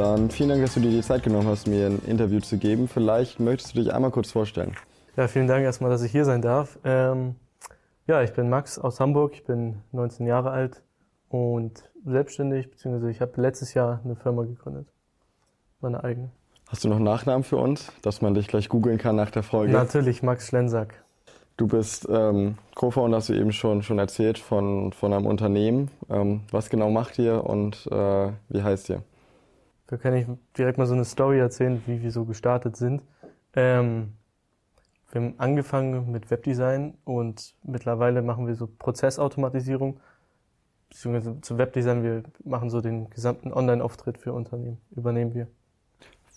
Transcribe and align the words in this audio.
Dann 0.00 0.30
vielen 0.30 0.48
Dank, 0.48 0.62
dass 0.62 0.72
du 0.72 0.80
dir 0.80 0.90
die 0.90 1.02
Zeit 1.02 1.22
genommen 1.24 1.46
hast, 1.46 1.66
mir 1.66 1.84
ein 1.84 2.00
Interview 2.06 2.40
zu 2.40 2.56
geben. 2.56 2.88
Vielleicht 2.88 3.38
möchtest 3.38 3.74
du 3.76 3.80
dich 3.82 3.92
einmal 3.92 4.10
kurz 4.10 4.32
vorstellen. 4.32 4.74
Ja, 5.14 5.28
vielen 5.28 5.46
Dank 5.46 5.62
erstmal, 5.62 5.90
dass 5.90 6.00
ich 6.00 6.10
hier 6.10 6.24
sein 6.24 6.40
darf. 6.40 6.78
Ähm, 6.84 7.34
ja, 8.06 8.22
ich 8.22 8.32
bin 8.32 8.48
Max 8.48 8.78
aus 8.78 8.98
Hamburg, 8.98 9.34
ich 9.34 9.44
bin 9.44 9.82
19 9.92 10.26
Jahre 10.26 10.52
alt 10.52 10.80
und 11.28 11.84
selbstständig, 12.06 12.70
beziehungsweise 12.70 13.10
ich 13.10 13.20
habe 13.20 13.38
letztes 13.42 13.74
Jahr 13.74 14.00
eine 14.02 14.16
Firma 14.16 14.44
gegründet. 14.44 14.88
Meine 15.82 16.02
eigene. 16.02 16.30
Hast 16.68 16.82
du 16.82 16.88
noch 16.88 16.96
einen 16.96 17.04
Nachnamen 17.04 17.44
für 17.44 17.58
uns, 17.58 17.92
dass 18.00 18.22
man 18.22 18.32
dich 18.32 18.48
gleich 18.48 18.70
googeln 18.70 18.96
kann 18.96 19.16
nach 19.16 19.30
der 19.30 19.42
Folge? 19.42 19.74
Natürlich, 19.74 20.22
Max 20.22 20.46
Schlensack. 20.46 21.04
Du 21.58 21.68
bist 21.68 22.08
ähm, 22.10 22.56
Co-Founder, 22.74 23.18
hast 23.18 23.28
du 23.28 23.34
eben 23.34 23.52
schon, 23.52 23.82
schon 23.82 23.98
erzählt, 23.98 24.38
von, 24.38 24.94
von 24.94 25.12
einem 25.12 25.26
Unternehmen. 25.26 25.90
Ähm, 26.08 26.40
was 26.50 26.70
genau 26.70 26.90
macht 26.90 27.18
ihr 27.18 27.44
und 27.44 27.86
äh, 27.92 28.30
wie 28.48 28.62
heißt 28.62 28.88
ihr? 28.88 29.02
Da 29.90 29.96
kann 29.96 30.14
ich 30.14 30.24
direkt 30.56 30.78
mal 30.78 30.86
so 30.86 30.94
eine 30.94 31.04
Story 31.04 31.40
erzählen, 31.40 31.82
wie 31.86 32.00
wir 32.00 32.12
so 32.12 32.24
gestartet 32.24 32.76
sind. 32.76 33.02
Ähm, 33.56 34.12
wir 35.10 35.20
haben 35.20 35.34
angefangen 35.38 36.12
mit 36.12 36.30
Webdesign 36.30 36.94
und 37.04 37.56
mittlerweile 37.64 38.22
machen 38.22 38.46
wir 38.46 38.54
so 38.54 38.68
Prozessautomatisierung. 38.68 39.98
Beziehungsweise 40.90 41.40
zu 41.40 41.58
Webdesign, 41.58 42.04
wir 42.04 42.22
machen 42.44 42.70
so 42.70 42.80
den 42.80 43.10
gesamten 43.10 43.52
Online-Auftritt 43.52 44.18
für 44.18 44.32
Unternehmen, 44.32 44.78
übernehmen 44.92 45.34
wir. 45.34 45.48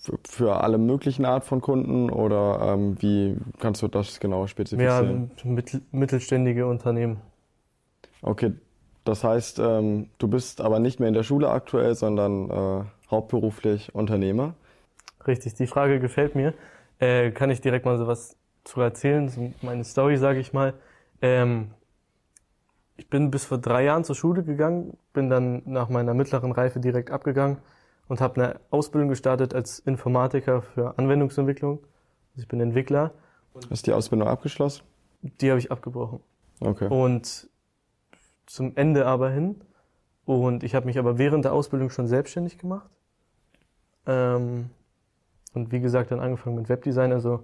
Für, 0.02 0.18
für 0.28 0.62
alle 0.62 0.80
möglichen 0.80 1.24
Art 1.24 1.46
von 1.46 1.62
Kunden 1.62 2.10
oder 2.10 2.74
ähm, 2.74 3.00
wie 3.02 3.38
kannst 3.60 3.84
du 3.84 3.88
das 3.88 4.20
genau 4.20 4.48
spezifizieren? 4.48 5.32
Ja, 5.44 5.48
mittel, 5.48 5.82
mittelständige 5.92 6.66
Unternehmen. 6.66 7.22
Okay, 8.24 8.54
das 9.04 9.24
heißt, 9.24 9.60
ähm, 9.60 10.10
du 10.18 10.28
bist 10.28 10.60
aber 10.60 10.80
nicht 10.80 11.00
mehr 11.00 11.10
in 11.10 11.14
der 11.14 11.24
Schule 11.24 11.50
aktuell, 11.50 11.94
sondern 11.94 12.50
äh, 12.50 12.84
hauptberuflich 13.14 13.96
Unternehmer. 13.96 14.56
Richtig, 15.26 15.54
die 15.54 15.68
Frage 15.68 16.00
gefällt 16.00 16.36
mir. 16.36 16.54
Äh, 17.00 17.32
kann 17.32 17.50
ich 17.50 17.62
direkt 17.62 17.86
mal 17.86 17.98
so 17.98 18.08
was 18.08 18.36
zu 18.64 18.82
erzählen, 18.82 19.30
so 19.30 19.54
meine 19.62 19.84
Story, 19.84 20.18
sage 20.18 20.40
ich 20.40 20.54
mal. 20.54 20.74
Ähm, 21.22 21.72
ich 22.98 23.10
bin 23.10 23.32
bis 23.32 23.46
vor 23.46 23.58
drei 23.58 23.86
Jahren 23.86 24.04
zur 24.04 24.16
Schule 24.16 24.44
gegangen, 24.44 24.98
bin 25.14 25.30
dann 25.30 25.62
nach 25.66 25.90
meiner 25.90 26.14
mittleren 26.14 26.52
Reife 26.52 26.80
direkt 26.80 27.12
abgegangen 27.12 27.58
und 28.08 28.22
habe 28.22 28.42
eine 28.42 28.60
Ausbildung 28.70 29.10
gestartet 29.10 29.54
als 29.54 29.80
Informatiker 29.80 30.62
für 30.62 30.98
Anwendungsentwicklung. 30.98 31.80
Also 32.32 32.44
ich 32.44 32.48
bin 32.48 32.60
Entwickler. 32.60 33.12
Hast 33.70 33.88
du 33.88 33.92
die 33.92 33.96
Ausbildung 33.96 34.28
abgeschlossen? 34.28 34.84
Die 35.22 35.50
habe 35.50 35.60
ich 35.60 35.72
abgebrochen. 35.72 36.20
Okay. 36.60 36.88
Und 36.88 37.50
zum 38.46 38.76
Ende 38.76 39.06
aber 39.06 39.30
hin. 39.30 39.62
Und 40.26 40.64
ich 40.64 40.76
habe 40.76 40.86
mich 40.86 40.98
aber 40.98 41.18
während 41.18 41.46
der 41.46 41.54
Ausbildung 41.54 41.90
schon 41.90 42.08
selbstständig 42.08 42.58
gemacht. 42.58 42.90
Ähm, 44.08 44.70
und 45.54 45.72
wie 45.72 45.80
gesagt, 45.80 46.12
dann 46.12 46.20
angefangen 46.20 46.56
mit 46.56 46.70
Webdesign. 46.70 47.12
Also 47.12 47.44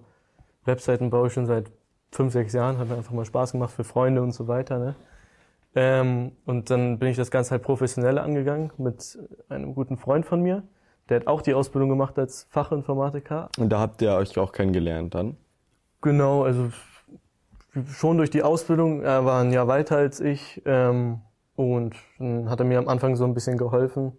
Webseiten 0.65 1.09
baue 1.09 1.27
ich 1.27 1.33
schon 1.33 1.45
seit 1.45 1.71
fünf, 2.11 2.33
sechs 2.33 2.53
Jahren. 2.53 2.77
Hat 2.77 2.89
mir 2.89 2.95
einfach 2.95 3.13
mal 3.13 3.25
Spaß 3.25 3.53
gemacht 3.53 3.71
für 3.71 3.83
Freunde 3.83 4.21
und 4.21 4.31
so 4.31 4.47
weiter. 4.47 4.79
Ne? 4.79 4.95
Ähm, 5.75 6.31
und 6.45 6.69
dann 6.69 6.97
bin 6.97 7.09
ich 7.09 7.17
das 7.17 7.31
Ganze 7.31 7.51
halt 7.51 7.63
professionell 7.63 8.17
angegangen 8.17 8.71
mit 8.77 9.17
einem 9.49 9.75
guten 9.75 9.97
Freund 9.97 10.25
von 10.25 10.41
mir. 10.41 10.63
Der 11.09 11.21
hat 11.21 11.27
auch 11.27 11.41
die 11.41 11.53
Ausbildung 11.53 11.89
gemacht 11.89 12.17
als 12.19 12.47
Fachinformatiker. 12.49 13.49
Und 13.57 13.69
da 13.69 13.79
habt 13.79 14.01
ihr 14.01 14.13
euch 14.13 14.37
auch 14.37 14.51
kennengelernt 14.51 15.15
dann? 15.15 15.37
Genau, 16.01 16.43
also 16.43 16.69
schon 17.87 18.17
durch 18.17 18.29
die 18.29 18.43
Ausbildung. 18.43 19.01
Er 19.01 19.25
war 19.25 19.41
ein 19.41 19.51
Jahr 19.51 19.67
weiter 19.67 19.97
als 19.97 20.19
ich. 20.19 20.61
Ähm, 20.65 21.21
und 21.55 21.95
dann 22.19 22.49
hat 22.49 22.59
er 22.59 22.65
mir 22.65 22.79
am 22.79 22.87
Anfang 22.87 23.15
so 23.15 23.25
ein 23.25 23.33
bisschen 23.33 23.57
geholfen. 23.57 24.13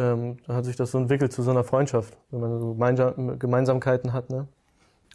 Ähm, 0.00 0.38
dann 0.46 0.56
hat 0.56 0.64
sich 0.64 0.76
das 0.76 0.92
so 0.92 0.98
entwickelt 0.98 1.30
zu 1.30 1.42
so 1.42 1.50
einer 1.50 1.62
Freundschaft, 1.62 2.16
wenn 2.30 2.40
man 2.40 2.58
so 2.58 2.74
Gemeinsamkeiten 2.74 4.14
hat. 4.14 4.30
Ne? 4.30 4.46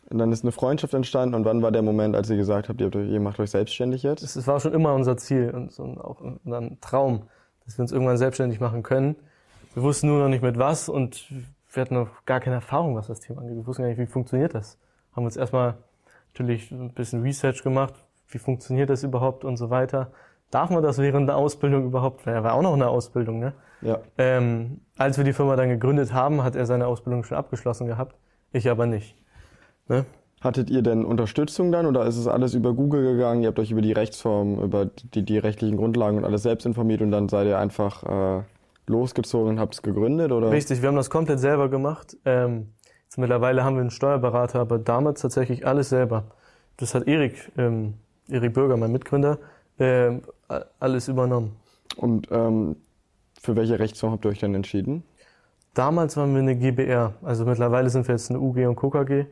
Und 0.10 0.20
dann 0.20 0.32
ist 0.32 0.44
eine 0.44 0.52
Freundschaft 0.52 0.94
entstanden. 0.94 1.34
Und 1.34 1.44
wann 1.44 1.64
war 1.64 1.72
der 1.72 1.82
Moment, 1.82 2.16
als 2.16 2.30
ihr 2.30 2.38
gesagt 2.38 2.70
habt, 2.70 2.80
ihr, 2.80 3.20
macht 3.20 3.40
euch 3.40 3.50
selbstständig 3.50 4.04
jetzt? 4.04 4.22
Es 4.22 4.46
war 4.46 4.60
schon 4.60 4.74
immer 4.74 4.94
unser 4.94 5.18
Ziel 5.18 5.50
und, 5.50 5.72
so 5.72 5.84
auch 5.84 6.22
ein 6.22 6.78
Traum, 6.82 7.24
dass 7.66 7.78
wir 7.78 7.82
uns 7.82 7.92
irgendwann 7.92 8.18
selbstständig 8.18 8.60
machen 8.60 8.84
können. 8.84 9.16
Wir 9.74 9.82
wussten 9.82 10.08
nur 10.08 10.20
noch 10.20 10.30
nicht 10.30 10.44
mit 10.44 10.60
was 10.60 10.88
und 10.88 11.26
wir 11.74 11.82
hatten 11.82 11.96
noch 11.96 12.24
gar 12.26 12.40
keine 12.40 12.58
Erfahrung, 12.58 12.96
was 12.96 13.08
das 13.08 13.22
Thema 13.22 13.42
angeht. 13.42 13.58
Wir 13.58 13.66
wussten 13.66 13.82
gar 13.82 13.90
nicht, 13.90 13.98
wie 13.98 14.06
funktioniert 14.06 14.54
das. 14.54 14.78
Haben 15.16 15.26
uns 15.26 15.36
erstmal 15.36 15.78
natürlich 16.34 16.70
ein 16.70 16.92
bisschen 16.92 17.24
Research 17.24 17.64
gemacht, 17.64 17.96
wie 18.30 18.38
funktioniert 18.38 18.92
das 18.92 19.02
überhaupt 19.02 19.44
und 19.44 19.58
so 19.58 19.72
weiter. 19.72 20.12
Darf 20.52 20.70
man 20.70 20.84
das 20.84 20.98
während 20.98 21.28
der 21.28 21.38
Ausbildung 21.38 21.86
überhaupt? 21.86 22.26
Er 22.28 22.44
war 22.44 22.54
auch 22.54 22.62
noch 22.62 22.74
eine 22.74 22.88
Ausbildung, 22.88 23.40
ne? 23.40 23.54
Ja. 23.82 24.00
Ähm, 24.18 24.82
als 24.98 25.18
wir 25.18 25.24
die 25.24 25.34
Firma 25.34 25.56
dann 25.56 25.70
gegründet 25.70 26.14
haben, 26.14 26.44
hat 26.44 26.56
er 26.56 26.66
seine 26.66 26.88
Ausbildung 26.88 27.24
schon 27.24 27.38
abgeschlossen 27.38 27.88
gehabt. 27.88 28.16
Ich 28.52 28.70
aber 28.70 28.86
nicht. 28.86 29.16
Ne? 29.88 30.06
Hattet 30.42 30.70
ihr 30.70 30.82
denn 30.82 31.06
Unterstützung 31.06 31.72
dann 31.72 31.86
oder 31.86 32.06
ist 32.06 32.18
es 32.18 32.28
alles 32.28 32.54
über 32.54 32.74
Google 32.74 33.14
gegangen? 33.14 33.42
Ihr 33.42 33.48
habt 33.48 33.60
euch 33.60 33.72
über 33.72 33.82
die 33.82 33.92
Rechtsform, 33.92 34.60
über 34.62 34.86
die, 34.86 35.24
die 35.24 35.38
rechtlichen 35.38 35.78
Grundlagen 35.78 36.18
und 36.18 36.26
alles 36.26 36.44
selbst 36.44 36.66
informiert 36.66 37.02
und 37.02 37.12
dann 37.12 37.30
seid 37.30 37.48
ihr 37.48 37.58
einfach 37.58 38.04
äh, 38.04 38.44
losgezogen 38.88 39.52
und 39.52 39.60
habt 39.60 39.76
es 39.76 39.82
gegründet? 39.82 40.32
Oder? 40.32 40.52
Richtig, 40.52 40.82
wir 40.82 40.90
haben 40.90 40.96
das 40.96 41.10
komplett 41.10 41.40
selber 41.40 41.70
gemacht. 41.70 42.18
Ähm, 42.26 42.74
jetzt 43.06 43.18
mittlerweile 43.18 43.64
haben 43.64 43.76
wir 43.76 43.82
einen 43.82 43.92
Steuerberater, 43.92 44.60
aber 44.60 44.78
damals 44.78 45.22
tatsächlich 45.22 45.66
alles 45.66 45.90
selber. 45.90 46.26
Das 46.78 46.94
hat 46.94 47.08
Erik, 47.08 47.52
ähm, 47.58 47.96
Erik 48.30 48.54
Bürger, 48.54 48.78
mein 48.78 48.92
Mitgründer, 48.92 49.40
äh, 49.78 50.20
alles 50.80 51.08
übernommen. 51.08 51.56
Und 51.98 52.28
ähm, 52.32 52.76
für 53.42 53.56
welche 53.56 53.80
Rechtsform 53.80 54.14
habt 54.14 54.26
ihr 54.26 54.32
euch 54.32 54.40
dann 54.40 54.56
entschieden? 54.56 55.04
Damals 55.74 56.16
waren 56.16 56.34
wir 56.34 56.42
eine 56.42 56.56
GBR, 56.56 57.14
also 57.22 57.46
mittlerweile 57.46 57.90
sind 57.90 58.08
wir 58.08 58.16
jetzt 58.16 58.30
eine 58.30 58.40
UG 58.40 58.66
und 58.66 58.76
KKG 58.78 59.26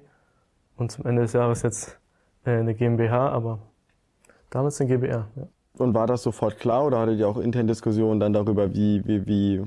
und 0.75 0.91
zum 0.91 1.05
Ende 1.05 1.21
des 1.21 1.33
Jahres 1.33 1.61
jetzt 1.61 1.97
äh, 2.45 2.51
eine 2.51 2.75
GmbH, 2.75 3.29
aber 3.29 3.59
damals 4.49 4.79
eine 4.81 4.89
GBR. 4.89 5.27
Ja. 5.35 5.47
Und 5.77 5.93
war 5.93 6.05
das 6.05 6.21
sofort 6.21 6.59
klar 6.59 6.85
oder 6.85 6.99
hattet 6.99 7.17
ihr 7.17 7.27
auch 7.27 7.37
interne 7.37 7.67
Diskussionen 7.67 8.19
dann 8.19 8.33
darüber, 8.33 8.73
wie, 8.73 9.01
wie, 9.05 9.25
wie, 9.25 9.63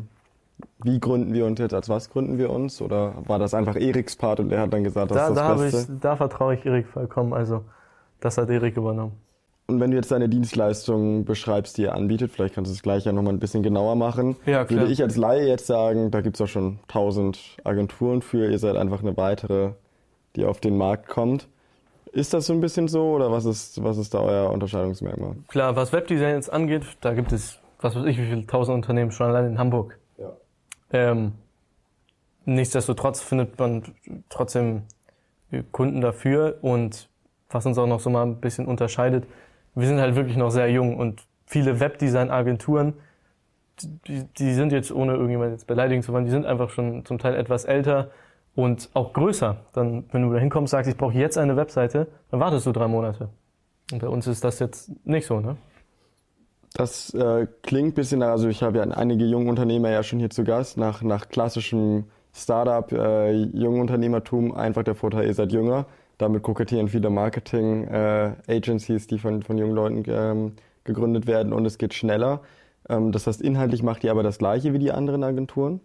wie 0.85 1.01
gründen 1.01 1.33
wir 1.33 1.47
uns 1.47 1.59
jetzt, 1.59 1.75
als 1.75 1.89
was 1.89 2.11
gründen 2.11 2.39
wir 2.39 2.51
uns? 2.51 2.81
Oder 2.81 3.15
war 3.27 3.39
das 3.39 3.55
einfach 3.55 3.75
Eriks 3.75 4.15
Part 4.15 4.41
und 4.41 4.53
er 4.53 4.61
hat 4.61 4.73
dann 4.73 4.85
gesagt, 4.85 5.11
das 5.11 5.17
da, 5.17 5.29
ist 5.29 5.37
das 5.37 5.47
da 5.47 5.55
Beste? 5.55 5.93
Ich, 5.95 6.01
da 6.01 6.17
vertraue 6.17 6.55
ich 6.55 6.67
Erik 6.67 6.87
vollkommen, 6.87 7.33
also 7.33 7.65
das 8.21 8.39
hat 8.39 8.51
Erik 8.51 8.77
übernommen. 8.77 9.13
Und 9.69 9.81
wenn 9.81 9.91
du 9.91 9.97
jetzt 9.97 10.13
deine 10.13 10.29
Dienstleistungen 10.29 11.25
beschreibst, 11.25 11.77
die 11.77 11.83
ihr 11.83 11.95
anbietet, 11.95 12.31
vielleicht 12.31 12.55
kannst 12.55 12.71
du 12.71 12.75
es 12.75 12.83
gleich 12.83 13.05
ja 13.05 13.13
nochmal 13.13 13.33
ein 13.33 13.41
bisschen 13.41 13.65
genauer 13.65 13.97
machen, 13.97 14.37
ja, 14.47 14.65
klar. 14.65 14.81
würde 14.81 14.93
ich 14.93 15.03
als 15.03 15.17
Laie 15.17 15.47
jetzt 15.47 15.67
sagen, 15.67 16.13
da 16.13 16.21
gibt 16.21 16.37
es 16.37 16.41
auch 16.41 16.47
schon 16.47 16.79
tausend 16.87 17.57
Agenturen 17.65 18.23
für, 18.23 18.49
ihr 18.49 18.59
seid 18.61 18.77
einfach 18.77 19.03
eine 19.03 19.17
weitere 19.17 19.73
die 20.37 20.45
auf 20.45 20.61
den 20.61 20.77
Markt 20.77 21.09
kommt. 21.09 21.49
Ist 22.13 22.33
das 22.33 22.47
so 22.47 22.53
ein 22.53 22.61
bisschen 22.61 22.89
so 22.89 23.11
oder 23.11 23.33
was 23.33 23.45
ist, 23.45 23.83
was 23.83 23.99
ist 23.99 24.15
da 24.15 24.21
euer 24.21 24.51
Unterscheidungsmerkmal? 24.51 25.37
Klar, 25.49 25.77
was 25.77 25.93
Webdesign 25.93 26.35
jetzt 26.35 26.53
angeht, 26.53 26.85
da 27.01 27.13
gibt 27.15 27.33
es, 27.33 27.59
was 27.81 27.97
weiß 27.97 28.05
ich, 28.07 28.19
wie 28.19 28.27
viele 28.27 28.47
tausend 28.47 28.77
Unternehmen 28.77 29.11
schon 29.11 29.27
allein 29.29 29.47
in 29.47 29.59
Hamburg. 29.59 29.99
Ja. 30.19 30.33
Ähm, 30.93 31.33
nichtsdestotrotz 32.45 33.23
findet 33.23 33.59
man 33.59 33.83
trotzdem 34.29 34.83
Kunden 35.73 36.01
dafür 36.01 36.59
und 36.63 37.09
was 37.51 37.67
uns 37.67 37.79
auch 37.79 37.87
noch 37.87 38.01
so 38.01 38.11
mal 38.11 38.23
ein 38.23 38.41
bisschen 38.41 38.67
unterscheidet, 38.67 39.27
wir 39.77 39.87
sind 39.87 40.01
halt 40.01 40.17
wirklich 40.17 40.37
noch 40.37 40.51
sehr 40.51 40.71
jung 40.71 40.97
und 40.97 41.23
viele 41.47 41.79
Webdesign-Agenturen, 41.79 42.95
die, 43.81 44.25
die 44.39 44.55
sind 44.55 44.73
jetzt, 44.73 44.91
ohne 44.91 45.13
irgendjemand 45.13 45.53
jetzt 45.53 45.67
beleidigen 45.67 46.03
zu 46.03 46.13
wollen, 46.13 46.25
die 46.25 46.31
sind 46.31 46.47
einfach 46.47 46.71
schon 46.71 47.05
zum 47.05 47.19
Teil 47.19 47.35
etwas 47.35 47.65
älter, 47.65 48.11
und 48.57 48.89
auch 48.95 49.13
größer. 49.13 49.59
Dann, 49.75 50.05
wenn 50.11 50.23
du 50.23 50.33
da 50.33 50.41
hinkommst, 50.41 50.73
sagst, 50.73 50.91
ich 50.91 50.97
brauche 50.97 51.15
jetzt 51.15 51.39
eine 51.39 51.57
Webseite, 51.57 52.09
dann 52.31 52.41
wartest 52.41 52.67
du 52.67 52.73
drei 52.73 52.89
Monate. 52.89 53.29
Und 53.93 54.01
bei 54.01 54.09
uns 54.09 54.27
ist 54.27 54.43
das 54.43 54.59
jetzt 54.59 54.91
nicht 55.07 55.27
so, 55.27 55.39
ne? 55.39 55.57
Das 56.75 57.15
äh, 57.15 57.47
klingt 57.63 57.95
bisschen, 57.95 58.23
also 58.23 58.49
ich 58.49 58.63
habe 58.63 58.79
ja 58.79 58.85
einige 58.85 59.25
junge 59.25 59.49
Unternehmer 59.49 59.91
ja 59.91 60.03
schon 60.03 60.19
hier 60.19 60.29
zu 60.29 60.45
Gast, 60.45 60.77
nach, 60.77 61.03
nach 61.03 61.29
klassischem 61.29 62.05
Startup, 62.35 62.91
äh, 62.93 63.33
jungen 63.33 63.81
Unternehmertum, 63.81 64.55
einfach 64.55 64.83
der 64.83 64.95
Vorteil, 64.95 65.27
ihr 65.27 65.35
seid 65.35 65.53
jünger. 65.53 65.87
Damit 66.19 66.43
kokettieren 66.43 66.89
viele 66.89 67.11
Marketing-Agencies, 67.11 69.05
äh, 69.05 69.09
die 69.09 69.19
von, 69.19 69.43
von 69.43 69.59
jungen 69.59 69.75
Leuten 69.75 70.03
ähm, 70.07 70.53
gegründet 70.85 71.27
werden 71.27 71.53
und 71.53 71.67
es 71.67 71.79
geht 71.79 71.93
schneller. 71.95 72.41
Ähm, 72.89 73.13
das 73.13 73.27
heißt, 73.27 73.43
inhaltlich 73.43 73.83
macht 73.83 74.05
ihr 74.05 74.11
aber 74.11 74.23
das 74.23 74.39
gleiche 74.39 74.73
wie 74.73 74.79
die 74.79 74.93
anderen 74.93 75.23
Agenturen? 75.25 75.81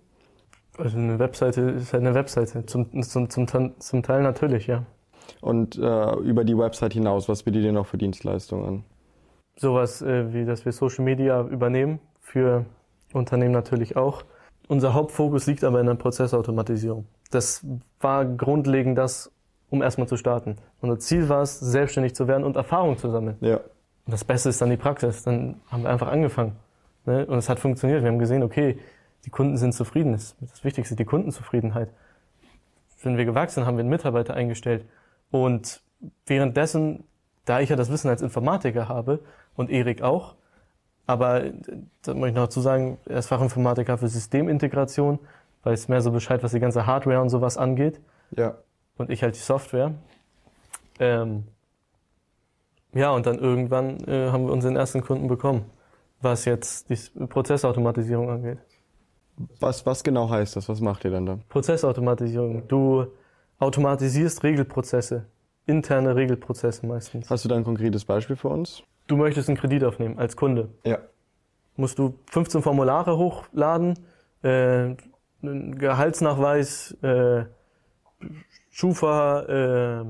Also 0.78 0.98
eine 0.98 1.19
Webseite 1.19 1.62
ist 1.62 1.92
halt 1.94 2.04
eine 2.04 2.16
Webseite. 2.16 2.66
Zum, 2.66 3.04
zum, 3.04 3.30
zum, 3.30 3.80
zum 3.80 4.04
Teil 4.04 4.24
natürlich, 4.24 4.68
ja. 4.68 4.86
Und 5.42 5.78
äh, 5.78 6.16
über 6.18 6.44
die 6.44 6.57
Website 6.57 6.94
hinaus, 6.94 7.27
was 7.27 7.44
bietet 7.44 7.63
ihr 7.63 7.72
noch 7.72 7.88
für 7.88 7.98
Dienstleistungen 7.98 8.66
an? 8.66 8.84
Sowas 9.57 10.01
äh, 10.01 10.34
wie, 10.34 10.45
dass 10.45 10.66
wir 10.66 10.72
Social 10.72 11.04
Media 11.04 11.42
übernehmen, 11.42 12.00
für 12.19 12.66
Unternehmen 13.13 13.51
natürlich 13.51 13.98
auch. 13.98 14.24
Unser 14.68 14.94
Hauptfokus 14.94 15.48
liegt 15.48 15.63
aber 15.63 15.80
in 15.81 15.88
der 15.88 15.95
Prozessautomatisierung. 15.95 17.06
Das 17.31 17.66
war 18.00 18.25
grundlegend 18.25 18.98
das, 18.98 19.31
um 19.72 19.82
erstmal 19.82 20.08
zu 20.08 20.18
starten. 20.18 20.58
Unser 20.82 21.00
Ziel 21.00 21.30
war 21.30 21.42
es, 21.42 21.60
selbstständig 21.60 22.14
zu 22.14 22.28
werden 22.28 22.44
und 22.44 22.58
Erfahrung 22.58 22.98
zu 22.98 23.10
sammeln. 23.10 23.38
Ja. 23.40 23.56
Und 23.56 24.14
das 24.14 24.24
Beste 24.24 24.50
ist 24.50 24.62
dann 24.62 24.70
die 24.70 24.78
Praxis. 24.78 25.24
Dann 25.24 25.62
haben 25.72 25.84
wir 25.84 25.90
einfach 25.90 26.10
angefangen. 26.10 26.58
Ne? 27.06 27.26
Und 27.26 27.38
es 27.38 27.50
hat 27.50 27.60
funktioniert. 27.60 28.04
Wir 28.04 28.10
haben 28.10 28.20
gesehen, 28.20 28.44
okay, 28.44 28.78
die 29.26 29.30
Kunden 29.30 29.58
sind 29.58 29.74
zufrieden. 29.74 30.12
Das 30.12 30.24
ist 30.24 30.36
das 30.42 30.64
Wichtigste, 30.64 30.96
die 30.96 31.06
Kundenzufriedenheit. 31.06 31.90
Wenn 33.02 33.18
wir 33.18 33.26
gewachsen, 33.26 33.66
haben 33.66 33.78
wir 33.78 33.82
einen 33.82 33.90
Mitarbeiter 33.90 34.34
eingestellt. 34.34 34.86
Und 35.32 35.82
währenddessen, 36.26 37.06
da 37.46 37.62
ich 37.62 37.70
ja 37.70 37.78
das 37.78 37.90
Wissen 37.90 38.10
als 38.10 38.22
Informatiker 38.22 38.90
habe 38.90 39.20
und 39.56 39.72
Erik 39.72 40.02
auch, 40.02 40.36
aber 41.08 41.44
da 42.04 42.14
muss 42.14 42.30
ich 42.30 42.36
noch 42.36 42.44
dazu 42.44 42.60
sagen, 42.62 42.98
er 43.06 43.20
ist 43.20 43.28
Fachinformatiker 43.28 43.98
für 43.98 44.08
Systemintegration, 44.08 45.20
weiß 45.64 45.88
mehr 45.88 46.02
so 46.02 46.12
Bescheid, 46.12 46.44
was 46.44 46.52
die 46.52 46.60
ganze 46.60 46.86
Hardware 46.86 47.22
und 47.22 47.30
sowas 47.30 47.58
angeht. 47.58 48.00
Ja. 48.36 48.56
Und 48.98 49.10
ich 49.10 49.24
halt 49.24 49.36
die 49.36 49.40
Software. 49.40 49.94
Ähm, 51.00 51.46
ja, 52.94 53.12
und 53.12 53.26
dann 53.26 53.40
irgendwann 53.40 54.00
äh, 54.08 54.30
haben 54.32 54.46
wir 54.46 54.54
unseren 54.54 54.76
ersten 54.76 55.02
Kunden 55.02 55.28
bekommen, 55.28 55.66
was 56.22 56.46
jetzt 56.46 56.90
die 56.90 57.26
Prozessautomatisierung 57.28 58.30
angeht. 58.30 58.60
Was, 59.60 59.86
was 59.86 60.04
genau 60.04 60.30
heißt 60.30 60.56
das? 60.56 60.68
Was 60.70 60.82
macht 60.82 61.06
ihr 61.06 61.12
dann 61.12 61.26
da? 61.26 61.40
Prozessautomatisierung. 61.50 62.68
Du 62.68 63.08
automatisierst 63.60 64.44
Regelprozesse, 64.44 65.26
interne 65.66 66.16
Regelprozesse 66.16 66.86
meistens. 66.86 67.30
Hast 67.30 67.46
du 67.46 67.50
da 67.50 67.56
ein 67.56 67.64
konkretes 67.64 68.06
Beispiel 68.06 68.36
für 68.36 68.50
uns? 68.50 68.84
Du 69.08 69.18
möchtest 69.18 69.50
einen 69.50 69.58
Kredit 69.58 69.84
aufnehmen 69.84 70.20
als 70.20 70.36
Kunde. 70.36 70.70
Ja. 70.84 71.00
Musst 71.76 71.98
du 71.98 72.16
15 72.32 72.62
Formulare 72.62 73.18
hochladen, 73.18 73.98
äh, 74.44 74.96
einen 75.42 75.78
Gehaltsnachweis, 75.78 76.92
äh, 77.02 77.46
Schufa, 78.72 79.42
äh, 79.44 80.06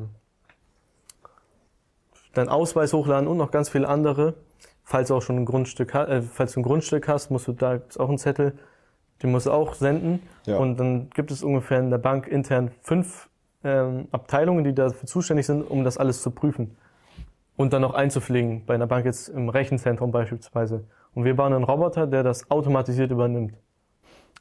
deinen 2.34 2.50
Ausweis 2.50 2.94
hochladen 2.94 3.28
und 3.28 3.38
noch 3.38 3.52
ganz 3.52 3.69
viele 3.69 3.88
andere. 3.88 4.36
Falls 4.84 5.10
du 5.10 5.16
auch 5.16 5.22
schon 5.22 5.38
ein 5.38 5.46
Grundstück, 5.46 5.94
äh, 5.96 6.22
falls 6.22 6.54
du 6.54 6.62
ein 6.62 6.63
Grundstück 6.63 7.08
hast, 7.08 7.31
musst 7.31 7.48
du 7.48 7.54
da 7.54 7.78
gibt's 7.78 7.98
auch 7.98 8.10
einen 8.10 8.18
Zettel, 8.18 8.58
den 9.22 9.31
musst 9.31 9.48
du 9.48 9.52
auch 9.52 9.74
senden. 9.74 10.22
Ja. 10.46 10.58
Und 10.58 10.78
dann 10.78 11.10
gibt 11.10 11.31
es 11.31 11.44
ungefähr 11.44 11.80
in 11.80 11.90
der 11.90 11.98
Bank 11.98 12.28
intern 12.28 12.72
fünf 12.81 13.30
ähm, 13.63 14.08
Abteilungen, 14.12 14.63
die 14.63 14.74
dafür 14.74 15.08
zuständig 15.08 15.46
sind, 15.46 15.63
um 15.63 15.84
das 15.84 15.98
alles 15.98 16.22
zu 16.22 16.31
prüfen 16.31 16.78
und 17.58 17.74
dann 17.74 17.81
noch 17.81 17.94
einzupflegen. 17.94 18.66
Bei 18.66 18.75
einer 18.75 18.88
Bank 18.88 19.06
jetzt 19.06 19.30
im 19.30 19.50
Rechenzentrum 19.50 20.12
beispielsweise. 20.12 20.84
Und 21.13 21.25
wir 21.25 21.36
bauen 21.36 21.54
einen 21.54 21.63
Roboter, 21.63 22.08
der 22.08 22.24
das 22.24 22.50
automatisiert 22.50 23.12
übernimmt. 23.12 23.54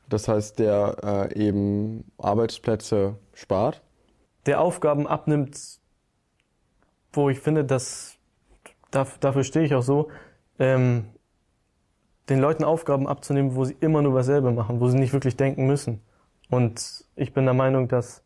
Das 0.09 0.29
heißt, 0.29 0.59
der 0.59 1.31
äh, 1.33 1.47
eben 1.47 2.05
Arbeitsplätze 2.19 3.17
spart. 3.35 3.83
Der 4.47 4.61
Aufgaben 4.61 5.07
abnimmt, 5.07 5.81
wo 7.13 7.29
ich 7.29 7.41
finde, 7.41 7.65
dass 7.65 8.17
dafür, 8.91 9.45
stehe 9.45 9.65
ich 9.65 9.75
auch 9.75 9.83
so, 9.83 10.09
ähm, 10.59 11.07
den 12.29 12.41
Leuten 12.41 12.65
Aufgaben 12.65 13.09
abzunehmen, 13.09 13.55
wo 13.57 13.65
sie 13.65 13.77
immer 13.81 14.03
nur 14.03 14.15
dasselbe 14.15 14.53
machen, 14.53 14.81
wo 14.81 14.89
sie 14.89 14.99
nicht 14.99 15.13
wirklich 15.13 15.37
denken 15.37 15.67
müssen. 15.67 16.01
Und 16.49 17.05
ich 17.17 17.33
bin 17.33 17.45
der 17.45 17.55
Meinung, 17.55 17.89
dass 17.89 18.25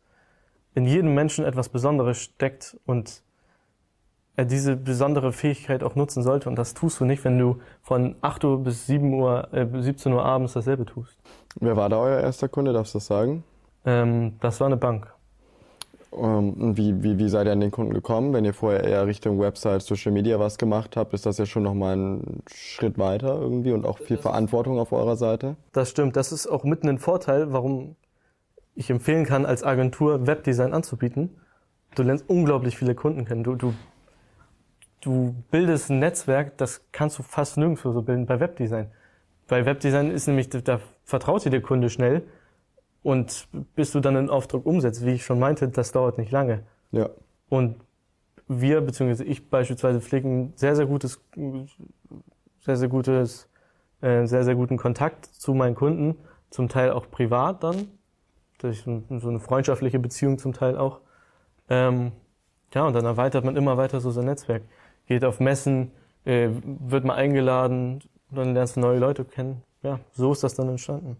in 0.73 0.85
jedem 0.85 1.13
Menschen 1.13 1.45
etwas 1.45 1.69
Besonderes 1.69 2.19
steckt 2.19 2.77
und 2.85 3.23
er 4.35 4.45
diese 4.45 4.75
besondere 4.75 5.31
Fähigkeit 5.31 5.83
auch 5.83 5.95
nutzen 5.95 6.21
sollte. 6.21 6.49
Und 6.49 6.57
das 6.57 6.73
tust 6.73 6.99
du 6.99 7.05
nicht, 7.05 7.23
wenn 7.23 7.39
du 7.39 7.61
von 7.81 8.15
8 8.21 8.43
Uhr 8.43 8.63
bis 8.63 8.85
7 8.85 9.13
Uhr, 9.13 9.53
äh, 9.53 9.65
17 9.73 10.11
Uhr 10.11 10.25
abends 10.25 10.53
dasselbe 10.53 10.85
tust. 10.85 11.17
Wer 11.59 11.77
war 11.77 11.87
da 11.87 11.99
euer 11.99 12.19
erster 12.19 12.49
Kunde? 12.49 12.73
Darfst 12.73 12.93
du 12.93 12.97
das 12.97 13.07
sagen? 13.07 13.43
Ähm, 13.85 14.37
das 14.41 14.59
war 14.59 14.67
eine 14.67 14.77
Bank. 14.77 15.14
Ähm, 16.17 16.77
wie, 16.77 17.03
wie, 17.03 17.17
wie 17.17 17.29
seid 17.29 17.47
ihr 17.47 17.51
an 17.51 17.59
den 17.59 17.71
Kunden 17.71 17.93
gekommen? 17.93 18.33
Wenn 18.33 18.45
ihr 18.45 18.53
vorher 18.53 18.83
eher 18.83 19.05
Richtung 19.07 19.39
Website, 19.39 19.81
Social 19.81 20.11
Media 20.11 20.39
was 20.39 20.57
gemacht 20.57 20.95
habt, 20.95 21.13
ist 21.13 21.25
das 21.25 21.37
ja 21.37 21.45
schon 21.45 21.63
nochmal 21.63 21.97
ein 21.97 22.43
Schritt 22.53 22.97
weiter 22.97 23.39
irgendwie 23.39 23.71
und 23.71 23.85
auch 23.85 23.97
viel 23.99 24.17
Verantwortung 24.17 24.79
auf 24.79 24.91
eurer 24.91 25.15
Seite. 25.15 25.55
Das 25.73 25.89
stimmt. 25.89 26.15
Das 26.15 26.31
ist 26.31 26.47
auch 26.47 26.63
mitten 26.63 26.87
ein 26.87 26.99
Vorteil, 26.99 27.51
warum 27.51 27.95
ich 28.75 28.89
empfehlen 28.89 29.25
kann, 29.25 29.45
als 29.45 29.63
Agentur 29.63 30.27
Webdesign 30.27 30.73
anzubieten. 30.73 31.31
Du 31.95 32.03
lernst 32.03 32.25
unglaublich 32.29 32.77
viele 32.77 32.93
Kunden 32.93 33.25
kennen. 33.25 33.43
Du, 33.43 33.55
du, 33.55 33.73
du 35.01 35.35
bildest 35.51 35.89
ein 35.89 35.99
Netzwerk, 35.99 36.57
das 36.57 36.81
kannst 36.91 37.17
du 37.19 37.23
fast 37.23 37.57
nirgendwo 37.57 37.91
so 37.91 38.01
bilden 38.01 38.25
bei 38.25 38.39
Webdesign. 38.39 38.91
Bei 39.47 39.65
Webdesign 39.65 40.11
ist 40.11 40.27
nämlich, 40.27 40.49
da 40.49 40.79
vertraut 41.03 41.45
dir 41.45 41.51
der 41.51 41.61
Kunde 41.61 41.89
schnell 41.89 42.23
und 43.05 43.47
bis 43.75 43.91
du 43.91 43.99
dann 43.99 44.17
einen 44.17 44.31
Auftrag 44.31 44.65
umsetzt, 44.65 45.05
wie 45.05 45.11
ich 45.11 45.23
schon 45.23 45.37
meinte, 45.37 45.67
das 45.67 45.91
dauert 45.91 46.17
nicht 46.17 46.31
lange. 46.31 46.63
Ja. 46.91 47.11
Und 47.49 47.75
wir, 48.47 48.81
beziehungsweise 48.81 49.23
ich 49.25 49.47
beispielsweise, 49.47 50.01
pflegen 50.01 50.53
sehr, 50.55 50.75
sehr 50.75 50.87
gutes, 50.87 51.21
sehr, 52.61 52.77
sehr 52.77 52.87
gutes, 52.87 53.47
äh, 54.01 54.25
sehr, 54.25 54.43
sehr 54.43 54.55
guten 54.55 54.77
Kontakt 54.77 55.27
zu 55.27 55.53
meinen 55.53 55.75
Kunden, 55.75 56.17
zum 56.49 56.67
Teil 56.67 56.89
auch 56.89 57.11
privat 57.11 57.63
dann, 57.63 57.89
durch 58.57 58.81
so 58.81 59.03
eine 59.07 59.39
freundschaftliche 59.39 59.99
Beziehung 59.99 60.39
zum 60.39 60.53
Teil 60.53 60.75
auch. 60.75 61.01
Ähm, 61.69 62.11
ja, 62.73 62.87
und 62.87 62.93
dann 62.93 63.05
erweitert 63.05 63.45
man 63.45 63.55
immer 63.55 63.77
weiter 63.77 64.01
so 64.01 64.09
sein 64.09 64.25
Netzwerk. 64.25 64.63
Geht 65.05 65.23
auf 65.23 65.39
Messen, 65.39 65.91
äh, 66.23 66.49
wird 66.63 67.05
mal 67.05 67.13
eingeladen, 67.13 67.99
dann 68.31 68.55
lernst 68.55 68.77
du 68.77 68.79
neue 68.79 68.97
Leute 68.97 69.25
kennen. 69.25 69.61
Ja, 69.83 69.99
so 70.13 70.31
ist 70.31 70.43
das 70.43 70.55
dann 70.55 70.69
entstanden. 70.69 71.17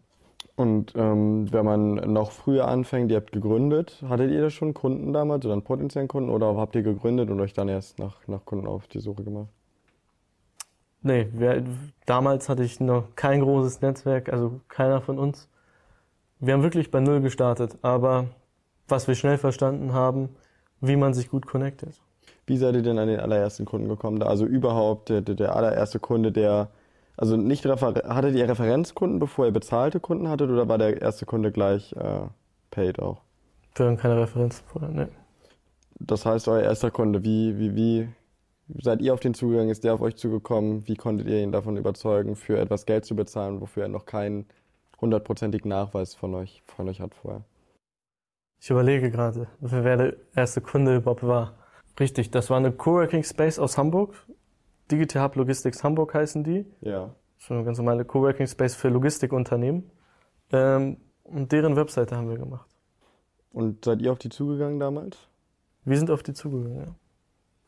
Und 0.56 0.94
ähm, 0.96 1.52
wenn 1.52 1.66
man 1.66 1.96
noch 2.14 2.32
früher 2.32 2.68
anfängt, 2.68 3.12
ihr 3.12 3.18
habt 3.18 3.34
gegründet, 3.34 4.02
hattet 4.08 4.32
ihr 4.32 4.42
da 4.42 4.50
schon 4.50 4.74
Kunden 4.74 5.12
damals 5.12 5.46
oder 5.46 5.54
einen 5.54 5.64
potenziellen 5.64 6.08
Kunden 6.08 6.30
oder 6.30 6.56
habt 6.56 6.76
ihr 6.76 6.84
gegründet 6.84 7.30
und 7.30 7.42
euch 7.42 7.54
dann 7.54 7.68
erst 7.68 8.00
nach, 8.00 8.26
nach 8.28 8.46
Kunden 8.46 8.66
auf 8.66 8.88
die 8.88 9.00
Suche 9.00 9.24
gemacht? 9.24 9.50
Nee, 11.02 11.28
wir, 11.34 11.64
damals 12.06 12.48
hatte 12.48 12.64
ich 12.64 12.80
noch 12.80 13.16
kein 13.16 13.42
großes 13.42 13.82
Netzwerk, 13.82 14.32
also 14.32 14.62
keiner 14.70 15.02
von 15.02 15.20
uns. 15.20 15.50
Wir 16.40 16.54
haben 16.54 16.64
wirklich 16.64 16.90
bei 16.90 17.00
Null 17.02 17.22
gestartet, 17.22 17.78
aber 17.82 18.28
was 18.88 19.08
wir 19.08 19.16
schnell 19.16 19.38
verstanden 19.38 19.94
haben, 19.94 20.30
wie 20.80 20.96
man 20.96 21.14
sich 21.14 21.30
gut 21.30 21.46
connectet. 21.46 22.02
Wie 22.48 22.58
seid 22.58 22.76
ihr 22.76 22.82
denn 22.82 22.98
an 22.98 23.08
den 23.08 23.20
allerersten 23.20 23.66
Kunden 23.66 23.90
gekommen? 23.90 24.24
Also 24.24 24.46
überhaupt 24.46 25.10
der, 25.10 25.22
der 25.22 25.56
allererste 25.56 26.00
Kunde, 26.00 26.32
der, 26.32 26.70
also 27.18 27.38
nicht 27.38 27.66
hattet 27.66 28.36
ihr 28.36 28.50
Referenzkunden, 28.50 29.20
bevor 29.20 29.46
ihr 29.46 29.52
bezahlte 29.52 30.00
Kunden 30.00 30.28
hattet 30.28 30.50
oder 30.50 30.68
war 30.68 30.78
der 30.78 31.02
erste 31.02 31.26
Kunde 31.26 31.52
gleich 31.52 31.94
äh, 31.94 32.28
paid 32.72 33.00
auch? 33.00 33.22
Wir 33.76 33.88
haben 33.88 33.98
keine 33.98 34.22
Referenzen 34.22 34.64
vorher, 34.68 34.90
ne. 34.90 35.10
Das 36.00 36.26
heißt, 36.26 36.48
euer 36.48 36.62
erster 36.62 36.92
Kunde, 36.92 37.24
wie, 37.24 37.58
wie, 37.58 37.76
wie 37.76 38.10
seid 38.82 39.02
ihr 39.02 39.14
auf 39.14 39.20
den 39.20 39.34
zugegangen? 39.34 39.70
Ist 39.70 39.84
der 39.84 39.94
auf 39.94 40.02
euch 40.02 40.16
zugekommen? 40.18 40.88
Wie 40.88 40.96
konntet 40.96 41.28
ihr 41.28 41.42
ihn 41.42 41.52
davon 41.52 41.78
überzeugen, 41.78 42.36
für 42.36 42.58
etwas 42.58 42.86
Geld 42.86 43.06
zu 43.06 43.16
bezahlen, 43.16 43.62
wofür 43.62 43.84
er 43.84 43.90
noch 43.90 44.06
keinen 44.06 44.46
hundertprozentigen 45.00 45.70
Nachweis 45.70 46.16
von 46.16 46.36
euch, 46.36 46.64
von 46.66 46.90
euch 46.90 47.00
hat 47.00 47.16
vorher? 47.16 47.44
Ich 48.60 48.70
überlege 48.70 49.12
gerade, 49.12 49.48
wer 49.60 49.98
der 49.98 50.16
erste 50.36 50.62
Kunde 50.62 50.98
überhaupt 50.98 51.24
war. 51.24 51.54
Richtig, 52.00 52.32
das 52.32 52.50
war 52.50 52.58
eine 52.58 52.72
Coworking 52.72 53.24
Space 53.24 53.60
aus 53.60 53.78
Hamburg. 53.78 54.16
Digital 54.92 55.24
Hub 55.24 55.36
Logistics 55.36 55.84
Hamburg 55.84 56.14
heißen 56.14 56.44
die. 56.44 56.66
Ja. 56.82 57.12
Ist 57.40 57.52
eine 57.52 57.64
ganz 57.64 57.78
normale 57.78 58.06
Coworking 58.06 58.48
Space 58.48 58.76
für 58.76 58.90
Logistikunternehmen. 58.90 59.90
Ähm, 60.52 60.98
und 61.24 61.52
deren 61.52 61.76
Webseite 61.76 62.16
haben 62.16 62.30
wir 62.30 62.38
gemacht. 62.38 62.70
Und 63.52 63.86
seid 63.86 64.02
ihr 64.02 64.12
auf 64.12 64.20
die 64.20 64.30
zugegangen 64.30 64.80
damals? 64.80 65.18
Wir 65.86 65.98
sind 65.98 66.12
auf 66.12 66.24
die 66.24 66.34
zugegangen, 66.34 66.96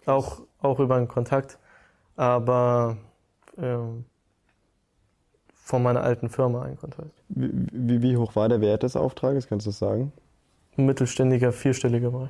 ja. 0.06 0.14
Auch, 0.14 0.42
auch 0.60 0.80
über 0.80 0.96
einen 0.96 1.08
Kontakt, 1.08 1.60
aber 2.16 2.98
ähm, 3.58 4.06
von 5.54 5.84
meiner 5.84 6.02
alten 6.02 6.30
Firma 6.30 6.64
ein 6.64 6.78
Kontakt. 6.78 7.12
Wie, 7.30 7.50
wie, 7.54 8.02
wie 8.02 8.18
hoch 8.18 8.36
war 8.36 8.48
der 8.48 8.62
Wert 8.62 8.84
des 8.84 8.96
Auftrages, 8.96 9.48
kannst 9.48 9.66
du 9.66 9.70
das 9.70 9.80
sagen? 9.80 10.14
Mittelständiger, 10.78 11.52
vierstelliger 11.52 12.12
Bereich. 12.12 12.30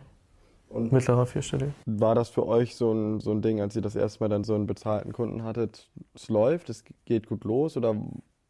Und 0.69 0.91
Mittlerer, 0.91 1.25
vierstelliger. 1.25 1.71
war 1.86 2.13
das 2.13 2.29
für 2.29 2.45
euch 2.45 2.75
so 2.75 2.91
ein, 2.91 3.19
so 3.19 3.31
ein 3.31 3.41
Ding, 3.41 3.62
als 3.62 3.75
ihr 3.75 3.81
das 3.81 3.95
erste 3.95 4.21
Mal 4.24 4.29
dann 4.29 4.43
so 4.43 4.53
einen 4.53 4.67
bezahlten 4.67 5.13
Kunden 5.13 5.43
hattet, 5.43 5.89
es 6.13 6.27
läuft, 6.27 6.69
es 6.69 6.83
geht 7.05 7.27
gut 7.27 7.43
los 7.45 7.77
oder 7.77 7.95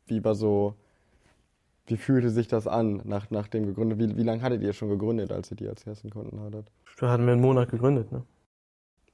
wie 0.08 0.24
war 0.24 0.36
so, 0.36 0.74
wie 1.86 1.98
fühlte 1.98 2.30
sich 2.30 2.48
das 2.48 2.68
an 2.68 3.02
nach, 3.06 3.30
nach 3.30 3.48
dem 3.48 3.66
gegründet? 3.66 4.00
Wie, 4.00 4.18
wie 4.18 4.24
lange 4.24 4.42
hattet 4.42 4.62
ihr 4.62 4.74
schon 4.74 4.90
gegründet, 4.90 5.32
als 5.32 5.52
ihr 5.52 5.58
die 5.58 5.68
als 5.68 5.86
ersten 5.86 6.10
Kunden 6.10 6.40
hattet? 6.42 6.68
Da 7.00 7.10
hatten 7.12 7.26
wir 7.26 7.34
einen 7.34 7.42
Monat 7.42 7.70
gegründet, 7.70 8.12
ne? 8.12 8.24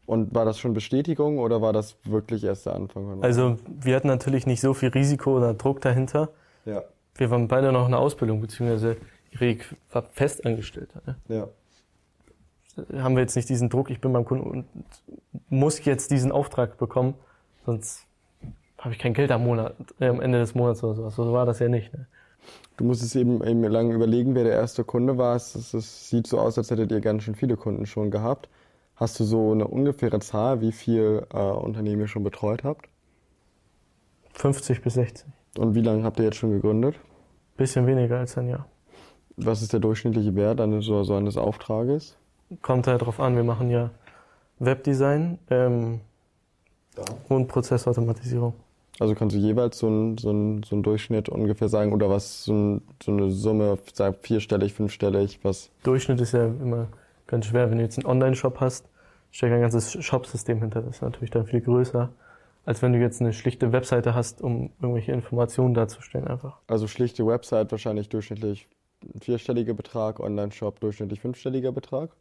Und 0.05 0.36
war 0.36 0.43
das 0.43 0.60
schon 0.60 0.74
Bestätigung 0.74 1.39
oder 1.39 1.62
war 1.62 1.72
das 1.72 1.95
wirklich 2.03 2.43
erst 2.43 2.65
der 2.65 2.75
Anfang? 2.75 3.24
Also 3.24 3.57
wir 3.79 3.95
hatten 3.95 4.07
natürlich 4.10 4.45
nicht 4.45 4.60
so 4.60 4.74
viel 4.74 4.89
Risiko 4.89 5.38
oder 5.38 5.53
Druck 5.53 5.79
dahinter. 5.79 6.29
ja, 6.65 6.83
Wir 7.15 7.29
waren 7.31 7.48
beide 7.48 7.72
noch 7.72 7.86
in 7.86 7.91
der 7.91 8.01
Ausbildung, 8.01 8.41
beziehungsweise 8.41 8.98
Erik 9.31 9.75
war 9.91 10.03
Festangestellter. 10.03 11.01
Ne? 11.05 11.15
ja, 11.29 11.48
Haben 12.96 13.15
wir 13.15 13.22
jetzt 13.22 13.36
nicht 13.36 13.50
diesen 13.50 13.70
Druck, 13.70 13.89
ich 13.89 14.01
bin 14.01 14.13
beim 14.13 14.25
Kunden 14.25 14.50
und 14.50 14.65
muss 15.50 15.84
jetzt 15.86 16.12
diesen 16.12 16.32
Auftrag 16.32 16.77
bekommen, 16.77 17.13
sonst 17.65 18.08
habe 18.77 18.94
ich 18.94 19.00
kein 19.00 19.13
Geld 19.13 19.32
am 19.32 19.44
Monat, 19.44 19.75
äh, 20.00 20.08
am 20.08 20.20
Ende 20.20 20.39
des 20.39 20.56
Monats 20.56 20.84
oder 20.84 20.96
sowas. 20.96 21.15
So 21.15 21.32
war 21.32 21.46
das 21.46 21.60
ja 21.60 21.70
nicht. 21.70 21.94
Ne? 21.94 22.08
Du 22.77 22.84
musstest 22.84 23.15
eben, 23.15 23.44
eben 23.44 23.63
lange 23.63 23.94
überlegen, 23.94 24.36
wer 24.36 24.44
der 24.44 24.53
erste 24.53 24.84
Kunde 24.84 25.18
war. 25.18 25.36
Es, 25.36 25.56
es, 25.56 25.74
es 25.74 26.10
sieht 26.10 26.27
so 26.27 26.39
aus, 26.39 26.58
als 26.58 26.72
hättet 26.72 26.92
ihr 26.92 27.00
ganz 27.00 27.24
schön 27.24 27.36
viele 27.36 27.56
Kunden 27.56 27.86
schon 27.86 28.12
gehabt. 28.12 28.50
Hast 28.96 29.20
du 29.20 29.24
so 29.24 29.51
eine 29.51 29.68
ungefähre 29.68 30.20
Zahl, 30.20 30.62
wie 30.62 30.72
viel 30.72 31.25
äh, 31.34 31.38
Unternehmen 31.38 32.01
ihr 32.01 32.08
schon 32.08 32.24
betreut 32.24 32.63
habt? 32.63 32.89
50 34.34 34.82
bis 34.82 34.96
60. 34.96 35.27
Und 35.58 35.75
wie 35.75 35.82
lange 35.82 36.03
habt 36.03 36.20
ihr 36.20 36.25
jetzt 36.25 36.38
schon 36.38 36.51
gegründet? 36.51 36.96
Bisschen 37.56 37.86
weniger 37.86 38.20
als 38.20 38.38
ein 38.38 38.50
Jahr. 38.50 38.68
Was 39.38 39.62
ist 39.62 39.74
der 39.74 39.80
durchschnittliche 39.80 40.36
Wert 40.36 40.60
eines 40.60 40.86
so, 40.86 41.03
so 41.03 41.15
eines 41.15 41.38
Auftrages? 41.38 42.18
Kommt 42.62 42.88
halt 42.88 43.01
drauf 43.01 43.19
an, 43.19 43.36
wir 43.36 43.43
machen 43.43 43.69
ja 43.69 43.89
Webdesign 44.60 45.39
ähm, 45.50 46.01
und 47.29 47.48
Prozessautomatisierung. 47.48 48.53
Also 49.00 49.15
kannst 49.15 49.36
du 49.36 49.39
jeweils 49.39 49.79
so 49.79 49.88
einen 49.88 50.17
so 50.17 50.31
ein, 50.31 50.63
so 50.63 50.75
ein 50.75 50.83
Durchschnitt 50.83 51.27
ungefähr 51.27 51.67
sagen 51.67 51.93
oder 51.93 52.10
was 52.10 52.43
so, 52.43 52.53
ein, 52.53 52.81
so 53.01 53.12
eine 53.12 53.31
Summe, 53.31 53.79
sag 53.91 54.17
vierstellig, 54.22 54.74
fünfstellig, 54.74 55.39
was? 55.43 55.72
Durchschnitt 55.81 56.22
ist 56.22 56.33
ja 56.33 56.45
immer 56.45 56.88
ganz 57.25 57.48
schwer. 57.48 57.72
Wenn 57.72 57.79
du 57.79 57.83
jetzt 57.83 57.98
einen 57.98 58.05
Online-Shop 58.05 58.60
hast, 58.60 58.86
steckt 59.31 59.51
ein 59.51 59.62
ganzes 59.62 59.91
Shop-System 59.91 60.60
hinter. 60.60 60.83
Das 60.83 60.98
ist 60.98 61.01
natürlich 61.01 61.31
dann 61.31 61.48
viel 61.48 61.62
größer, 61.62 62.10
als 62.65 62.81
wenn 62.83 62.93
du 62.93 63.00
jetzt 63.00 63.19
eine 63.19 63.33
schlichte 63.33 63.72
Webseite 63.72 64.13
hast, 64.13 64.43
um 64.43 64.69
irgendwelche 64.79 65.12
Informationen 65.12 65.74
darzustellen 65.74 66.27
einfach. 66.27 66.60
Also 66.67 66.88
schlichte 66.88 67.25
Website 67.25 67.72
wahrscheinlich 67.72 68.10
durchschnittlich 68.10 68.67
vierstelliger 69.19 69.74
Betrag, 69.74 70.19
Online-Shop 70.19 70.79
durchschnittlich 70.79 71.19
fünfstelliger 71.19 71.72
Betrag. 71.72 72.12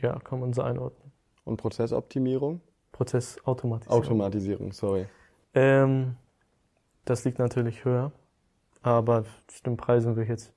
Ja, 0.00 0.18
kann 0.20 0.40
man 0.40 0.52
so 0.52 0.62
einordnen. 0.62 1.12
Und 1.44 1.56
Prozessoptimierung? 1.56 2.60
Prozessautomatisierung. 2.92 4.02
Automatisierung, 4.02 4.72
sorry. 4.72 5.06
Ähm, 5.54 6.16
das 7.04 7.24
liegt 7.24 7.38
natürlich 7.38 7.84
höher, 7.84 8.12
aber 8.82 9.24
zu 9.46 9.62
den 9.62 9.76
Preisen 9.76 10.16
will 10.16 10.24
ich 10.24 10.28
jetzt, 10.28 10.52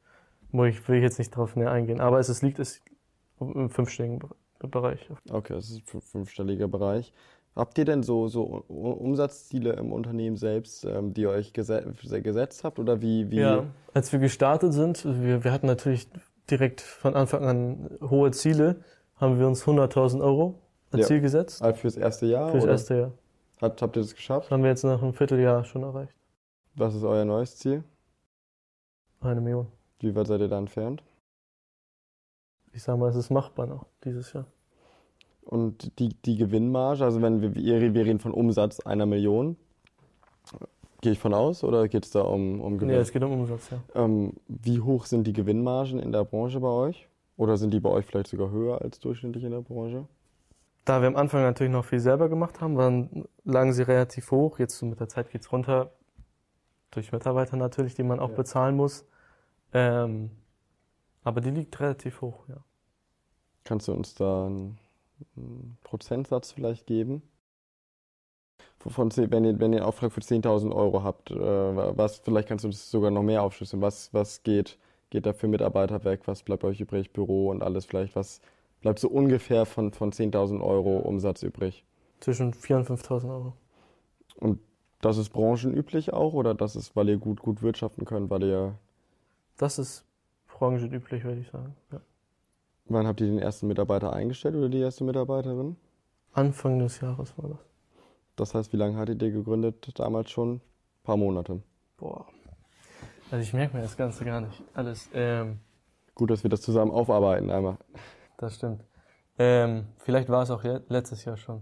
will 0.51 0.69
ich, 0.69 0.88
will 0.88 0.98
ich 0.98 1.03
jetzt 1.03 1.19
nicht 1.19 1.31
drauf 1.31 1.55
näher 1.55 1.71
eingehen. 1.71 2.01
Aber 2.01 2.19
es, 2.19 2.29
es 2.29 2.41
liegt 2.41 2.60
es 2.60 2.81
im 3.39 3.69
fünfstelligen 3.69 4.19
Bereich. 4.60 5.10
Okay, 5.29 5.53
das 5.53 5.69
ist 5.69 5.93
ein 5.93 6.01
fünfstelliger 6.01 6.67
Bereich. 6.67 7.13
Habt 7.55 7.77
ihr 7.77 7.86
denn 7.86 8.01
so, 8.01 8.27
so 8.27 8.43
Umsatzziele 8.43 9.74
im 9.74 9.91
Unternehmen 9.91 10.38
selbst, 10.38 10.86
ähm, 10.86 11.13
die 11.13 11.21
ihr 11.21 11.31
euch 11.31 11.51
geset 11.51 11.86
gesetzt 12.24 12.63
habt? 12.63 12.79
Oder 12.79 13.01
wie, 13.01 13.29
wie? 13.29 13.39
Ja, 13.39 13.65
als 13.93 14.12
wir 14.13 14.19
gestartet 14.19 14.74
sind, 14.74 15.03
wir, 15.03 15.43
wir 15.43 15.51
hatten 15.51 15.67
natürlich 15.67 16.07
direkt 16.50 16.79
von 16.79 17.13
Anfang 17.13 17.43
an 17.43 17.89
hohe 18.01 18.31
Ziele, 18.31 18.83
haben 19.21 19.39
wir 19.39 19.47
uns 19.47 19.63
100.000 19.63 20.21
Euro 20.21 20.55
als 20.91 21.01
Ja. 21.01 21.07
Ziel 21.07 21.21
gesetzt. 21.21 21.61
Also 21.61 21.79
fürs 21.79 21.95
erste 21.95 22.25
Jahr? 22.25 22.51
Fürs 22.51 22.63
oder? 22.63 22.71
erste 22.73 22.95
Jahr. 22.97 23.11
Habt, 23.61 23.81
habt 23.81 23.95
ihr 23.95 24.01
das 24.01 24.15
geschafft? 24.15 24.47
Das 24.47 24.51
haben 24.51 24.63
wir 24.63 24.69
jetzt 24.71 24.83
nach 24.83 25.01
einem 25.01 25.13
Vierteljahr 25.13 25.63
schon 25.63 25.83
erreicht. 25.83 26.15
Was 26.75 26.95
ist 26.95 27.03
euer 27.03 27.23
neues 27.23 27.57
Ziel? 27.57 27.83
Eine 29.21 29.39
Million. 29.39 29.67
Wie 29.99 30.15
weit 30.15 30.27
seid 30.27 30.41
ihr 30.41 30.47
da 30.47 30.57
entfernt? 30.57 31.03
Ich 32.73 32.81
sag 32.81 32.97
mal, 32.97 33.09
es 33.09 33.15
ist 33.15 33.29
machbar 33.29 33.67
noch 33.67 33.85
dieses 34.03 34.33
Jahr. 34.33 34.45
Und 35.43 35.99
die, 35.99 36.09
die 36.09 36.37
Gewinnmarge, 36.37 37.03
also 37.03 37.21
wenn 37.21 37.41
wir, 37.41 37.53
wir 37.55 38.05
reden 38.05 38.19
von 38.19 38.31
Umsatz 38.31 38.79
einer 38.79 39.05
Million, 39.05 39.57
gehe 41.01 41.11
ich 41.11 41.19
von 41.19 41.33
aus, 41.33 41.63
oder 41.63 41.87
geht 41.87 42.05
es 42.05 42.11
da 42.11 42.21
um, 42.21 42.61
um 42.61 42.77
Gewinn? 42.77 42.95
Nee, 42.95 43.01
es 43.01 43.11
geht 43.11 43.23
um 43.23 43.31
Umsatz, 43.33 43.69
ja. 43.69 43.79
ähm, 43.95 44.33
wie 44.47 44.79
hoch 44.79 45.05
sind 45.05 45.25
die 45.27 45.33
Gewinnmargen 45.33 45.99
in 45.99 46.11
der 46.11 46.23
Branche 46.23 46.59
bei 46.59 46.69
euch? 46.69 47.07
Oder 47.41 47.57
sind 47.57 47.74
die 47.74 47.79
bei 47.79 47.89
euch 47.89 48.05
vielleicht 48.05 48.27
sogar 48.27 48.51
höher 48.51 48.83
als 48.83 49.00
durchschnittlich 49.00 49.43
in 49.43 49.50
der 49.50 49.62
Branche? 49.62 50.07
Da 50.86 51.01
wir 51.01 51.07
am 51.07 51.15
Anfang 51.15 51.41
natürlich 51.41 51.74
noch 51.74 51.86
viel 51.86 52.00
selber 52.00 52.29
gemacht 52.29 52.62
haben, 52.62 52.77
waren, 52.77 53.25
lagen 53.45 53.74
sie 53.74 53.81
relativ 53.81 54.29
hoch. 54.29 54.60
Jetzt 54.60 54.79
mit 54.83 55.00
der 55.00 55.10
Zeit 55.10 55.31
geht's 55.31 55.51
runter. 55.51 55.91
Durch 56.91 57.12
Mitarbeiter 57.12 57.57
natürlich, 57.57 57.95
die 57.95 58.03
man 58.03 58.19
auch 58.19 58.29
Ja. 58.29 58.36
bezahlen 58.36 58.75
muss. 58.75 59.07
Ähm, 59.74 60.29
aber 61.24 61.41
die 61.41 61.50
liegt 61.50 61.79
relativ 61.79 62.21
hoch, 62.21 62.48
ja. 62.48 62.57
Kannst 63.63 63.88
du 63.88 63.93
uns 63.93 64.13
da 64.13 64.45
einen, 64.45 64.77
einen 65.36 65.79
Prozentsatz 65.83 66.51
vielleicht 66.51 66.86
geben? 66.86 67.24
Von, 68.77 69.10
wenn, 69.17 69.45
ihr, 69.45 69.60
wenn 69.60 69.74
ihr 69.74 69.79
einen 69.79 69.88
Auftrag 69.88 70.12
für 70.12 70.21
10.000 70.21 70.75
Euro 70.75 71.03
habt, 71.03 71.31
äh, 71.31 71.36
was, 71.98 72.19
vielleicht 72.19 72.48
kannst 72.50 72.65
du 72.65 72.67
uns 72.67 72.91
sogar 72.91 73.10
noch 73.10 73.24
mehr 73.24 73.41
aufschlüsseln. 73.41 73.81
Was, 73.81 74.13
was 74.13 74.43
geht, 74.43 74.77
geht 75.11 75.27
da 75.27 75.33
für 75.33 75.47
Mitarbeiter 75.47 76.03
weg? 76.03 76.21
Was 76.25 76.41
bleibt 76.41 76.63
euch 76.63 76.81
übrig? 76.81 77.13
Büro 77.13 77.49
und 77.51 77.61
alles 77.61 77.85
vielleicht? 77.85 78.15
Was 78.15 78.41
bleibt 78.81 78.97
so 78.97 79.07
ungefähr 79.09 79.67
von, 79.67 79.91
von 79.93 80.11
10.000 80.11 80.61
Euro 80.61 80.97
Umsatz 80.97 81.43
übrig? 81.43 81.85
Zwischen 82.19 82.53
4.000 82.53 82.75
und 82.77 82.99
5.000 82.99 83.29
Euro. 83.29 83.53
Und 84.37 84.59
das 85.01 85.17
ist 85.17 85.29
branchenüblich 85.29 86.13
auch 86.13 86.33
oder 86.33 86.55
das 86.55 86.75
ist, 86.75 86.95
weil 86.95 87.09
ihr 87.09 87.17
gut, 87.17 87.41
gut 87.41 87.61
wirtschaften 87.61 88.05
könnt, 88.05 88.29
weil 88.29 88.43
ihr, 88.43 88.75
Das 89.57 89.77
ist 89.77 90.05
branchenüblich, 90.47 91.23
würde 91.23 91.41
ich 91.41 91.49
sagen. 91.49 91.75
Ja. 91.91 92.01
wann 92.85 93.05
habt 93.07 93.21
ihr 93.21 93.27
den 93.27 93.39
ersten 93.39 93.67
Mitarbeiter 93.67 94.13
eingestellt 94.13 94.55
oder 94.55 94.69
die 94.69 94.79
erste 94.79 95.03
Mitarbeiterin? 95.03 95.75
Anfang 96.33 96.79
des 96.79 97.01
Jahres 97.01 97.37
war 97.37 97.49
das. 97.49 97.59
Das 98.37 98.55
heißt, 98.55 98.71
wie 98.71 98.77
lange 98.77 98.95
hattet 98.97 99.21
ihr 99.21 99.31
gegründet 99.31 99.99
damals 99.99 100.31
schon? 100.31 100.55
Ein 100.55 100.61
paar 101.03 101.17
Monate. 101.17 101.61
Boah. 101.97 102.25
Also 103.31 103.43
ich 103.43 103.53
merke 103.53 103.75
mir 103.75 103.81
das 103.81 103.95
Ganze 103.95 104.25
gar 104.25 104.41
nicht. 104.41 104.61
Alles. 104.73 105.09
Ähm, 105.13 105.59
Gut, 106.15 106.29
dass 106.29 106.43
wir 106.43 106.50
das 106.50 106.61
zusammen 106.61 106.91
aufarbeiten 106.91 107.50
einmal. 107.50 107.77
das 108.38 108.55
stimmt. 108.55 108.83
Ähm, 109.39 109.88
vielleicht 109.97 110.29
war 110.29 110.43
es 110.43 110.51
auch 110.51 110.63
letztes 110.89 111.23
Jahr 111.23 111.38
schon. 111.38 111.61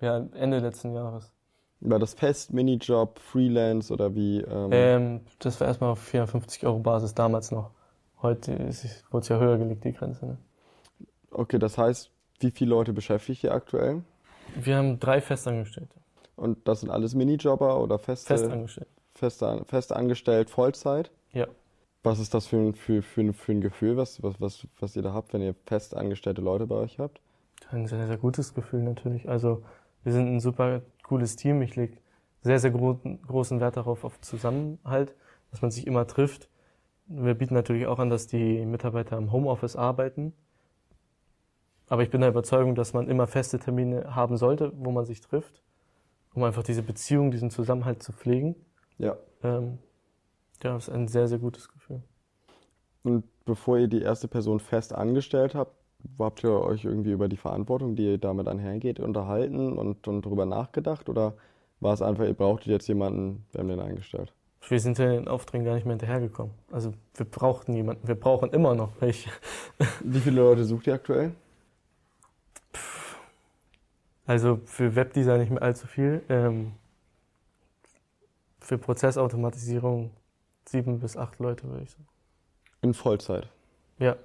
Ja, 0.00 0.18
Ende 0.34 0.58
letzten 0.58 0.92
Jahres. 0.92 1.32
War 1.80 1.98
das 1.98 2.14
fest, 2.14 2.52
Minijob, 2.52 3.18
Freelance 3.18 3.92
oder 3.92 4.14
wie? 4.14 4.40
Ähm, 4.40 4.68
Ähm, 4.70 5.20
das 5.38 5.58
war 5.60 5.66
erstmal 5.68 5.90
auf 5.90 6.00
450 6.00 6.66
Euro 6.66 6.78
Basis 6.80 7.14
damals 7.14 7.50
noch. 7.50 7.70
Heute 8.20 8.58
wurde 8.58 9.22
es 9.22 9.28
ja 9.28 9.38
höher 9.38 9.58
gelegt, 9.58 9.84
die 9.84 9.92
Grenze. 9.92 10.26
Ne? 10.26 10.38
okay, 11.30 11.58
das 11.58 11.78
heißt, 11.78 12.10
wie 12.40 12.50
viele 12.50 12.70
Leute 12.70 12.92
beschäftigt 12.92 13.44
ihr 13.44 13.52
aktuell? 13.52 14.02
Wir 14.56 14.76
haben 14.76 14.98
drei 14.98 15.20
Festangestellte. 15.20 15.94
Und 16.36 16.66
das 16.68 16.80
sind 16.80 16.90
alles 16.90 17.14
Minijobber 17.14 17.80
oder 17.80 17.98
feste, 17.98 18.26
Festangestellte. 18.26 18.97
Feste, 19.18 19.64
fest 19.66 19.92
angestellt, 19.92 20.50
Vollzeit? 20.50 21.10
Ja. 21.32 21.46
Was 22.02 22.18
ist 22.20 22.32
das 22.34 22.46
für 22.46 22.56
ein, 22.56 22.74
für, 22.74 23.02
für, 23.02 23.20
ein- 23.22 23.34
für 23.34 23.52
ein 23.52 23.60
Gefühl, 23.60 23.96
was, 23.96 24.22
was, 24.22 24.40
was, 24.40 24.66
was 24.80 24.96
ihr 24.96 25.02
da 25.02 25.12
habt, 25.12 25.32
wenn 25.32 25.42
ihr 25.42 25.54
fest 25.66 25.96
angestellte 25.96 26.40
Leute 26.40 26.66
bei 26.66 26.76
euch 26.76 26.98
habt? 26.98 27.20
Ein 27.70 27.86
sehr, 27.86 28.06
sehr 28.06 28.16
gutes 28.16 28.54
Gefühl 28.54 28.82
natürlich. 28.82 29.28
Also 29.28 29.62
wir 30.04 30.12
sind 30.12 30.26
ein 30.28 30.40
super 30.40 30.82
cooles 31.02 31.36
Team. 31.36 31.60
Ich 31.62 31.74
lege 31.76 31.98
sehr, 32.42 32.60
sehr 32.60 32.70
gro 32.70 32.98
großen 33.26 33.60
Wert 33.60 33.76
darauf, 33.76 34.04
auf 34.04 34.20
Zusammenhalt, 34.20 35.12
dass 35.50 35.60
man 35.60 35.70
sich 35.70 35.86
immer 35.86 36.06
trifft. 36.06 36.48
Wir 37.08 37.34
bieten 37.34 37.54
natürlich 37.54 37.86
auch 37.86 37.98
an, 37.98 38.10
dass 38.10 38.26
die 38.28 38.64
Mitarbeiter 38.64 39.16
im 39.18 39.32
Homeoffice 39.32 39.76
arbeiten. 39.76 40.32
Aber 41.88 42.02
ich 42.02 42.10
bin 42.10 42.20
der 42.20 42.30
Überzeugung, 42.30 42.74
dass 42.74 42.92
man 42.92 43.08
immer 43.08 43.26
feste 43.26 43.58
Termine 43.58 44.14
haben 44.14 44.36
sollte, 44.36 44.72
wo 44.76 44.90
man 44.92 45.04
sich 45.06 45.20
trifft, 45.20 45.62
um 46.34 46.44
einfach 46.44 46.62
diese 46.62 46.82
Beziehung, 46.82 47.30
diesen 47.30 47.50
Zusammenhalt 47.50 48.02
zu 48.02 48.12
pflegen. 48.12 48.54
Ja. 48.98 49.16
Ähm, 49.42 49.78
ja, 50.62 50.74
das 50.74 50.88
ist 50.88 50.94
ein 50.94 51.08
sehr, 51.08 51.28
sehr 51.28 51.38
gutes 51.38 51.68
Gefühl. 51.68 52.02
Und 53.04 53.24
bevor 53.44 53.78
ihr 53.78 53.88
die 53.88 54.02
erste 54.02 54.28
Person 54.28 54.60
fest 54.60 54.94
angestellt 54.94 55.54
habt, 55.54 55.72
habt 56.18 56.44
ihr 56.44 56.50
euch 56.50 56.84
irgendwie 56.84 57.12
über 57.12 57.28
die 57.28 57.36
Verantwortung, 57.36 57.96
die 57.96 58.18
damit 58.18 58.48
einhergeht, 58.48 59.00
unterhalten 59.00 59.78
und, 59.78 60.06
und 60.06 60.26
darüber 60.26 60.46
nachgedacht? 60.46 61.08
Oder 61.08 61.34
war 61.80 61.94
es 61.94 62.02
einfach, 62.02 62.24
ihr 62.24 62.34
brauchtet 62.34 62.68
jetzt 62.68 62.88
jemanden, 62.88 63.46
wir 63.52 63.60
haben 63.60 63.68
den 63.68 63.80
eingestellt? 63.80 64.32
Wir 64.68 64.80
sind 64.80 64.98
ja 64.98 65.06
in 65.06 65.12
den 65.12 65.28
Aufträgen 65.28 65.64
gar 65.64 65.74
nicht 65.74 65.86
mehr 65.86 65.94
hinterhergekommen. 65.94 66.52
Also 66.72 66.92
wir 67.14 67.26
brauchten 67.26 67.74
jemanden. 67.74 68.06
Wir 68.06 68.16
brauchen 68.16 68.50
immer 68.50 68.74
noch 68.74 68.90
welche. 69.00 69.30
Wie 70.00 70.20
viele 70.20 70.42
Leute 70.42 70.64
sucht 70.64 70.88
ihr 70.88 70.94
aktuell? 70.94 71.32
Also 74.26 74.60
für 74.64 74.94
Webdesign 74.94 75.40
nicht 75.40 75.50
mehr 75.50 75.62
allzu 75.62 75.86
viel. 75.86 76.22
Ähm, 76.28 76.72
für 78.68 78.76
Prozessautomatisierung 78.78 80.10
sieben 80.66 81.00
bis 81.00 81.16
acht 81.16 81.38
Leute, 81.38 81.66
würde 81.68 81.84
ich 81.84 81.90
sagen. 81.90 82.06
In 82.82 82.92
Vollzeit. 82.92 83.48
Ja, 83.98 84.16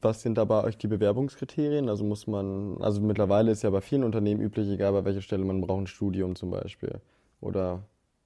Was 0.00 0.22
sind 0.22 0.38
da 0.38 0.44
bei 0.44 0.62
euch 0.62 0.78
die 0.78 0.86
Bewerbungskriterien? 0.86 1.88
Also 1.88 2.04
muss 2.04 2.26
man, 2.26 2.80
also 2.80 3.00
mittlerweile 3.00 3.50
ist 3.50 3.62
ja 3.62 3.70
bei 3.70 3.80
vielen 3.80 4.04
Unternehmen 4.04 4.40
üblich, 4.40 4.68
egal 4.68 4.92
bei 4.92 5.04
welcher 5.04 5.22
Stelle, 5.22 5.44
man 5.44 5.60
braucht 5.60 5.82
ein 5.82 5.86
Studium 5.88 6.36
zum 6.36 6.50
Beispiel. 6.50 7.00
Oder 7.40 7.82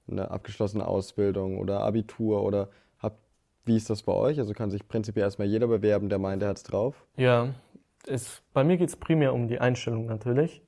eine 0.07 0.29
abgeschlossene 0.29 0.85
Ausbildung 0.87 1.57
oder 1.57 1.79
Abitur 1.81 2.43
oder 2.43 2.69
habt, 2.99 3.17
wie 3.65 3.75
ist 3.75 3.89
das 3.89 4.03
bei 4.03 4.13
euch? 4.13 4.37
Also 4.39 4.53
kann 4.53 4.69
sich 4.69 4.87
prinzipiell 4.87 5.23
erstmal 5.25 5.47
jeder 5.47 5.67
bewerben, 5.67 6.09
der 6.09 6.19
meint, 6.19 6.43
er 6.43 6.49
hat's 6.49 6.63
drauf? 6.63 7.05
ja. 7.17 7.49
Es, 8.05 8.41
bei 8.51 8.65
mir 8.65 8.75
geht 8.75 8.89
es 8.89 8.97
primär 8.97 9.33
um 9.33 9.47
die 9.47 9.59
Einstellung 9.61 10.07
natürlich. 10.07 10.61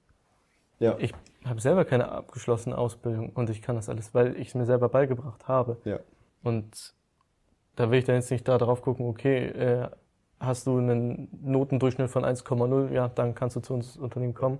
Ja. 0.79 0.95
Ich 0.99 1.13
habe 1.45 1.61
selber 1.61 1.85
keine 1.85 2.09
abgeschlossene 2.11 2.77
Ausbildung 2.77 3.29
und 3.29 3.49
ich 3.49 3.61
kann 3.61 3.75
das 3.75 3.89
alles, 3.89 4.13
weil 4.13 4.35
ich 4.37 4.49
es 4.49 4.55
mir 4.55 4.65
selber 4.65 4.89
beigebracht 4.89 5.47
habe. 5.47 5.77
Ja. 5.85 5.99
Und 6.43 6.93
da 7.75 7.91
will 7.91 7.99
ich 7.99 8.05
dann 8.05 8.15
jetzt 8.15 8.31
nicht 8.31 8.47
da 8.47 8.57
drauf 8.57 8.81
gucken, 8.81 9.05
okay, 9.07 9.47
äh, 9.47 9.89
hast 10.39 10.67
du 10.67 10.77
einen 10.77 11.29
Notendurchschnitt 11.43 12.09
von 12.09 12.23
1,0, 12.23 12.91
ja, 12.91 13.09
dann 13.09 13.35
kannst 13.35 13.55
du 13.55 13.59
zu 13.61 13.73
uns 13.73 13.97
Unternehmen 13.97 14.33
kommen. 14.33 14.59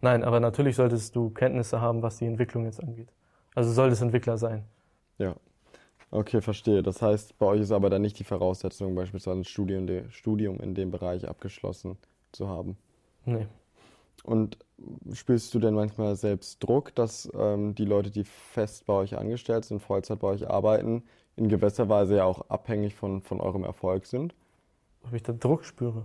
Nein, 0.00 0.24
aber 0.24 0.40
natürlich 0.40 0.76
solltest 0.76 1.14
du 1.14 1.30
Kenntnisse 1.30 1.80
haben, 1.80 2.02
was 2.02 2.18
die 2.18 2.26
Entwicklung 2.26 2.64
jetzt 2.64 2.82
angeht. 2.82 3.12
Also 3.54 3.70
solltest 3.72 4.02
Entwickler 4.02 4.36
sein. 4.36 4.64
Ja. 5.18 5.36
Okay, 6.10 6.42
verstehe. 6.42 6.82
Das 6.82 7.00
heißt, 7.00 7.38
bei 7.38 7.46
euch 7.46 7.60
ist 7.60 7.72
aber 7.72 7.88
dann 7.88 8.02
nicht 8.02 8.18
die 8.18 8.24
Voraussetzung, 8.24 8.94
beispielsweise 8.94 9.40
ein 9.40 9.44
Studium, 9.44 10.10
Studium 10.10 10.60
in 10.60 10.74
dem 10.74 10.90
Bereich 10.90 11.26
abgeschlossen 11.26 11.96
zu 12.32 12.48
haben. 12.48 12.76
Nee. 13.24 13.46
Und 14.22 14.58
spürst 15.12 15.52
du 15.54 15.58
denn 15.58 15.74
manchmal 15.74 16.16
selbst 16.16 16.62
Druck, 16.62 16.94
dass 16.94 17.30
ähm, 17.34 17.74
die 17.74 17.84
Leute, 17.84 18.10
die 18.10 18.24
fest 18.24 18.86
bei 18.86 18.94
euch 18.94 19.16
angestellt 19.16 19.64
sind, 19.64 19.80
Vollzeit 19.80 20.20
bei 20.20 20.28
euch 20.28 20.48
arbeiten, 20.48 21.02
in 21.36 21.48
gewisser 21.48 21.88
Weise 21.88 22.16
ja 22.16 22.24
auch 22.24 22.48
abhängig 22.50 22.94
von, 22.94 23.22
von 23.22 23.40
eurem 23.40 23.64
Erfolg 23.64 24.06
sind. 24.06 24.34
Ob 25.04 25.14
ich 25.14 25.22
da 25.22 25.32
Druck 25.32 25.64
spüre? 25.64 26.04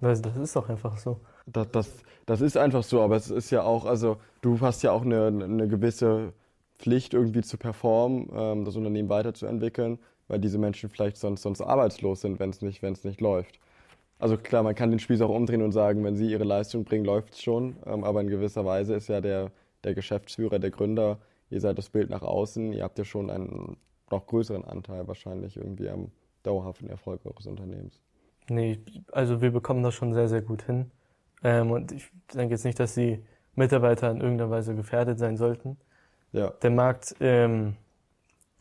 Das, 0.00 0.22
das 0.22 0.36
ist 0.36 0.56
doch 0.56 0.68
einfach 0.68 0.98
so. 0.98 1.20
Das, 1.46 1.70
das, 1.70 1.92
das 2.26 2.40
ist 2.40 2.56
einfach 2.56 2.82
so, 2.82 3.02
aber 3.02 3.16
es 3.16 3.30
ist 3.30 3.50
ja 3.50 3.62
auch, 3.62 3.84
also 3.84 4.18
du 4.42 4.60
hast 4.60 4.82
ja 4.82 4.92
auch 4.92 5.02
eine, 5.02 5.26
eine 5.26 5.68
gewisse 5.68 6.32
Pflicht 6.78 7.14
irgendwie 7.14 7.42
zu 7.42 7.58
performen, 7.58 8.28
ähm, 8.34 8.64
das 8.64 8.76
Unternehmen 8.76 9.08
weiterzuentwickeln, 9.08 9.98
weil 10.28 10.40
diese 10.40 10.58
Menschen 10.58 10.88
vielleicht 10.88 11.16
sonst, 11.16 11.42
sonst 11.42 11.60
arbeitslos 11.60 12.22
sind, 12.22 12.40
wenn 12.40 12.50
es 12.50 12.62
nicht, 12.62 12.82
wenn's 12.82 13.04
nicht 13.04 13.20
läuft. 13.20 13.58
Also 14.18 14.36
klar, 14.36 14.62
man 14.62 14.74
kann 14.74 14.90
den 14.90 15.00
Spieß 15.00 15.20
auch 15.22 15.30
umdrehen 15.30 15.62
und 15.62 15.72
sagen, 15.72 16.04
wenn 16.04 16.16
sie 16.16 16.30
ihre 16.30 16.44
Leistung 16.44 16.84
bringen, 16.84 17.04
läuft 17.04 17.34
es 17.34 17.42
schon, 17.42 17.76
ähm, 17.84 18.04
aber 18.04 18.20
in 18.20 18.28
gewisser 18.28 18.64
Weise 18.64 18.94
ist 18.94 19.08
ja 19.08 19.20
der, 19.20 19.50
der 19.82 19.94
Geschäftsführer, 19.94 20.58
der 20.58 20.70
Gründer, 20.70 21.18
ihr 21.50 21.60
seid 21.60 21.78
das 21.78 21.90
Bild 21.90 22.10
nach 22.10 22.22
außen, 22.22 22.72
ihr 22.72 22.84
habt 22.84 22.98
ja 22.98 23.04
schon 23.04 23.30
einen 23.30 23.76
noch 24.10 24.26
größeren 24.26 24.64
Anteil 24.64 25.06
wahrscheinlich 25.08 25.56
irgendwie 25.56 25.88
am 25.88 26.10
dauerhaften 26.42 26.88
Erfolg 26.88 27.24
eures 27.26 27.46
Unternehmens. 27.46 28.00
Nee, 28.48 28.78
also 29.10 29.40
wir 29.40 29.50
bekommen 29.50 29.82
das 29.82 29.94
schon 29.94 30.12
sehr, 30.12 30.28
sehr 30.28 30.42
gut 30.42 30.62
hin. 30.62 30.90
Ähm, 31.42 31.70
und 31.70 31.92
ich 31.92 32.10
denke 32.34 32.54
jetzt 32.54 32.64
nicht, 32.64 32.78
dass 32.78 32.94
die 32.94 33.24
Mitarbeiter 33.54 34.10
in 34.10 34.20
irgendeiner 34.20 34.50
Weise 34.50 34.74
gefährdet 34.74 35.18
sein 35.18 35.36
sollten. 35.36 35.76
Ja. 36.32 36.50
Der 36.62 36.70
Markt 36.70 37.16
ähm, 37.20 37.76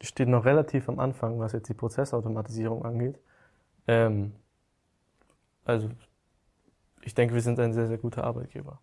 steht 0.01 0.27
noch 0.27 0.45
relativ 0.45 0.89
am 0.89 1.00
Anfang, 1.00 1.39
was 1.39 1.53
jetzt 1.53 1.69
die 1.69 1.74
Prozessautomatisierung 1.74 2.86
angeht. 2.86 3.19
Ähm, 3.88 4.33
also 5.65 5.89
ich 7.03 7.13
denke, 7.13 7.34
wir 7.34 7.41
sind 7.41 7.60
ein 7.60 7.74
sehr, 7.74 7.88
sehr 7.88 7.98
guter 7.98 8.24
Arbeitgeber. 8.24 8.79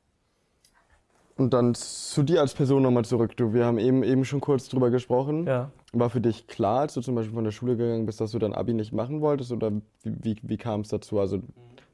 Und 1.37 1.55
dann 1.55 1.75
zu 1.75 2.23
dir 2.23 2.41
als 2.41 2.53
Person 2.53 2.83
nochmal 2.83 3.07
zurück. 3.07 3.35
Du, 3.35 3.55
wir 3.55 3.65
haben 3.65 3.79
eben, 3.79 4.03
eben 4.03 4.27
schon 4.27 4.43
kurz 4.43 4.69
drüber 4.69 4.91
gesprochen. 4.91 5.47
Ja. 5.47 5.71
War 5.95 6.11
für 6.11 6.21
dich 6.21 6.47
klar, 6.49 6.81
als 6.81 6.93
du 6.93 7.01
zum 7.01 7.15
Beispiel 7.15 7.35
von 7.35 7.45
der 7.45 7.51
Schule 7.51 7.79
gegangen 7.79 8.05
bist, 8.05 8.21
dass 8.21 8.33
du 8.33 8.39
dein 8.39 8.53
Abi 8.53 8.75
nicht 8.75 8.93
machen 8.93 9.23
wolltest? 9.23 9.51
Oder 9.51 9.73
wie, 9.73 9.83
wie, 10.23 10.37
wie 10.43 10.57
kam 10.59 10.83
es 10.83 10.89
dazu? 10.89 11.19
Also 11.19 11.41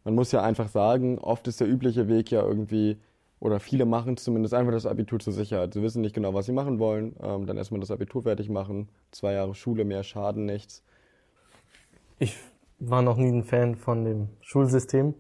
man 0.03 0.17
muss 0.17 0.33
ja 0.33 0.43
einfach 0.43 0.69
sagen, 0.69 1.19
oft 1.19 1.47
ist 1.47 1.61
der 1.61 1.69
übliche 1.69 2.09
Weg 2.09 2.33
ja 2.33 2.43
irgendwie, 2.43 2.99
oder 3.39 3.61
viele 3.61 3.85
machen 3.85 4.17
zumindest 4.17 4.53
einfach 4.53 4.73
das 4.73 4.85
Abitur 4.85 5.21
zur 5.21 5.33
Sicherheit. 5.33 5.75
Sie 5.75 5.83
wissen 5.83 6.01
nicht 6.01 6.15
genau, 6.15 6.35
was 6.35 6.47
sie 6.47 6.53
machen 6.53 6.81
wollen. 6.81 7.15
Ähm, 7.23 7.47
dann 7.47 7.57
erstmal 7.57 7.79
das 7.81 7.93
Abitur 7.93 8.23
fertig 8.23 8.49
machen. 8.49 8.89
Zwei 9.13 9.35
Jahre 9.35 9.55
Schule, 9.55 9.85
mehr 9.85 10.03
Schaden, 10.03 10.45
nichts. 10.45 10.83
Ich 12.19 12.37
war 12.79 13.03
noch 13.03 13.17
nie 13.17 13.29
ein 13.31 13.45
Fan 13.45 13.77
von 13.77 14.05
dem 14.05 14.29
Schulsystem. 14.41 15.15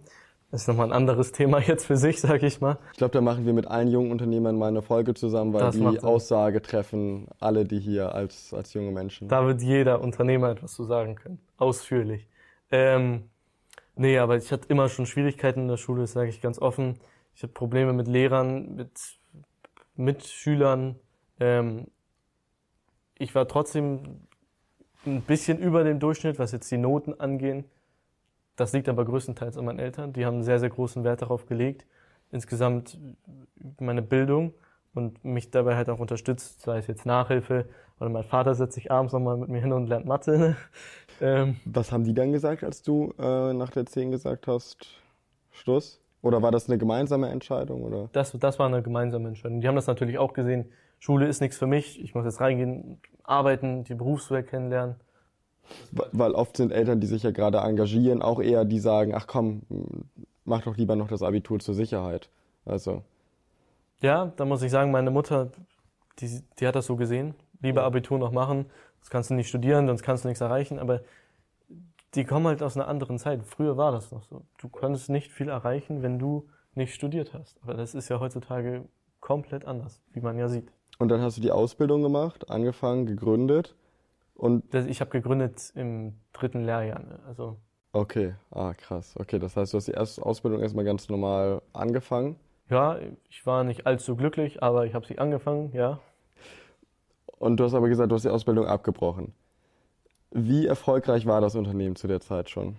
Das 0.51 0.63
ist 0.63 0.69
nochmal 0.69 0.87
ein 0.87 0.93
anderes 0.93 1.33
Thema 1.33 1.61
jetzt 1.61 1.87
für 1.87 1.97
sich, 1.97 2.21
sag 2.21 2.43
ich 2.43 2.61
mal. 2.61 2.79
Ich 2.93 2.99
glaube, 2.99 3.13
da 3.13 3.21
machen 3.21 3.47
wir 3.47 3.53
mit 3.53 3.67
allen 3.67 3.89
jungen 3.89 4.11
Unternehmern 4.11 4.57
mal 4.57 4.69
eine 4.69 4.83
Folge 4.83 5.15
zusammen, 5.15 5.53
weil 5.53 5.61
Das 5.61 5.77
die. 5.77 6.01
Aussage 6.01 6.63
treffen 6.63 7.29
alle, 7.41 7.65
die 7.65 7.79
hier 7.79 8.15
als, 8.15 8.55
als 8.55 8.73
junge 8.75 8.93
Menschen. 8.93 9.29
Da 9.29 9.45
wird 9.47 9.63
jeder 9.63 10.01
Unternehmer 10.01 10.51
etwas 10.51 10.75
zu 10.75 10.85
sagen 10.85 11.17
können. 11.17 11.41
Ausführlich. 11.57 12.29
Ähm, 12.71 13.25
nee, 13.97 14.19
aber 14.19 14.37
ich 14.37 14.53
hatte 14.53 14.69
immer 14.69 14.89
schon 14.89 15.07
Schwierigkeiten 15.07 15.61
in 15.61 15.69
der 15.69 15.77
Schule, 15.77 16.03
das 16.03 16.13
sage 16.13 16.29
ich 16.29 16.41
ganz 16.41 16.59
offen. 16.59 16.99
Ich 17.35 17.43
hatte 17.43 17.53
Probleme 17.53 17.93
mit 17.93 18.09
Lehrern, 18.09 18.77
mit 18.77 18.91
Mitschülern. 19.97 20.97
Ähm, 21.41 21.89
ich 23.19 23.35
war 23.35 23.49
trotzdem 23.49 24.26
ein 25.07 25.23
bisschen 25.23 25.59
über 25.59 25.85
dem 25.85 25.99
Durchschnitt, 25.99 26.39
was 26.39 26.53
jetzt 26.53 26.71
die 26.71 26.79
Noten 26.79 27.19
angehen. 27.19 27.65
Das 28.57 28.73
liegt 28.73 28.89
aber 28.89 29.05
größtenteils 29.05 29.59
an 29.59 29.65
meinen 29.65 29.79
Eltern. 29.79 30.13
Die 30.13 30.25
haben 30.25 30.37
einen 30.37 30.45
sehr, 30.45 30.59
sehr 30.59 30.71
großen 30.71 31.05
Wert 31.05 31.23
darauf 31.23 31.47
gelegt. 31.47 31.87
Insgesamt 32.31 32.99
meine 33.79 34.03
Bildung 34.03 34.55
und 34.95 35.25
mich 35.25 35.51
dabei 35.51 35.77
halt 35.77 35.91
auch 35.91 35.99
unterstützt, 35.99 36.63
sei 36.63 36.79
es 36.79 36.87
jetzt 36.87 37.07
Nachhilfe 37.07 37.67
oder 38.01 38.11
mein 38.11 38.25
Vater 38.25 38.55
setzt 38.55 38.75
sich 38.75 38.91
abends 38.91 39.13
nochmal 39.13 39.37
mit 39.37 39.49
mir 39.49 39.61
hin 39.61 39.73
und 39.73 39.89
lernt 39.89 40.07
Mathe. 40.07 40.57
ähm, 41.21 41.57
Was 41.65 41.93
haben 41.93 42.05
die 42.05 42.15
dann 42.15 42.33
gesagt, 42.33 42.65
als 42.65 42.83
du 42.83 43.13
äh, 43.19 43.53
nach 43.53 43.71
der 43.71 43.87
10 43.87 44.11
gesagt 44.11 44.47
hast, 44.47 44.87
Schluss? 45.51 46.01
Oder 46.23 46.43
war 46.43 46.51
das 46.51 46.69
eine 46.69 46.79
gemeinsame 46.79 47.29
Entscheidung? 47.29 47.85
Oder? 47.85 48.09
das, 48.13 48.33
das 48.33 48.59
war 48.59 48.67
eine 48.67 48.83
gemeinsame 48.83 49.29
Entscheidung. 49.29 49.61
Die 49.61 49.69
haben 49.69 49.77
das 49.77 49.87
natürlich 49.87 50.19
auch 50.19 50.33
gesehen. 50.33 50.67
Schule 51.07 51.29
ist 51.29 51.41
nichts 51.41 51.57
für 51.57 51.69
mich. 51.69 52.03
Ich 52.03 52.17
muss 52.17 52.25
jetzt 52.25 52.41
reingehen, 52.41 53.01
arbeiten, 53.23 53.85
die 53.85 53.95
Berufswelt 53.95 54.49
kennenlernen. 54.49 54.97
Weil 55.93 56.33
oft 56.33 56.57
sind 56.57 56.73
Eltern, 56.73 56.99
die 56.99 57.07
sich 57.07 57.23
ja 57.23 57.31
gerade 57.31 57.59
engagieren, 57.59 58.23
auch 58.23 58.41
eher 58.41 58.65
die 58.65 58.81
sagen, 58.81 59.15
ach 59.15 59.29
komm, 59.29 59.63
mach 60.45 60.63
doch 60.63 60.77
lieber 60.77 60.97
noch 60.97 61.07
das 61.07 61.23
Abitur 61.23 61.61
zur 61.61 61.75
Sicherheit. 61.75 62.29
Also, 62.65 63.05
Ja, 64.01 64.33
da 64.35 64.45
muss 64.45 64.63
ich 64.63 64.73
sagen, 64.73 64.91
meine 64.91 65.13
Mutter, 65.13 65.53
die, 66.19 66.43
die 66.59 66.67
hat 66.67 66.75
das 66.75 66.87
so 66.87 66.97
gesehen. 66.97 67.37
Lieber. 67.61 67.85
Abitur 67.85 68.19
noch 68.19 68.33
machen. 68.33 68.67
Das 68.99 69.09
kannst 69.09 69.31
du 69.31 69.35
nicht 69.35 69.49
studieren, 69.49 69.87
sonst 69.87 70.03
kannst 70.03 70.25
du 70.25 70.29
nichts 70.29 70.41
erreichen. 70.41 70.81
Aber 70.81 71.03
die 72.17 72.25
kommen 72.25 72.49
halt 72.49 72.65
aus 72.65 72.77
einer 72.77 72.89
anderen 72.89 73.21
Zeit. 73.21 73.45
Früher 73.45 73.77
war 73.77 73.93
das 73.93 74.11
noch 74.11 74.25
so. 74.25 74.43
Du 74.59 74.69
konntest 74.69 75.09
nicht 75.09 75.31
viel 75.31 75.51
erreichen, 75.51 76.03
wenn 76.03 76.19
du 76.19 76.49
nicht 76.75 76.95
studiert 76.95 77.33
hast. 77.33 77.61
Aber 77.63 77.75
das 77.75 77.95
ist 77.95 78.09
ja 78.09 78.19
heutzutage 78.19 78.89
komplett 79.21 79.67
anders, 79.67 80.03
wie 80.13 80.21
man 80.21 80.37
ja 80.37 80.49
sieht. 80.49 80.73
Und 80.99 81.09
dann 81.09 81.21
hast 81.21 81.37
du 81.37 81.41
die 81.41 81.53
Ausbildung 81.53 82.03
gemacht, 82.03 82.51
angefangen, 82.51 83.07
gegründet 83.07 83.75
und 84.35 84.75
Das, 84.75 84.87
ich 84.87 85.01
habe 85.01 85.11
gegründet 85.11 85.73
im 85.75 86.15
dritten 86.33 86.65
Lehrjahr. 86.65 87.01
Ne? 87.01 87.21
Also 87.27 87.57
okay, 87.93 88.35
ah 88.51 88.75
krass. 88.75 89.15
Okay, 89.19 89.39
das 89.39 89.57
heißt, 89.57 89.73
du 89.73 89.79
hast 89.79 89.89
die 89.89 89.93
erste 89.93 90.25
Ausbildung 90.25 90.61
erstmal 90.61 90.85
ganz 90.85 91.09
normal 91.09 91.63
angefangen 91.73 92.37
ja, 92.69 92.99
ich 93.29 93.47
war 93.47 93.65
nicht 93.65 93.87
allzu 93.87 94.17
glücklich, 94.17 94.63
aber 94.63 94.87
ich 94.87 94.95
habe 94.95 95.07
sie 95.07 95.19
angefangen, 95.19 95.73
ja. 95.73 96.01
und 97.39 97.59
du 97.59 97.65
hast 97.65 97.75
aber 97.75 97.89
gesagt, 97.89 98.11
du 98.11 98.17
hast 98.17 98.25
die 98.25 98.31
Ausbildung 98.31 98.67
abgebrochen. 98.67 99.35
Wie 100.33 100.67
erfolgreich 100.67 101.27
war 101.27 101.41
das 101.41 101.55
Unternehmen 101.55 101.97
zu 101.97 102.09
der 102.09 102.21
Zeit 102.21 102.51
schon? 102.51 102.77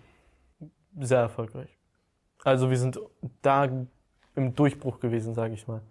Sehr 0.99 1.19
erfolgreich. 1.19 1.77
Also 2.43 2.69
wir 2.69 2.77
sind 2.77 2.99
da 3.41 3.65
im 4.35 4.55
Durchbruch 4.55 4.99
gewesen, 4.99 5.33
sage 5.33 5.53
ich 5.53 5.67
mal. 5.67 5.81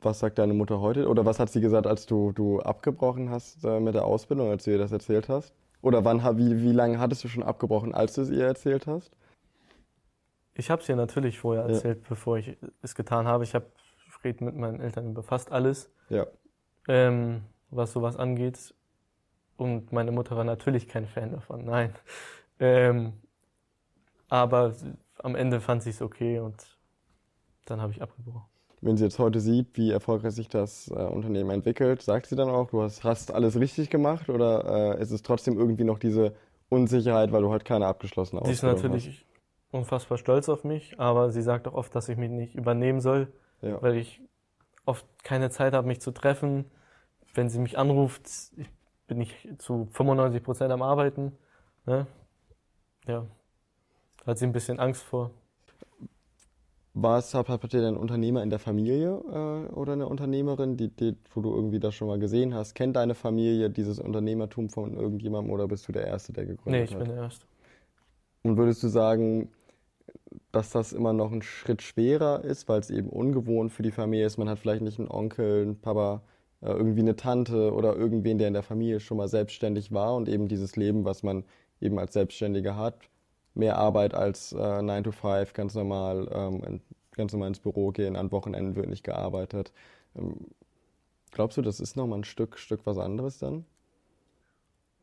Was 0.00 0.18
sagt 0.18 0.38
deine 0.38 0.52
Mutter 0.52 0.80
heute? 0.80 1.08
Oder 1.08 1.24
was 1.24 1.38
hat 1.38 1.50
sie 1.50 1.62
gesagt, 1.62 1.86
als 1.86 2.04
du, 2.04 2.32
du 2.32 2.60
abgebrochen 2.60 3.30
hast 3.30 3.64
äh, 3.64 3.80
mit 3.80 3.94
der 3.94 4.04
Ausbildung, 4.04 4.50
als 4.50 4.64
du 4.64 4.70
ihr 4.70 4.78
das 4.78 4.92
erzählt 4.92 5.30
hast? 5.30 5.54
Oder 5.80 6.04
wann, 6.04 6.22
wie, 6.36 6.60
wie 6.62 6.72
lange 6.72 6.98
hattest 6.98 7.24
du 7.24 7.28
schon 7.28 7.42
abgebrochen, 7.42 7.94
als 7.94 8.14
du 8.14 8.20
es 8.20 8.30
ihr 8.30 8.44
erzählt 8.44 8.86
hast? 8.86 9.10
Ich 10.54 10.70
habe 10.70 10.82
es 10.82 10.88
ihr 10.90 10.96
natürlich 10.96 11.38
vorher 11.38 11.64
Ja. 11.66 11.70
erzählt, 11.70 12.06
bevor 12.06 12.36
ich 12.36 12.56
es 12.82 12.94
getan 12.94 13.26
habe. 13.26 13.44
Ich 13.44 13.54
habe 13.54 13.66
rede 14.22 14.44
mit 14.44 14.54
meinen 14.56 14.78
Eltern 14.80 15.10
über 15.10 15.22
fast 15.22 15.50
alles, 15.50 15.90
Ja. 16.10 16.26
ähm, 16.86 17.42
was 17.70 17.92
sowas 17.92 18.16
angeht. 18.16 18.74
Und 19.56 19.90
meine 19.90 20.12
Mutter 20.12 20.36
war 20.36 20.44
natürlich 20.44 20.86
kein 20.86 21.06
Fan 21.06 21.32
davon, 21.32 21.64
nein. 21.64 21.94
Ähm, 22.60 23.14
aber 24.28 24.74
am 25.18 25.34
Ende 25.34 25.60
fand 25.60 25.82
sie 25.82 25.90
es 25.90 26.02
okay 26.02 26.38
und 26.40 26.78
dann 27.64 27.80
habe 27.80 27.92
ich 27.92 28.02
abgebrochen. 28.02 28.51
Wenn 28.82 28.96
sie 28.96 29.04
jetzt 29.04 29.18
heute 29.18 29.40
sieht, 29.40 29.76
wie 29.76 29.90
erfolgreich 29.90 30.34
sich 30.34 30.48
das 30.48 30.88
äh, 30.88 30.94
Unternehmen 30.94 31.50
entwickelt, 31.50 32.02
sagt 32.02 32.26
sie 32.26 32.36
dann 32.36 32.50
auch, 32.50 32.68
du 32.70 32.82
hast, 32.82 33.04
hast 33.04 33.32
alles 33.32 33.58
richtig 33.58 33.90
gemacht 33.90 34.28
oder 34.28 34.96
äh, 34.98 35.02
ist 35.02 35.12
es 35.12 35.22
trotzdem 35.22 35.56
irgendwie 35.56 35.84
noch 35.84 35.98
diese 35.98 36.34
Unsicherheit, 36.68 37.32
weil 37.32 37.42
du 37.42 37.50
halt 37.50 37.64
keine 37.64 37.86
abgeschlossene 37.86 38.42
Sie 38.44 38.50
ist 38.50 38.64
Ausbildung 38.64 38.90
natürlich 38.90 39.26
unfassbar 39.70 40.18
stolz 40.18 40.48
auf 40.48 40.64
mich, 40.64 40.98
aber 41.00 41.30
sie 41.30 41.42
sagt 41.42 41.66
auch 41.66 41.74
oft, 41.74 41.94
dass 41.94 42.08
ich 42.08 42.16
mich 42.16 42.30
nicht 42.30 42.54
übernehmen 42.54 43.00
soll, 43.00 43.32
hast? 43.62 43.70
Ja. 43.70 43.82
weil 43.82 43.96
ich 43.96 44.20
oft 44.84 45.06
keine 45.22 45.50
Zeit 45.50 45.72
habe, 45.72 45.86
mich 45.86 46.00
zu 46.00 46.10
treffen. 46.10 46.70
Wenn 47.34 47.48
sie 47.48 47.58
mich 47.58 47.78
anruft, 47.78 48.28
ich 48.56 48.68
bin 49.06 49.20
ich 49.20 49.48
zu 49.58 49.88
95 49.92 50.42
Prozent 50.42 50.72
am 50.72 50.82
Arbeiten. 50.82 51.32
Ne? 51.86 52.06
Ja, 53.06 53.26
hat 54.26 54.38
sie 54.38 54.46
ein 54.46 54.52
bisschen 54.52 54.78
Angst 54.78 55.02
vor. 55.02 55.30
Was 56.94 57.32
habt 57.34 57.48
ihr 57.48 57.80
denn 57.80 57.84
einen 57.88 57.96
Unternehmer 57.96 58.42
in 58.42 58.50
der 58.50 58.58
Familie 58.58 59.08
äh, 59.30 59.72
oder 59.72 59.94
eine 59.94 60.06
Unternehmerin, 60.08 60.76
die, 60.76 60.88
die, 60.88 61.16
wo 61.34 61.40
du 61.40 61.54
irgendwie 61.54 61.80
das 61.80 61.94
schon 61.94 62.08
mal 62.08 62.18
gesehen 62.18 62.54
hast? 62.54 62.74
Kennt 62.74 62.96
deine 62.96 63.14
Familie 63.14 63.70
dieses 63.70 63.98
Unternehmertum 63.98 64.68
von 64.68 64.94
irgendjemandem 64.94 65.52
oder 65.52 65.68
bist 65.68 65.88
du 65.88 65.92
der 65.92 66.06
Erste, 66.06 66.32
der 66.34 66.44
gegründet 66.46 66.80
Nee, 66.80 66.84
ich 66.84 66.90
hat? 66.92 66.98
bin 66.98 67.08
der 67.08 67.16
Erste. 67.16 67.46
Und 68.42 68.56
würdest 68.56 68.82
du 68.82 68.88
sagen, 68.88 69.50
dass 70.52 70.70
das 70.70 70.92
immer 70.92 71.12
noch 71.12 71.32
ein 71.32 71.42
Schritt 71.42 71.82
schwerer 71.82 72.44
ist, 72.44 72.68
weil 72.68 72.80
es 72.80 72.90
eben 72.90 73.08
ungewohnt 73.08 73.72
für 73.72 73.82
die 73.82 73.90
Familie 73.90 74.26
ist? 74.26 74.38
Man 74.38 74.48
hat 74.48 74.58
vielleicht 74.58 74.82
nicht 74.82 74.98
einen 74.98 75.10
Onkel, 75.10 75.62
einen 75.62 75.80
Papa, 75.80 76.22
äh, 76.60 76.70
irgendwie 76.72 77.00
eine 77.00 77.16
Tante 77.16 77.72
oder 77.72 77.96
irgendwen, 77.96 78.38
der 78.38 78.48
in 78.48 78.54
der 78.54 78.62
Familie 78.62 79.00
schon 79.00 79.16
mal 79.16 79.28
selbstständig 79.28 79.92
war 79.92 80.14
und 80.16 80.28
eben 80.28 80.48
dieses 80.48 80.76
Leben, 80.76 81.04
was 81.04 81.22
man 81.22 81.44
eben 81.80 81.98
als 81.98 82.12
Selbstständiger 82.14 82.76
hat, 82.76 82.96
mehr 83.54 83.78
Arbeit 83.78 84.14
als 84.14 84.52
äh, 84.52 84.82
9 84.82 85.04
to 85.04 85.12
5, 85.12 85.52
ganz 85.54 85.74
normal, 85.74 86.28
ähm, 86.32 86.80
ganz 87.12 87.32
normal 87.32 87.48
ins 87.48 87.60
Büro 87.60 87.90
gehen, 87.92 88.16
an 88.16 88.32
Wochenenden 88.32 88.76
wird 88.76 88.88
nicht 88.88 89.04
gearbeitet. 89.04 89.72
Ähm, 90.16 90.48
glaubst 91.32 91.56
du, 91.58 91.62
das 91.62 91.80
ist 91.80 91.96
nochmal 91.96 92.20
ein 92.20 92.24
Stück, 92.24 92.58
Stück 92.58 92.86
was 92.86 92.98
anderes 92.98 93.38
dann? 93.38 93.66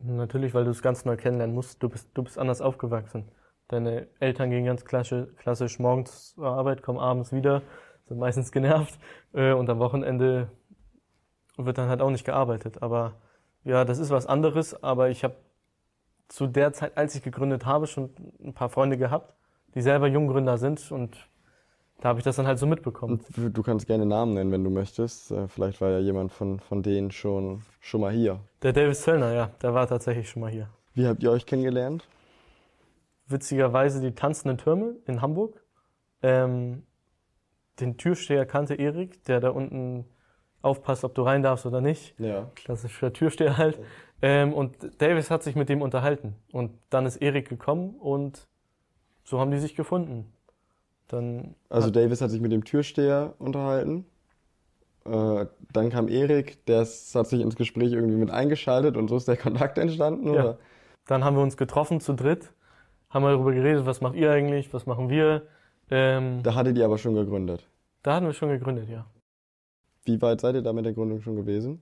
Natürlich, 0.01 0.53
weil 0.53 0.63
du 0.65 0.71
es 0.71 0.81
ganz 0.81 1.03
neu 1.05 1.17
kennenlernen 1.17 1.53
musst. 1.55 1.81
Du 1.83 1.89
bist, 1.89 2.09
du 2.13 2.23
bist 2.23 2.38
anders 2.38 2.62
aufgewachsen. 2.62 3.25
Deine 3.67 4.07
Eltern 4.19 4.49
gehen 4.49 4.65
ganz 4.65 4.85
klassisch, 4.85 5.27
klassisch 5.38 5.77
morgens 5.79 6.33
zur 6.35 6.47
Arbeit, 6.47 6.81
kommen 6.81 6.99
abends 6.99 7.31
wieder, 7.33 7.62
sind 8.05 8.17
meistens 8.19 8.51
genervt 8.51 8.97
äh, 9.33 9.51
und 9.53 9.69
am 9.69 9.79
Wochenende 9.79 10.49
wird 11.57 11.77
dann 11.77 11.89
halt 11.89 12.01
auch 12.01 12.09
nicht 12.12 12.25
gearbeitet. 12.25 12.81
Aber 12.81 13.13
Ja, 13.63 13.85
das 13.85 13.99
ist 13.99 14.09
was 14.09 14.25
anderes, 14.27 14.81
aber 14.83 15.09
ich 15.09 15.23
habe 15.23 15.35
zu 16.29 16.47
der 16.47 16.73
Zeit, 16.73 16.97
als 16.97 17.15
ich 17.15 17.23
gegründet 17.23 17.65
habe, 17.65 17.87
schon 17.87 18.11
ein 18.43 18.53
paar 18.53 18.69
Freunde 18.69 18.97
gehabt, 18.97 19.33
die 19.75 19.81
selber 19.81 20.07
Junggründer 20.07 20.57
sind 20.57 20.91
und 20.91 21.17
da 22.01 22.09
habe 22.09 22.19
ich 22.19 22.23
das 22.23 22.37
dann 22.37 22.47
halt 22.47 22.57
so 22.59 22.65
mitbekommen. 22.65 23.19
Du 23.35 23.61
kannst 23.61 23.85
gerne 23.85 24.05
Namen 24.05 24.33
nennen, 24.33 24.51
wenn 24.51 24.63
du 24.63 24.69
möchtest. 24.69 25.31
Äh, 25.31 25.49
vielleicht 25.49 25.81
war 25.81 25.89
ja 25.89 25.99
jemand 25.99 26.31
von, 26.31 26.59
von 26.61 26.81
denen 26.81 27.11
schon, 27.11 27.61
schon 27.81 27.99
mal 27.99 28.13
hier. 28.13 28.39
Der 28.61 28.71
Davis 28.71 29.01
Zöllner, 29.01 29.33
ja, 29.33 29.51
der 29.61 29.73
war 29.73 29.85
tatsächlich 29.85 30.29
schon 30.29 30.41
mal 30.41 30.51
hier. 30.51 30.69
Wie 30.93 31.05
habt 31.05 31.21
ihr 31.23 31.31
euch 31.31 31.45
kennengelernt? 31.45 32.07
Witzigerweise 33.27 33.99
die 33.99 34.15
tanzenden 34.15 34.57
Türme 34.57 34.95
in 35.07 35.21
Hamburg. 35.21 35.61
Ähm, 36.21 36.83
den 37.79 37.97
Türsteher 37.97 38.45
kannte 38.45 38.75
Erik, 38.75 39.23
der 39.25 39.39
da 39.41 39.49
unten 39.49 40.05
aufpasst, 40.61 41.03
ob 41.03 41.15
du 41.15 41.21
rein 41.23 41.43
darfst 41.43 41.65
oder 41.65 41.81
nicht. 41.81 42.17
Ja. 42.19 42.49
Klassischer 42.55 43.13
Türsteher 43.13 43.57
halt. 43.57 43.79
Ähm, 44.21 44.53
und 44.53 44.75
Davis 45.01 45.32
hat 45.32 45.43
sich 45.43 45.55
mit 45.55 45.69
dem 45.69 45.82
unterhalten. 45.82 46.36
Und 46.51 46.71
dann 46.89 47.05
ist 47.05 47.17
Erik 47.17 47.47
gekommen 47.49 47.95
und 47.95 48.47
so 49.23 49.39
haben 49.39 49.51
die 49.51 49.60
sich 49.60 49.75
gefunden. 49.75 50.34
Dann 51.08 51.55
Also 51.69 51.88
hat, 51.88 51.95
Davis 51.95 52.21
hat 52.21 52.29
sich 52.32 52.41
mit 52.41 52.51
dem 52.51 52.63
Türsteher 52.65 53.34
unterhalten. 53.39 54.05
Äh, 55.05 55.45
dann 55.71 55.89
kam 55.89 56.08
Erik, 56.08 56.65
der 56.65 56.79
hat 56.82 56.88
sich 57.27 57.41
ins 57.41 57.55
Gespräch 57.55 57.93
irgendwie 57.93 58.17
mit 58.17 58.29
eingeschaltet 58.32 58.97
und 58.97 59.08
so 59.08 59.15
ist 59.17 59.27
der 59.27 59.38
Kontakt 59.38 59.77
entstanden, 59.77 60.34
Ja. 60.34 60.41
oder? 60.43 60.58
dann 61.08 61.23
haben 61.23 61.36
wir 61.38 61.41
uns 61.41 61.58
getroffen 61.58 61.99
zu 62.01 62.13
dritt, 62.13 62.53
haben 63.10 63.23
wir 63.23 63.32
darüber 63.32 63.51
geredet, 63.53 63.86
was 63.88 64.01
macht 64.01 64.13
ihr 64.15 64.32
eigentlich, 64.32 64.71
was 64.73 64.86
machen 64.86 65.10
wir. 65.10 65.47
Ähm, 65.89 66.43
Da 66.43 66.53
hattet 66.53 66.77
ihr 66.77 66.86
aber 66.86 66.99
schon 66.99 67.15
gegründet. 67.15 67.67
da 68.03 68.15
hatten 68.15 68.27
wir 68.27 68.34
schon 68.34 68.49
gegründet, 68.49 68.89
ja. 68.89 69.08
Wie 70.05 70.21
weit 70.21 70.41
seid 70.41 70.53
ihr 70.55 70.62
da 70.62 70.73
mit 70.73 70.86
der 70.86 70.93
Gründung 70.93 71.21
schon 71.21 71.36
gewesen? 71.36 71.82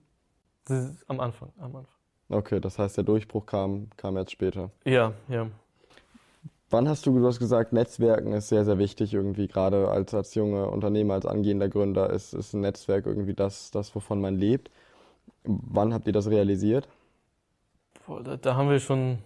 Am 1.08 1.20
Anfang, 1.20 1.52
am 1.58 1.76
Anfang. 1.76 1.97
Okay, 2.30 2.60
das 2.60 2.78
heißt, 2.78 2.96
der 2.96 3.04
Durchbruch 3.04 3.46
kam, 3.46 3.88
kam 3.96 4.16
jetzt 4.16 4.32
später. 4.32 4.70
Ja, 4.84 5.12
ja. 5.28 5.48
Wann 6.70 6.86
hast 6.86 7.06
du, 7.06 7.18
du 7.18 7.26
hast 7.26 7.38
gesagt, 7.38 7.72
Netzwerken 7.72 8.32
ist 8.32 8.48
sehr, 8.48 8.66
sehr 8.66 8.78
wichtig 8.78 9.14
irgendwie, 9.14 9.48
gerade 9.48 9.88
als, 9.88 10.12
als 10.12 10.34
junger 10.34 10.70
Unternehmer, 10.70 11.14
als 11.14 11.24
angehender 11.24 11.68
Gründer 11.68 12.10
ist, 12.10 12.34
ist 12.34 12.52
ein 12.52 12.60
Netzwerk 12.60 13.06
irgendwie 13.06 13.32
das, 13.32 13.70
das, 13.70 13.94
wovon 13.94 14.20
man 14.20 14.36
lebt. 14.36 14.70
Wann 15.44 15.94
habt 15.94 16.06
ihr 16.06 16.12
das 16.12 16.28
realisiert? 16.28 16.86
Boah, 18.06 18.22
da, 18.22 18.36
da 18.36 18.54
haben 18.54 18.68
wir 18.68 18.80
schon 18.80 19.18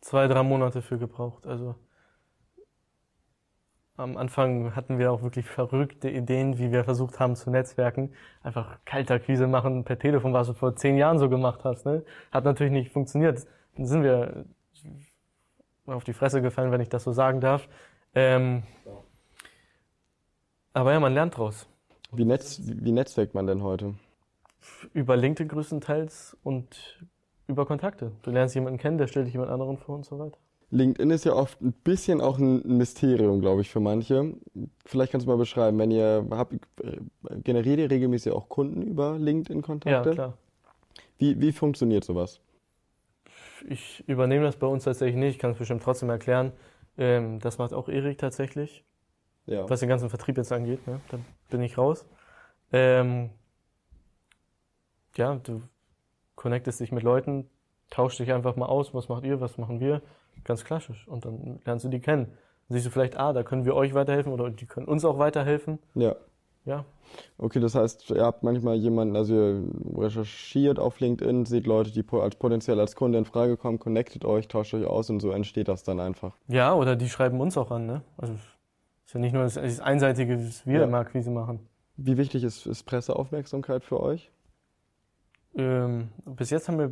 zwei, 0.00 0.26
drei 0.26 0.42
Monate 0.42 0.80
für 0.80 0.96
gebraucht. 0.96 1.46
Also 1.46 1.74
am 3.96 4.16
Anfang 4.16 4.76
hatten 4.76 4.98
wir 4.98 5.10
auch 5.10 5.22
wirklich 5.22 5.46
verrückte 5.46 6.10
Ideen, 6.10 6.58
wie 6.58 6.70
wir 6.70 6.84
versucht 6.84 7.18
haben 7.18 7.34
zu 7.34 7.50
netzwerken. 7.50 8.12
Einfach 8.42 8.78
Kaltakquise 8.84 9.46
machen 9.46 9.84
per 9.84 9.98
Telefon, 9.98 10.32
was 10.32 10.48
du 10.48 10.52
vor 10.52 10.76
zehn 10.76 10.98
Jahren 10.98 11.18
so 11.18 11.28
gemacht 11.28 11.64
hast. 11.64 11.86
Ne? 11.86 12.04
Hat 12.30 12.44
natürlich 12.44 12.72
nicht 12.72 12.92
funktioniert. 12.92 13.46
Dann 13.76 13.86
sind 13.86 14.02
wir 14.02 14.44
auf 15.86 16.04
die 16.04 16.12
Fresse 16.12 16.42
gefallen, 16.42 16.72
wenn 16.72 16.80
ich 16.80 16.88
das 16.88 17.04
so 17.04 17.12
sagen 17.12 17.40
darf. 17.40 17.68
Ähm, 18.14 18.64
aber 20.72 20.92
ja, 20.92 21.00
man 21.00 21.14
lernt 21.14 21.38
draus. 21.38 21.66
Wie, 22.12 22.24
netz, 22.24 22.60
wie 22.62 22.92
netzwerkt 22.92 23.34
man 23.34 23.46
denn 23.46 23.62
heute? 23.62 23.94
Über 24.92 25.16
LinkedIn 25.16 25.48
größtenteils 25.48 26.36
und 26.42 27.06
über 27.46 27.66
Kontakte. 27.66 28.12
Du 28.22 28.30
lernst 28.30 28.54
jemanden 28.54 28.78
kennen, 28.78 28.98
der 28.98 29.06
stellt 29.06 29.26
dich 29.26 29.34
jemand 29.34 29.50
anderen 29.50 29.78
vor 29.78 29.94
und 29.94 30.04
so 30.04 30.18
weiter. 30.18 30.38
LinkedIn 30.70 31.10
ist 31.10 31.24
ja 31.24 31.32
oft 31.32 31.60
ein 31.62 31.72
bisschen 31.72 32.20
auch 32.20 32.38
ein 32.38 32.60
Mysterium, 32.76 33.40
glaube 33.40 33.60
ich, 33.60 33.70
für 33.70 33.78
manche. 33.80 34.34
Vielleicht 34.84 35.12
kannst 35.12 35.26
du 35.26 35.30
mal 35.30 35.36
beschreiben, 35.36 35.78
wenn 35.78 35.90
ihr 35.92 36.26
habt, 36.30 36.54
äh, 36.82 36.98
generiert 37.44 37.78
ihr 37.78 37.90
regelmäßig 37.90 38.32
auch 38.32 38.48
Kunden 38.48 38.82
über 38.82 39.12
Ja, 39.12 39.16
LinkedIn-Kontakte? 39.16 40.10
klar. 40.10 40.38
Wie, 41.18 41.40
wie 41.40 41.52
funktioniert 41.52 42.04
sowas? 42.04 42.40
Ich 43.68 44.06
übernehme 44.08 44.44
das 44.44 44.56
bei 44.56 44.66
uns 44.66 44.84
tatsächlich 44.84 45.16
nicht, 45.16 45.36
ich 45.36 45.38
kann 45.38 45.52
es 45.52 45.58
bestimmt 45.58 45.82
trotzdem 45.82 46.10
erklären. 46.10 46.52
Ähm, 46.98 47.38
das 47.40 47.58
macht 47.58 47.72
auch 47.72 47.88
Erik 47.88 48.18
tatsächlich, 48.18 48.84
Ja. 49.46 49.68
was 49.70 49.80
den 49.80 49.88
ganzen 49.88 50.08
Vertrieb 50.10 50.36
jetzt 50.36 50.52
angeht. 50.52 50.86
Ne? 50.86 51.00
Da 51.10 51.18
bin 51.48 51.62
ich 51.62 51.78
raus. 51.78 52.06
Ähm, 52.72 53.30
ja, 55.16 55.36
du 55.36 55.62
connectest 56.34 56.80
dich 56.80 56.92
mit 56.92 57.02
Leuten, 57.02 57.48
tauschst 57.90 58.18
dich 58.18 58.32
einfach 58.32 58.56
mal 58.56 58.66
aus, 58.66 58.92
was 58.94 59.08
macht 59.08 59.24
ihr, 59.24 59.40
was 59.40 59.56
machen 59.58 59.80
wir, 59.80 60.02
ganz 60.46 60.64
klassisch. 60.64 61.06
Und 61.08 61.24
dann 61.24 61.60
lernst 61.64 61.84
du 61.84 61.88
die 61.88 62.00
kennen. 62.00 62.26
Dann 62.68 62.76
siehst 62.76 62.86
du 62.86 62.90
vielleicht, 62.90 63.16
ah, 63.18 63.32
da 63.32 63.42
können 63.42 63.64
wir 63.64 63.74
euch 63.74 63.94
weiterhelfen 63.94 64.32
oder 64.32 64.48
die 64.50 64.66
können 64.66 64.88
uns 64.88 65.04
auch 65.04 65.18
weiterhelfen. 65.18 65.78
Ja. 65.94 66.16
Ja, 66.64 66.84
Okay, 67.38 67.60
das 67.60 67.76
heißt, 67.76 68.10
ihr 68.10 68.24
habt 68.24 68.42
manchmal 68.42 68.74
jemanden, 68.74 69.14
also 69.14 69.32
ihr 69.34 69.64
recherchiert 69.96 70.80
auf 70.80 70.98
LinkedIn, 70.98 71.46
seht 71.46 71.64
Leute, 71.64 71.92
die 71.92 72.04
als 72.18 72.34
potenziell 72.34 72.80
als 72.80 72.96
Kunde 72.96 73.18
in 73.18 73.24
Frage 73.24 73.56
kommen, 73.56 73.78
connectet 73.78 74.24
euch, 74.24 74.48
tauscht 74.48 74.74
euch 74.74 74.84
aus 74.84 75.08
und 75.08 75.20
so 75.20 75.30
entsteht 75.30 75.68
das 75.68 75.84
dann 75.84 76.00
einfach. 76.00 76.34
ja, 76.48 76.74
oder 76.74 76.96
die 76.96 77.08
schreiben 77.08 77.40
uns 77.40 77.56
auch 77.56 77.70
an. 77.70 77.86
Ne? 77.86 78.02
Also 78.16 78.32
ist 78.32 79.14
ja 79.14 79.20
nicht 79.20 79.32
nur 79.32 79.44
das, 79.44 79.54
das 79.54 79.78
Einseitige, 79.78 80.36
was 80.44 80.66
wir 80.66 80.80
Ja. 80.80 80.84
immer 80.86 80.98
Akquise 80.98 81.30
machen. 81.30 81.60
Wie 81.96 82.16
wichtig 82.16 82.42
ist, 82.42 82.66
ist 82.66 82.82
Presseaufmerksamkeit 82.82 83.84
für 83.84 84.00
euch? 84.00 84.32
Ähm, 85.54 86.08
bis 86.24 86.50
jetzt 86.50 86.68
haben 86.68 86.78
wir 86.80 86.90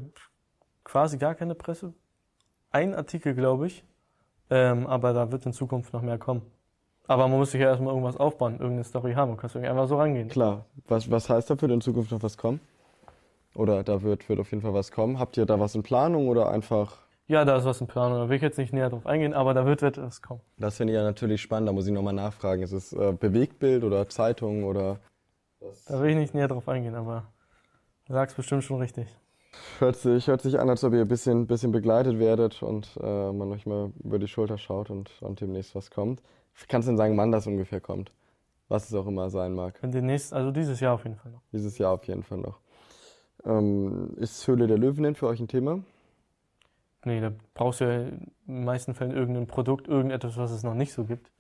quasi 0.85 1.19
gar 1.19 1.35
keine 1.35 1.57
Presse. 1.57 1.93
Ein 2.75 2.93
Artikel, 2.93 3.35
glaube 3.35 3.69
ich. 3.69 3.85
Ähm, 4.51 4.89
aber 4.89 5.13
da 5.13 5.31
wird 5.31 5.47
in 5.47 5.53
Zukunft 5.53 5.93
noch 5.93 6.03
mehr 6.03 6.19
kommen. 6.19 6.43
Aber 7.07 7.29
man 7.29 7.39
muss 7.39 7.53
sich 7.53 7.61
ja 7.61 7.69
erstmal 7.69 7.93
irgendwas 7.95 8.17
aufbauen, 8.17 8.55
irgendeine 8.55 8.83
Story 8.83 9.13
haben. 9.13 9.31
Du 9.31 9.37
kannst 9.37 9.55
nicht 9.55 9.69
einfach 9.69 9.87
so 9.87 9.97
rangehen. 9.97 10.29
Klar. 10.29 10.65
Was, 10.89 11.09
was 11.09 11.31
heißt 11.31 11.51
da, 11.51 11.61
wird 11.61 11.71
in 11.71 11.81
Zukunft 11.81 12.11
noch 12.11 12.25
was 12.25 12.37
kommen? 12.37 12.59
Oder 13.55 13.85
da 13.85 14.03
wird, 14.03 14.29
wird 14.29 14.41
auf 14.41 14.51
jeden 14.51 14.63
Fall 14.63 14.75
was 14.75 14.91
kommen. 14.91 15.21
Habt 15.21 15.37
ihr 15.37 15.47
da 15.47 15.61
was 15.61 15.77
in 15.77 15.85
Planung 15.85 16.27
oder 16.27 16.49
einfach? 16.49 16.99
Ja, 17.29 17.45
da 17.45 17.59
ist 17.59 17.65
was 17.65 17.81
in 17.81 17.87
Planung. 17.87 18.19
Da 18.19 18.29
will 18.29 18.37
ich 18.37 18.43
jetzt 18.43 18.59
nicht 18.59 18.73
näher 18.73 18.91
drauf 18.91 19.07
eingehen, 19.07 19.35
aber 19.35 19.55
da 19.55 19.65
wird 19.67 19.83
etwas 19.85 20.21
kommen. 20.21 20.41
Das 20.59 20.77
finde 20.77 20.95
ich 20.95 20.97
ja 20.97 21.05
natürlich 21.05 21.41
spannend, 21.41 21.69
da 21.69 21.73
muss 21.73 21.87
ich 21.87 21.93
nochmal 21.93 22.13
nachfragen. 22.13 22.63
Ist 22.63 22.73
es 22.73 22.93
äh, 22.93 23.13
Bewegtbild 23.13 23.85
oder 23.85 24.09
Zeitung 24.09 24.65
oder? 24.65 24.99
Da 25.87 26.03
will 26.03 26.11
ich 26.11 26.17
nicht 26.17 26.35
näher 26.35 26.49
drauf 26.49 26.69
eingehen, 26.69 26.97
aber 26.97 27.33
du 28.09 28.15
sagst 28.15 28.37
bestimmt 28.37 28.65
schon 28.65 28.81
richtig. 28.81 29.07
Hört 29.81 29.97
sich, 29.97 30.29
hört 30.29 30.40
sich 30.40 30.59
an, 30.59 30.71
als 30.71 30.85
ob 30.85 30.93
ihr 30.93 31.03
ein 31.03 31.09
bisschen, 31.09 31.47
bisschen 31.47 31.73
begleitet 31.73 32.19
werdet 32.19 32.62
und 32.62 32.99
äh, 33.03 33.33
man 33.33 33.51
euch 33.53 33.67
mal 33.67 33.93
über 34.03 34.19
die 34.19 34.29
Schulter 34.29 34.57
schaut 34.57 34.90
und, 34.90 35.11
und 35.21 35.40
demnächst 35.40 35.75
was 35.75 35.90
kommt. 35.90 36.23
Kannst 36.69 36.87
du 36.87 36.93
denn 36.93 36.97
sagen, 36.97 37.17
wann 37.17 37.33
das 37.33 37.47
ungefähr 37.47 37.81
kommt? 37.81 38.12
Was 38.69 38.88
es 38.88 38.95
auch 38.95 39.07
immer 39.07 39.31
sein 39.31 39.53
mag. 39.53 39.79
Und 39.83 39.93
demnächst, 39.93 40.33
also 40.33 40.51
dieses 40.51 40.81
Jahr 40.81 40.95
auf 40.95 41.05
jeden 41.05 41.17
Fall 41.17 41.33
noch. 41.33 41.43
Dieses 41.53 41.77
Jahr 41.79 41.93
auf 41.93 42.05
jeden 42.05 42.23
Fall 42.23 42.38
noch. 42.38 42.61
Ähm, 43.45 44.14
ist 44.17 44.47
Höhle 44.47 44.67
der 44.67 44.79
Löwen 44.79 45.03
denn 45.03 45.14
für 45.14 45.27
euch 45.27 45.40
ein 45.40 45.49
Thema? 45.49 45.81
Nee, 47.05 47.21
da 47.21 47.33
brauchst 47.53 47.81
du 47.81 47.85
ja 47.85 48.09
in 48.09 48.33
den 48.47 48.64
meisten 48.64 48.95
Fällen 48.95 49.12
irgendein 49.12 49.47
Produkt, 49.47 49.88
irgendetwas, 49.88 50.37
was 50.37 50.51
es 50.51 50.62
noch 50.62 50.75
nicht 50.75 50.93
so 50.93 51.05
gibt. 51.05 51.31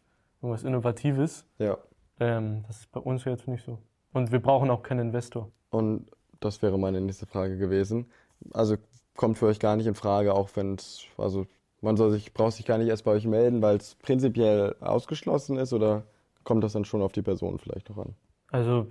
Irgendwas 0.42 0.64
Innovatives. 0.64 1.46
Ja. 1.58 1.78
Ähm, 2.20 2.64
das 2.66 2.80
ist 2.80 2.92
bei 2.92 3.00
uns 3.00 3.24
jetzt 3.24 3.48
nicht 3.48 3.64
so. 3.64 3.78
Und 4.12 4.30
wir 4.30 4.40
brauchen 4.40 4.70
auch 4.70 4.82
keinen 4.82 5.08
Investor. 5.08 5.50
Und 5.70 6.06
das 6.44 6.62
wäre 6.62 6.78
meine 6.78 7.00
nächste 7.00 7.26
Frage 7.26 7.56
gewesen. 7.58 8.10
Also 8.52 8.76
kommt 9.16 9.38
für 9.38 9.46
euch 9.46 9.60
gar 9.60 9.76
nicht 9.76 9.86
in 9.86 9.94
Frage, 9.94 10.34
auch 10.34 10.50
wenn 10.54 10.74
es, 10.74 11.04
also 11.16 11.46
man 11.80 11.96
soll 11.96 12.10
sich, 12.12 12.32
braucht 12.34 12.54
sich 12.54 12.66
gar 12.66 12.78
nicht 12.78 12.88
erst 12.88 13.04
bei 13.04 13.12
euch 13.12 13.26
melden, 13.26 13.62
weil 13.62 13.76
es 13.76 13.94
prinzipiell 13.96 14.76
ausgeschlossen 14.80 15.56
ist 15.58 15.72
oder 15.72 16.04
kommt 16.42 16.64
das 16.64 16.72
dann 16.72 16.84
schon 16.84 17.02
auf 17.02 17.12
die 17.12 17.22
Person 17.22 17.58
vielleicht 17.58 17.88
noch 17.90 17.98
an? 17.98 18.14
Also 18.50 18.86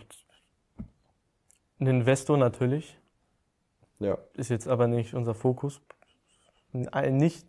ein 1.80 1.88
Investor 1.88 2.38
natürlich, 2.38 2.98
Ja. 4.00 4.18
ist 4.34 4.50
jetzt 4.50 4.68
aber 4.68 4.88
nicht 4.88 5.14
unser 5.14 5.34
Fokus. 5.34 5.82
Nicht 6.72 7.46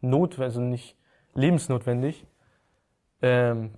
notwendig, 0.00 0.44
also 0.44 0.60
nicht 0.60 0.96
lebensnotwendig. 1.34 2.26
Ähm, 3.22 3.72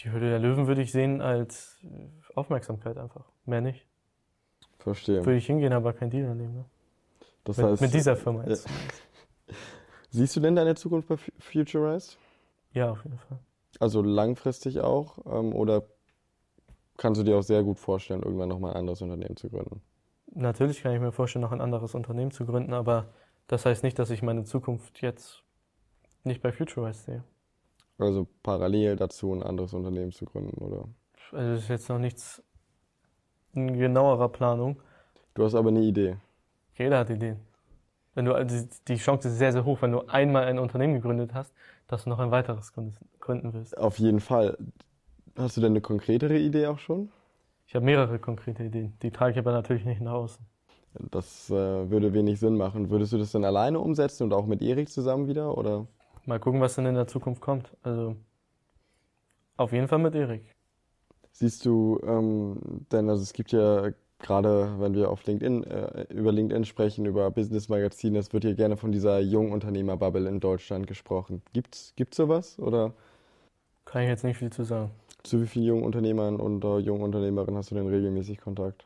die 0.00 0.10
Höhle 0.10 0.30
der 0.30 0.38
Löwen 0.38 0.66
würde 0.66 0.82
ich 0.82 0.92
sehen 0.92 1.20
als 1.20 1.78
Aufmerksamkeit 2.34 2.96
einfach. 2.98 3.24
Mehr 3.46 3.60
nicht. 3.60 3.87
Verstehe. 4.78 5.24
Würde 5.24 5.36
ich 5.38 5.46
hingehen, 5.46 5.72
aber 5.72 5.92
kein 5.92 6.10
Deal 6.10 6.28
annehmen. 6.30 6.54
Ne? 6.54 6.64
Das 7.44 7.56
Mit, 7.56 7.66
heißt, 7.66 7.82
mit 7.82 7.94
dieser 7.94 8.16
Firma 8.16 8.42
Ja. 8.44 8.50
jetzt. 8.50 8.68
siehst 10.10 10.36
du 10.36 10.40
denn 10.40 10.56
deine 10.56 10.74
Zukunft 10.74 11.08
bei 11.08 11.16
Fu- 11.16 11.32
Futurize? 11.38 12.16
Ja, 12.72 12.90
auf 12.90 13.02
jeden 13.04 13.18
Fall. 13.18 13.38
Also 13.80 14.02
langfristig 14.02 14.80
auch? 14.80 15.18
Ähm, 15.26 15.54
oder 15.54 15.84
kannst 16.96 17.20
du 17.20 17.24
dir 17.24 17.36
auch 17.38 17.42
sehr 17.42 17.62
gut 17.62 17.78
vorstellen, 17.78 18.22
irgendwann 18.22 18.48
nochmal 18.48 18.72
ein 18.72 18.78
anderes 18.78 19.02
Unternehmen 19.02 19.36
zu 19.36 19.48
gründen? 19.48 19.82
Natürlich 20.34 20.82
kann 20.82 20.92
ich 20.94 21.00
mir 21.00 21.12
vorstellen, 21.12 21.42
noch 21.42 21.52
ein 21.52 21.60
anderes 21.60 21.94
Unternehmen 21.94 22.30
zu 22.30 22.44
gründen, 22.44 22.74
aber 22.74 23.06
das 23.46 23.64
heißt 23.64 23.82
nicht, 23.82 23.98
dass 23.98 24.10
ich 24.10 24.22
meine 24.22 24.44
Zukunft 24.44 25.00
jetzt 25.00 25.42
nicht 26.24 26.42
bei 26.42 26.52
Futurize 26.52 27.02
sehe. 27.02 27.24
Also 27.98 28.28
parallel 28.42 28.96
dazu 28.96 29.32
ein 29.32 29.42
anderes 29.42 29.72
Unternehmen 29.74 30.12
zu 30.12 30.24
gründen, 30.24 30.56
oder? 30.62 30.88
Also 31.32 31.54
das 31.54 31.62
ist 31.62 31.68
jetzt 31.68 31.88
noch 31.88 31.98
nichts 31.98 32.42
in 33.54 33.78
genauerer 33.78 34.28
Planung. 34.28 34.80
Du 35.34 35.44
hast 35.44 35.54
aber 35.54 35.68
eine 35.68 35.80
Idee. 35.80 36.16
Jeder 36.76 36.98
hat 36.98 37.10
Ideen. 37.10 37.40
Wenn 38.14 38.24
du, 38.24 38.34
also 38.34 38.66
die 38.88 38.96
Chance 38.96 39.28
ist 39.28 39.38
sehr, 39.38 39.52
sehr 39.52 39.64
hoch, 39.64 39.82
wenn 39.82 39.92
du 39.92 40.00
einmal 40.08 40.44
ein 40.44 40.58
Unternehmen 40.58 40.94
gegründet 40.94 41.34
hast, 41.34 41.52
dass 41.86 42.04
du 42.04 42.10
noch 42.10 42.18
ein 42.18 42.30
weiteres 42.30 42.72
gründen- 42.72 43.52
willst. 43.52 43.76
Auf 43.78 43.98
jeden 43.98 44.20
Fall. 44.20 44.56
Hast 45.36 45.56
du 45.56 45.60
denn 45.60 45.72
eine 45.72 45.80
konkretere 45.80 46.36
Idee 46.38 46.66
auch 46.66 46.78
schon? 46.78 47.10
Ich 47.66 47.74
habe 47.74 47.84
mehrere 47.84 48.18
konkrete 48.18 48.64
Ideen, 48.64 48.94
die 49.02 49.10
trage 49.10 49.32
ich 49.32 49.38
aber 49.38 49.52
natürlich 49.52 49.84
nicht 49.84 50.00
nach 50.00 50.12
außen. 50.12 50.44
Das 51.10 51.50
äh, 51.50 51.90
würde 51.90 52.12
wenig 52.14 52.40
Sinn 52.40 52.56
machen. 52.56 52.90
Würdest 52.90 53.12
du 53.12 53.18
das 53.18 53.30
dann 53.30 53.44
alleine 53.44 53.78
umsetzen 53.78 54.24
und 54.24 54.32
auch 54.32 54.46
mit 54.46 54.62
Erik 54.62 54.88
zusammen 54.88 55.28
wieder? 55.28 55.56
Oder? 55.56 55.86
Mal 56.24 56.40
gucken, 56.40 56.60
was 56.60 56.74
dann 56.74 56.86
in 56.86 56.94
der 56.94 57.06
Zukunft 57.06 57.40
kommt. 57.40 57.76
Also 57.82 58.16
auf 59.56 59.72
jeden 59.72 59.86
Fall 59.86 59.98
mit 59.98 60.14
Erik. 60.14 60.56
Siehst 61.40 61.64
du, 61.66 62.00
ähm, 62.04 62.58
denn 62.90 63.08
also 63.08 63.22
es 63.22 63.32
gibt 63.32 63.52
ja 63.52 63.90
gerade, 64.18 64.74
wenn 64.80 64.94
wir 64.94 65.08
auf 65.08 65.24
LinkedIn 65.24 65.62
äh, 65.62 66.06
über 66.12 66.32
LinkedIn 66.32 66.64
sprechen, 66.64 67.06
über 67.06 67.30
Business 67.30 67.68
Magazin, 67.68 68.16
es 68.16 68.32
wird 68.32 68.42
hier 68.42 68.56
gerne 68.56 68.76
von 68.76 68.90
dieser 68.90 69.20
Jungunternehmer-Bubble 69.20 70.28
in 70.28 70.40
Deutschland 70.40 70.88
gesprochen. 70.88 71.40
Gibt's 71.52 71.92
gibt's 71.94 72.16
sowas 72.16 72.58
oder? 72.58 72.92
Kann 73.84 74.02
ich 74.02 74.08
jetzt 74.08 74.24
nicht 74.24 74.38
viel 74.38 74.50
zu 74.50 74.64
sagen. 74.64 74.90
Zu 75.22 75.40
wie 75.40 75.46
vielen 75.46 75.66
jungen 75.66 75.84
Unternehmern 75.84 76.40
und 76.40 76.64
äh, 76.64 76.78
jungen 76.78 77.02
Unternehmerinnen 77.02 77.56
hast 77.56 77.70
du 77.70 77.76
denn 77.76 77.86
regelmäßig 77.86 78.40
Kontakt? 78.40 78.84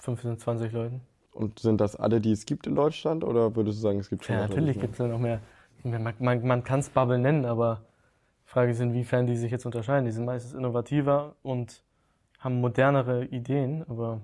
15, 0.00 0.38
20 0.38 0.72
Leuten. 0.72 1.00
Und 1.32 1.60
sind 1.60 1.80
das 1.80 1.96
alle, 1.96 2.20
die 2.20 2.32
es 2.32 2.44
gibt 2.44 2.66
in 2.66 2.74
Deutschland 2.74 3.24
oder 3.24 3.56
würdest 3.56 3.78
du 3.78 3.82
sagen, 3.82 4.00
es 4.00 4.10
gibt 4.10 4.26
schon 4.26 4.36
Ja, 4.36 4.46
natürlich 4.46 4.78
gibt 4.78 4.92
es 4.92 4.98
ja 4.98 5.08
noch 5.08 5.18
mehr. 5.18 5.40
Man, 5.82 6.14
man, 6.18 6.46
man 6.46 6.62
kann 6.62 6.80
es 6.80 6.90
Bubble 6.90 7.18
nennen, 7.18 7.46
aber 7.46 7.80
Frage 8.50 8.72
ist, 8.72 8.80
inwiefern 8.80 9.28
die 9.28 9.36
sich 9.36 9.52
jetzt 9.52 9.64
unterscheiden. 9.64 10.06
Die 10.06 10.10
sind 10.10 10.24
meistens 10.24 10.54
innovativer 10.54 11.36
und 11.44 11.84
haben 12.40 12.60
modernere 12.60 13.24
Ideen, 13.26 13.84
aber 13.88 14.22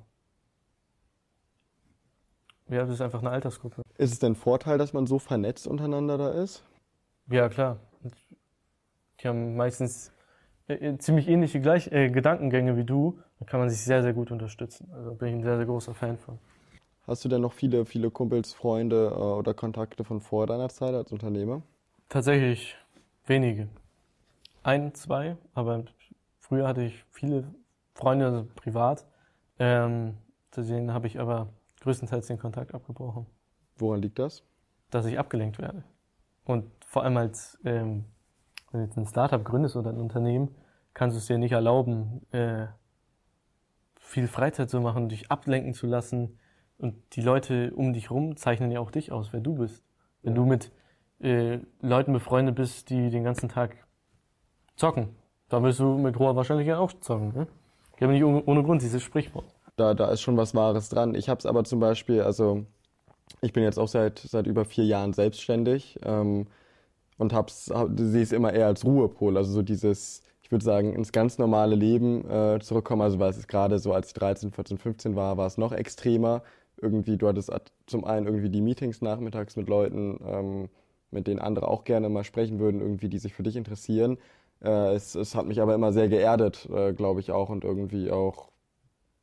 ja, 2.68 2.80
das 2.80 2.90
ist 2.90 3.00
einfach 3.00 3.20
eine 3.20 3.30
Altersgruppe. 3.30 3.82
Ist 3.98 4.12
es 4.12 4.18
denn 4.18 4.32
ein 4.32 4.34
Vorteil, 4.34 4.78
dass 4.78 4.92
man 4.92 5.06
so 5.06 5.20
vernetzt 5.20 5.68
untereinander 5.68 6.18
da 6.18 6.30
ist? 6.30 6.64
Ja, 7.28 7.48
klar. 7.48 7.78
Die 9.20 9.28
haben 9.28 9.54
meistens 9.54 10.10
äh, 10.66 10.98
ziemlich 10.98 11.28
ähnliche 11.28 11.60
Gleich 11.60 11.92
äh, 11.92 12.10
Gedankengänge 12.10 12.76
wie 12.76 12.84
du. 12.84 13.20
Da 13.38 13.46
kann 13.46 13.60
man 13.60 13.70
sich 13.70 13.78
sehr, 13.78 14.02
sehr 14.02 14.12
gut 14.12 14.32
unterstützen. 14.32 14.88
Also 14.92 15.14
bin 15.14 15.28
ich 15.28 15.34
ein 15.34 15.42
sehr, 15.44 15.56
sehr 15.56 15.66
großer 15.66 15.94
Fan 15.94 16.18
von. 16.18 16.40
Hast 17.06 17.24
du 17.24 17.28
denn 17.28 17.42
noch 17.42 17.52
viele, 17.52 17.86
viele 17.86 18.10
Kumpels, 18.10 18.54
Freunde 18.54 19.06
äh, 19.06 19.20
oder 19.20 19.54
Kontakte 19.54 20.02
von 20.02 20.20
vor 20.20 20.48
deiner 20.48 20.68
Zeit 20.68 20.94
als 20.94 21.12
Unternehmer? 21.12 21.62
Tatsächlich 22.08 22.76
wenige. 23.24 23.68
Ein, 24.66 24.94
zwei, 24.94 25.36
aber 25.54 25.84
früher 26.40 26.66
hatte 26.66 26.82
ich 26.82 27.04
viele 27.12 27.44
Freunde, 27.94 28.26
also 28.26 28.48
privat. 28.56 29.06
Ähm, 29.60 30.16
zu 30.50 30.64
denen 30.64 30.92
habe 30.92 31.06
ich 31.06 31.20
aber 31.20 31.50
größtenteils 31.82 32.26
den 32.26 32.40
Kontakt 32.40 32.74
abgebrochen, 32.74 33.26
Woran 33.76 34.02
liegt 34.02 34.18
das? 34.18 34.42
dass 34.90 35.06
ich 35.06 35.20
abgelenkt 35.20 35.60
werde. 35.60 35.84
Und 36.44 36.68
vor 36.84 37.04
allem 37.04 37.16
als, 37.16 37.60
ähm, 37.64 38.06
wenn 38.72 38.80
du 38.80 38.86
jetzt 38.88 38.98
ein 38.98 39.06
Startup 39.06 39.44
gründest 39.44 39.76
oder 39.76 39.90
ein 39.90 40.00
Unternehmen, 40.00 40.52
kannst 40.94 41.14
du 41.14 41.18
es 41.18 41.26
dir 41.26 41.38
nicht 41.38 41.52
erlauben, 41.52 42.26
äh, 42.32 42.66
viel 44.00 44.26
Freizeit 44.26 44.68
zu 44.68 44.80
machen, 44.80 45.08
dich 45.08 45.30
ablenken 45.30 45.74
zu 45.74 45.86
lassen. 45.86 46.40
Und 46.76 46.96
die 47.14 47.22
Leute 47.22 47.72
um 47.72 47.92
dich 47.92 48.10
rum 48.10 48.36
zeichnen 48.36 48.72
ja 48.72 48.80
auch 48.80 48.90
dich 48.90 49.12
aus, 49.12 49.32
wer 49.32 49.38
du 49.40 49.54
bist. 49.54 49.84
Wenn 50.22 50.32
Ja. 50.32 50.40
du 50.40 50.44
mit 50.44 50.72
äh, 51.20 51.60
Leuten 51.82 52.12
befreundet 52.12 52.56
bist, 52.56 52.90
die 52.90 53.10
den 53.10 53.22
ganzen 53.22 53.48
Tag 53.48 53.85
zocken, 54.76 55.08
dann 55.48 55.62
wirst 55.62 55.80
du 55.80 55.96
mit 55.98 56.18
hoher 56.18 56.36
Wahrscheinlichkeit 56.36 56.76
auch 56.76 56.92
zocken. 57.00 57.32
Ne? 57.34 57.46
Ich 57.96 58.02
habe 58.02 58.12
nicht 58.12 58.24
ohne, 58.24 58.62
Grund 58.62 58.82
dieses 58.82 59.02
Sprichwort. 59.02 59.46
Da, 59.76 59.94
da 59.94 60.10
ist 60.10 60.20
schon 60.20 60.36
was 60.36 60.54
Wahres 60.54 60.88
dran. 60.88 61.14
Ich 61.14 61.28
habe 61.28 61.38
es 61.38 61.46
aber 61.46 61.64
zum 61.64 61.80
Beispiel, 61.80 62.22
also 62.22 62.64
ich 63.40 63.52
bin 63.52 63.62
jetzt 63.62 63.78
auch 63.78 63.88
seit, 63.88 64.18
seit 64.18 64.46
über 64.46 64.64
vier 64.64 64.84
Jahren 64.84 65.12
selbstständig 65.12 65.98
ähm, 66.04 66.46
und 67.18 67.32
hab, 67.32 67.50
sehe 67.50 68.22
es 68.22 68.32
immer 68.32 68.52
eher 68.52 68.66
als 68.66 68.84
Ruhepol. 68.84 69.36
Also 69.36 69.52
so 69.52 69.62
dieses, 69.62 70.22
ich 70.42 70.50
würde 70.50 70.64
sagen, 70.64 70.94
ins 70.94 71.12
ganz 71.12 71.38
normale 71.38 71.74
Leben 71.74 72.28
äh, 72.30 72.58
zurückkommen. 72.60 73.02
Also 73.02 73.18
weil 73.18 73.30
es 73.30 73.46
gerade 73.46 73.78
so, 73.78 73.92
als 73.92 74.08
ich 74.08 74.14
13, 74.14 74.52
14, 74.52 74.78
15 74.78 75.16
war, 75.16 75.36
war 75.36 75.46
es 75.46 75.58
noch 75.58 75.72
extremer. 75.72 76.42
Irgendwie, 76.80 77.16
du 77.16 77.28
hattest 77.28 77.52
at- 77.52 77.72
zum 77.86 78.04
einen 78.04 78.26
irgendwie 78.26 78.50
die 78.50 78.60
Meetings 78.60 79.00
nachmittags 79.00 79.56
mit 79.56 79.68
Leuten, 79.68 80.20
ähm, 80.26 80.68
mit 81.10 81.26
denen 81.26 81.40
andere 81.40 81.68
auch 81.68 81.84
gerne 81.84 82.08
mal 82.08 82.24
sprechen 82.24 82.58
würden, 82.58 82.80
irgendwie, 82.80 83.08
die 83.08 83.18
sich 83.18 83.32
für 83.34 83.42
dich 83.42 83.56
interessieren. 83.56 84.18
Äh, 84.62 84.94
es, 84.94 85.14
es 85.14 85.34
hat 85.34 85.46
mich 85.46 85.60
aber 85.60 85.74
immer 85.74 85.92
sehr 85.92 86.08
geerdet, 86.08 86.68
äh, 86.72 86.92
glaube 86.92 87.20
ich 87.20 87.30
auch, 87.32 87.48
und 87.48 87.64
irgendwie 87.64 88.10
auch 88.10 88.50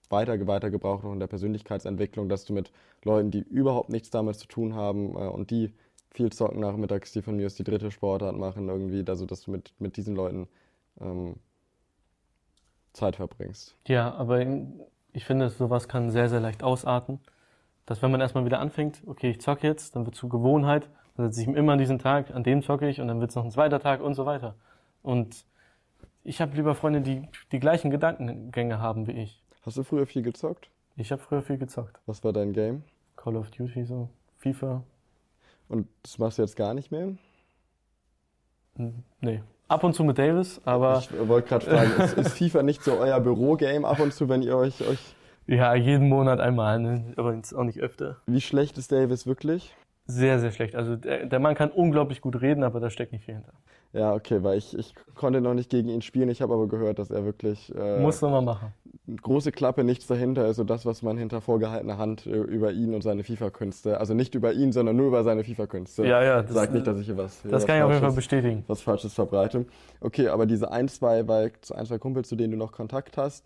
weiter, 0.09 0.47
weiter 0.47 0.69
auch 0.85 1.03
in 1.05 1.19
der 1.19 1.27
Persönlichkeitsentwicklung, 1.27 2.29
dass 2.29 2.45
du 2.45 2.53
mit 2.53 2.71
Leuten, 3.03 3.31
die 3.31 3.39
überhaupt 3.41 3.89
nichts 3.89 4.09
damit 4.09 4.35
zu 4.35 4.47
tun 4.47 4.75
haben 4.75 5.15
äh, 5.15 5.27
und 5.27 5.51
die 5.51 5.73
viel 6.11 6.31
zocken 6.31 6.59
nachmittags, 6.59 7.11
die 7.11 7.21
von 7.21 7.35
mir 7.35 7.47
aus 7.47 7.55
die 7.55 7.63
dritte 7.63 7.91
Sportart 7.91 8.37
machen, 8.37 8.69
irgendwie, 8.69 9.03
also 9.07 9.25
dass 9.25 9.41
du 9.41 9.51
mit, 9.51 9.73
mit 9.79 9.97
diesen 9.97 10.15
Leuten 10.15 10.47
ähm, 11.01 11.35
Zeit 12.93 13.15
verbringst. 13.15 13.75
Ja, 13.87 14.13
aber 14.13 14.45
ich 15.11 15.25
finde, 15.25 15.49
sowas 15.49 15.87
kann 15.87 16.11
sehr, 16.11 16.29
sehr 16.29 16.39
leicht 16.39 16.63
ausarten. 16.63 17.19
Dass 17.85 18.01
wenn 18.01 18.11
man 18.11 18.21
erstmal 18.21 18.45
wieder 18.45 18.59
anfängt, 18.59 19.01
okay, 19.07 19.31
ich 19.31 19.41
zocke 19.41 19.67
jetzt, 19.67 19.95
dann 19.95 20.05
wird 20.05 20.15
zur 20.15 20.29
Gewohnheit, 20.29 20.87
dann 21.17 21.25
setze 21.25 21.41
ich 21.41 21.55
immer 21.55 21.73
an 21.73 21.79
diesen 21.79 21.99
Tag, 21.99 22.33
an 22.33 22.43
dem 22.43 22.61
zocke 22.61 22.87
ich 22.87 23.01
und 23.01 23.07
dann 23.07 23.19
wird 23.19 23.31
es 23.31 23.35
noch 23.35 23.43
ein 23.43 23.51
zweiter 23.51 23.79
Tag 23.79 24.01
und 24.01 24.13
so 24.13 24.25
weiter. 24.25 24.55
Und 25.03 25.45
ich 26.23 26.41
habe 26.41 26.55
lieber 26.55 26.73
Freunde, 26.73 27.01
die 27.01 27.27
die 27.51 27.59
gleichen 27.59 27.91
Gedankengänge 27.91 28.79
haben 28.79 29.05
wie 29.07 29.11
ich. 29.11 29.43
Hast 29.65 29.77
du 29.77 29.83
früher 29.83 30.07
viel 30.07 30.23
gezockt? 30.23 30.69
Ich 30.95 31.11
habe 31.11 31.21
früher 31.21 31.41
viel 31.41 31.57
gezockt. 31.57 31.99
Was 32.05 32.23
war 32.23 32.33
dein 32.33 32.53
Game? 32.53 32.83
Call 33.15 33.35
of 33.35 33.51
Duty, 33.51 33.83
so 33.85 34.09
FIFA. 34.39 34.83
Und 35.69 35.87
das 36.01 36.17
machst 36.17 36.37
du 36.37 36.41
jetzt 36.41 36.55
gar 36.55 36.73
nicht 36.73 36.91
mehr? 36.91 37.13
Hm, 38.77 39.03
Nee. 39.21 39.41
Ab 39.69 39.83
und 39.83 39.93
zu 39.93 40.03
mit 40.03 40.17
Davis, 40.19 40.61
aber 40.65 40.99
ich 40.99 41.27
wollte 41.27 41.47
gerade 41.49 41.65
fragen, 41.65 41.91
ist, 42.03 42.17
ist 42.17 42.37
FIFA 42.37 42.63
nicht 42.63 42.83
so 42.83 42.97
euer 42.97 43.19
Bürogame 43.21 43.87
ab 43.87 43.99
und 43.99 44.13
zu, 44.13 44.29
wenn 44.29 44.41
ihr 44.43 44.55
euch, 44.57 44.85
euch. 44.87 45.15
ja, 45.47 45.73
jeden 45.73 46.09
Monat 46.09 46.39
einmal, 46.41 46.79
ne? 46.79 47.13
aber 47.15 47.33
jetzt 47.33 47.53
auch 47.53 47.63
nicht 47.63 47.79
öfter. 47.79 48.17
Wie 48.27 48.41
schlecht 48.41 48.77
ist 48.77 48.91
Davis 48.91 49.25
wirklich? 49.25 49.73
Sehr, 50.05 50.39
sehr 50.39 50.51
schlecht. 50.51 50.75
Also 50.75 50.95
der, 50.97 51.25
der 51.25 51.39
Mann 51.39 51.55
kann 51.55 51.71
unglaublich 51.71 52.21
gut 52.21 52.41
reden, 52.41 52.63
aber 52.63 52.81
da 52.81 52.89
steckt 52.89 53.13
nicht 53.13 53.23
viel 53.23 53.35
hinter. 53.35 53.53
Ja, 53.93 54.13
okay, 54.15 54.41
weil 54.41 54.57
ich, 54.57 54.75
ich 54.75 54.95
konnte 55.13 55.39
noch 55.39 55.53
nicht 55.53 55.69
gegen 55.69 55.87
ihn 55.87 56.01
spielen. 56.01 56.27
Ich 56.29 56.41
habe 56.41 56.53
aber 56.55 56.67
gehört, 56.67 56.97
dass 56.97 57.11
er 57.11 57.25
wirklich 57.25 57.71
äh, 57.75 57.99
Muss 58.01 58.19
man 58.21 58.31
mal 58.31 58.41
machen. 58.41 58.73
große 59.21 59.51
Klappe, 59.51 59.83
nichts 59.83 60.07
dahinter 60.07 60.47
ist 60.47 60.55
so 60.55 60.63
das, 60.63 60.83
was 60.87 61.03
man 61.03 61.15
hinter 61.15 61.41
vorgehaltener 61.41 61.99
Hand 61.99 62.25
äh, 62.25 62.31
über 62.31 62.71
ihn 62.71 62.95
und 62.95 63.03
seine 63.03 63.23
FIFA-Künste, 63.23 63.99
also 63.99 64.15
nicht 64.15 64.33
über 64.33 64.51
ihn, 64.51 64.71
sondern 64.71 64.95
nur 64.95 65.05
über 65.07 65.23
seine 65.23 65.43
FIFA-Künste. 65.43 66.07
Ja, 66.07 66.23
ja, 66.23 66.41
das- 66.41 66.53
Sag 66.53 66.73
nicht, 66.73 66.87
dass 66.87 66.99
ich 66.99 67.05
hier 67.05 67.17
was. 67.17 67.43
hier 67.43 67.51
Das 67.51 67.61
was 67.61 67.67
kann 67.67 67.77
ich 67.77 67.83
auf 67.83 67.91
jeden 67.91 68.01
Fall 68.01 68.13
bestätigen. 68.13 68.63
Was 68.65 68.81
Falsches 68.81 69.13
verbreite. 69.13 69.67
Okay, 70.01 70.27
aber 70.29 70.47
diese 70.47 70.71
ein, 70.71 70.87
zwei, 70.87 71.27
weil 71.27 71.51
ein, 71.75 71.85
zwei 71.85 71.99
Kumpels, 71.99 72.27
zu 72.29 72.35
denen 72.35 72.51
du 72.51 72.57
noch 72.57 72.71
Kontakt 72.71 73.15
hast, 73.17 73.45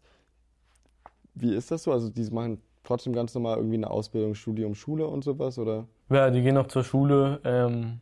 wie 1.35 1.53
ist 1.53 1.71
das 1.71 1.83
so? 1.83 1.91
Also 1.91 2.09
die 2.09 2.23
machen 2.31 2.61
trotzdem 2.85 3.11
ganz 3.11 3.35
normal 3.35 3.57
irgendwie 3.57 3.75
eine 3.75 3.91
Ausbildung, 3.91 4.33
Studium, 4.33 4.75
Schule 4.75 5.07
und 5.07 5.25
sowas, 5.25 5.59
oder? 5.59 5.87
Ja, 6.09 6.29
die 6.29 6.41
gehen 6.41 6.55
noch 6.55 6.67
zur 6.67 6.85
Schule, 6.85 7.41
ähm, 7.43 7.99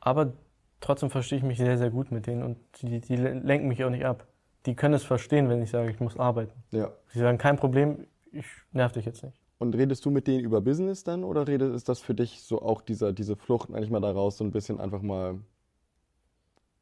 aber 0.00 0.32
trotzdem 0.80 1.10
verstehe 1.10 1.38
ich 1.38 1.44
mich 1.44 1.58
sehr, 1.58 1.78
sehr 1.78 1.90
gut 1.90 2.10
mit 2.10 2.26
denen 2.26 2.42
und 2.42 2.58
die, 2.82 3.00
die 3.00 3.16
lenken 3.16 3.68
mich 3.68 3.84
auch 3.84 3.90
nicht 3.90 4.04
ab. 4.04 4.26
Die 4.66 4.74
können 4.74 4.94
es 4.94 5.04
verstehen, 5.04 5.48
wenn 5.48 5.62
ich 5.62 5.70
sage, 5.70 5.90
ich 5.90 6.00
muss 6.00 6.18
arbeiten. 6.18 6.62
Ja. 6.72 6.90
Sie 7.08 7.20
sagen, 7.20 7.38
kein 7.38 7.56
Problem, 7.56 8.06
ich 8.32 8.46
nerv 8.72 8.92
dich 8.92 9.06
jetzt 9.06 9.22
nicht. 9.22 9.40
Und 9.58 9.74
redest 9.74 10.04
du 10.04 10.10
mit 10.10 10.26
denen 10.26 10.44
über 10.44 10.60
Business 10.60 11.02
dann 11.02 11.24
oder 11.24 11.48
redet, 11.48 11.74
ist 11.74 11.88
das 11.88 12.00
für 12.00 12.14
dich 12.14 12.42
so 12.42 12.62
auch 12.62 12.80
dieser, 12.80 13.12
diese 13.12 13.36
Flucht 13.36 13.70
manchmal 13.70 14.00
daraus, 14.00 14.38
so 14.38 14.44
ein 14.44 14.52
bisschen 14.52 14.78
einfach 14.78 15.02
mal 15.02 15.40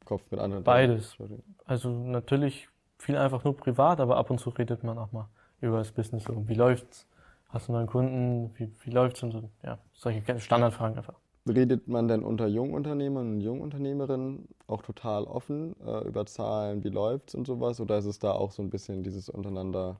Kopf 0.05 0.29
mit 0.29 0.39
anderen? 0.39 0.63
Beides. 0.63 1.17
Also 1.65 1.89
natürlich 1.89 2.69
viel 2.99 3.17
einfach 3.17 3.43
nur 3.43 3.57
privat, 3.57 3.99
aber 3.99 4.17
ab 4.17 4.29
und 4.29 4.39
zu 4.39 4.49
redet 4.51 4.83
man 4.83 4.97
auch 4.97 5.11
mal 5.11 5.27
über 5.59 5.79
das 5.79 5.91
Business. 5.91 6.23
So, 6.23 6.47
wie 6.47 6.53
läuft's? 6.53 7.07
Hast 7.49 7.67
du 7.67 7.71
neuen 7.71 7.87
Kunden? 7.87 8.51
Wie, 8.57 8.71
wie 8.83 8.91
läuft's? 8.91 9.23
Und 9.23 9.31
so, 9.31 9.49
ja, 9.63 9.79
solche 9.93 10.39
Standardfragen 10.39 10.97
einfach. 10.97 11.15
Redet 11.47 11.87
man 11.87 12.07
denn 12.07 12.23
unter 12.23 12.47
Jungunternehmern 12.47 13.33
und 13.33 13.41
Jungunternehmerinnen 13.41 14.47
auch 14.67 14.81
total 14.81 15.23
offen 15.25 15.75
äh, 15.85 16.07
über 16.07 16.25
Zahlen, 16.25 16.83
wie 16.83 16.89
läuft's 16.89 17.35
und 17.35 17.47
sowas? 17.47 17.79
Oder 17.79 17.97
ist 17.99 18.05
es 18.05 18.19
da 18.19 18.31
auch 18.31 18.51
so 18.51 18.61
ein 18.61 18.69
bisschen 18.69 19.03
dieses 19.03 19.29
untereinander? 19.29 19.99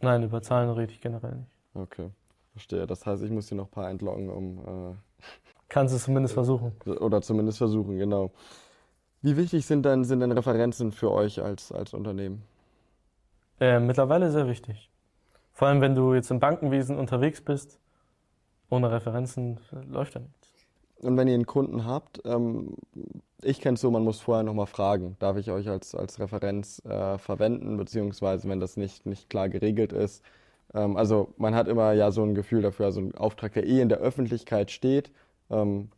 Nein, 0.00 0.22
über 0.22 0.42
Zahlen 0.42 0.70
rede 0.70 0.92
ich 0.92 1.00
generell 1.00 1.36
nicht. 1.36 1.50
Okay, 1.74 2.10
verstehe. 2.52 2.86
Das 2.86 3.04
heißt, 3.06 3.22
ich 3.22 3.30
muss 3.30 3.46
dir 3.48 3.56
noch 3.56 3.66
ein 3.66 3.70
paar 3.70 3.90
entlocken, 3.90 4.30
um 4.30 4.96
Kannst 5.68 5.94
es 5.94 6.04
zumindest 6.04 6.34
versuchen. 6.34 6.72
äh, 6.86 6.90
oder 6.90 7.22
zumindest 7.22 7.58
versuchen, 7.58 7.98
genau. 7.98 8.30
Wie 9.22 9.36
wichtig 9.36 9.66
sind 9.66 9.84
denn, 9.84 10.04
sind 10.04 10.20
denn 10.20 10.32
Referenzen 10.32 10.92
für 10.92 11.10
euch 11.10 11.42
als, 11.42 11.72
als 11.72 11.94
Unternehmen? 11.94 12.42
Äh, 13.60 13.80
mittlerweile 13.80 14.30
sehr 14.30 14.48
wichtig. 14.48 14.90
Vor 15.52 15.68
allem, 15.68 15.80
wenn 15.80 15.94
du 15.94 16.14
jetzt 16.14 16.30
im 16.30 16.40
Bankenwesen 16.40 16.96
unterwegs 16.98 17.40
bist, 17.40 17.78
ohne 18.70 18.90
Referenzen 18.90 19.58
äh, 19.72 19.84
läuft 19.86 20.14
ja 20.14 20.20
nichts. 20.20 20.43
Und 21.04 21.16
wenn 21.16 21.28
ihr 21.28 21.34
einen 21.34 21.46
Kunden 21.46 21.84
habt, 21.84 22.22
ähm, 22.24 22.76
ich 23.42 23.60
kenne 23.60 23.74
es 23.74 23.80
so, 23.80 23.90
man 23.90 24.04
muss 24.04 24.20
vorher 24.20 24.42
nochmal 24.42 24.66
fragen, 24.66 25.16
darf 25.18 25.36
ich 25.36 25.50
euch 25.50 25.68
als, 25.68 25.94
als 25.94 26.18
Referenz 26.18 26.82
äh, 26.84 27.18
verwenden, 27.18 27.76
beziehungsweise 27.76 28.48
wenn 28.48 28.60
das 28.60 28.76
nicht, 28.76 29.06
nicht 29.06 29.28
klar 29.28 29.48
geregelt 29.48 29.92
ist. 29.92 30.24
Ähm, 30.72 30.96
also 30.96 31.34
man 31.36 31.54
hat 31.54 31.68
immer 31.68 31.92
ja 31.92 32.10
so 32.10 32.22
ein 32.22 32.34
Gefühl 32.34 32.62
dafür, 32.62 32.86
also 32.86 33.00
ein 33.00 33.14
Auftrag, 33.14 33.52
der 33.52 33.66
eh 33.66 33.80
in 33.80 33.88
der 33.88 33.98
Öffentlichkeit 33.98 34.70
steht, 34.70 35.10
ähm, 35.50 35.90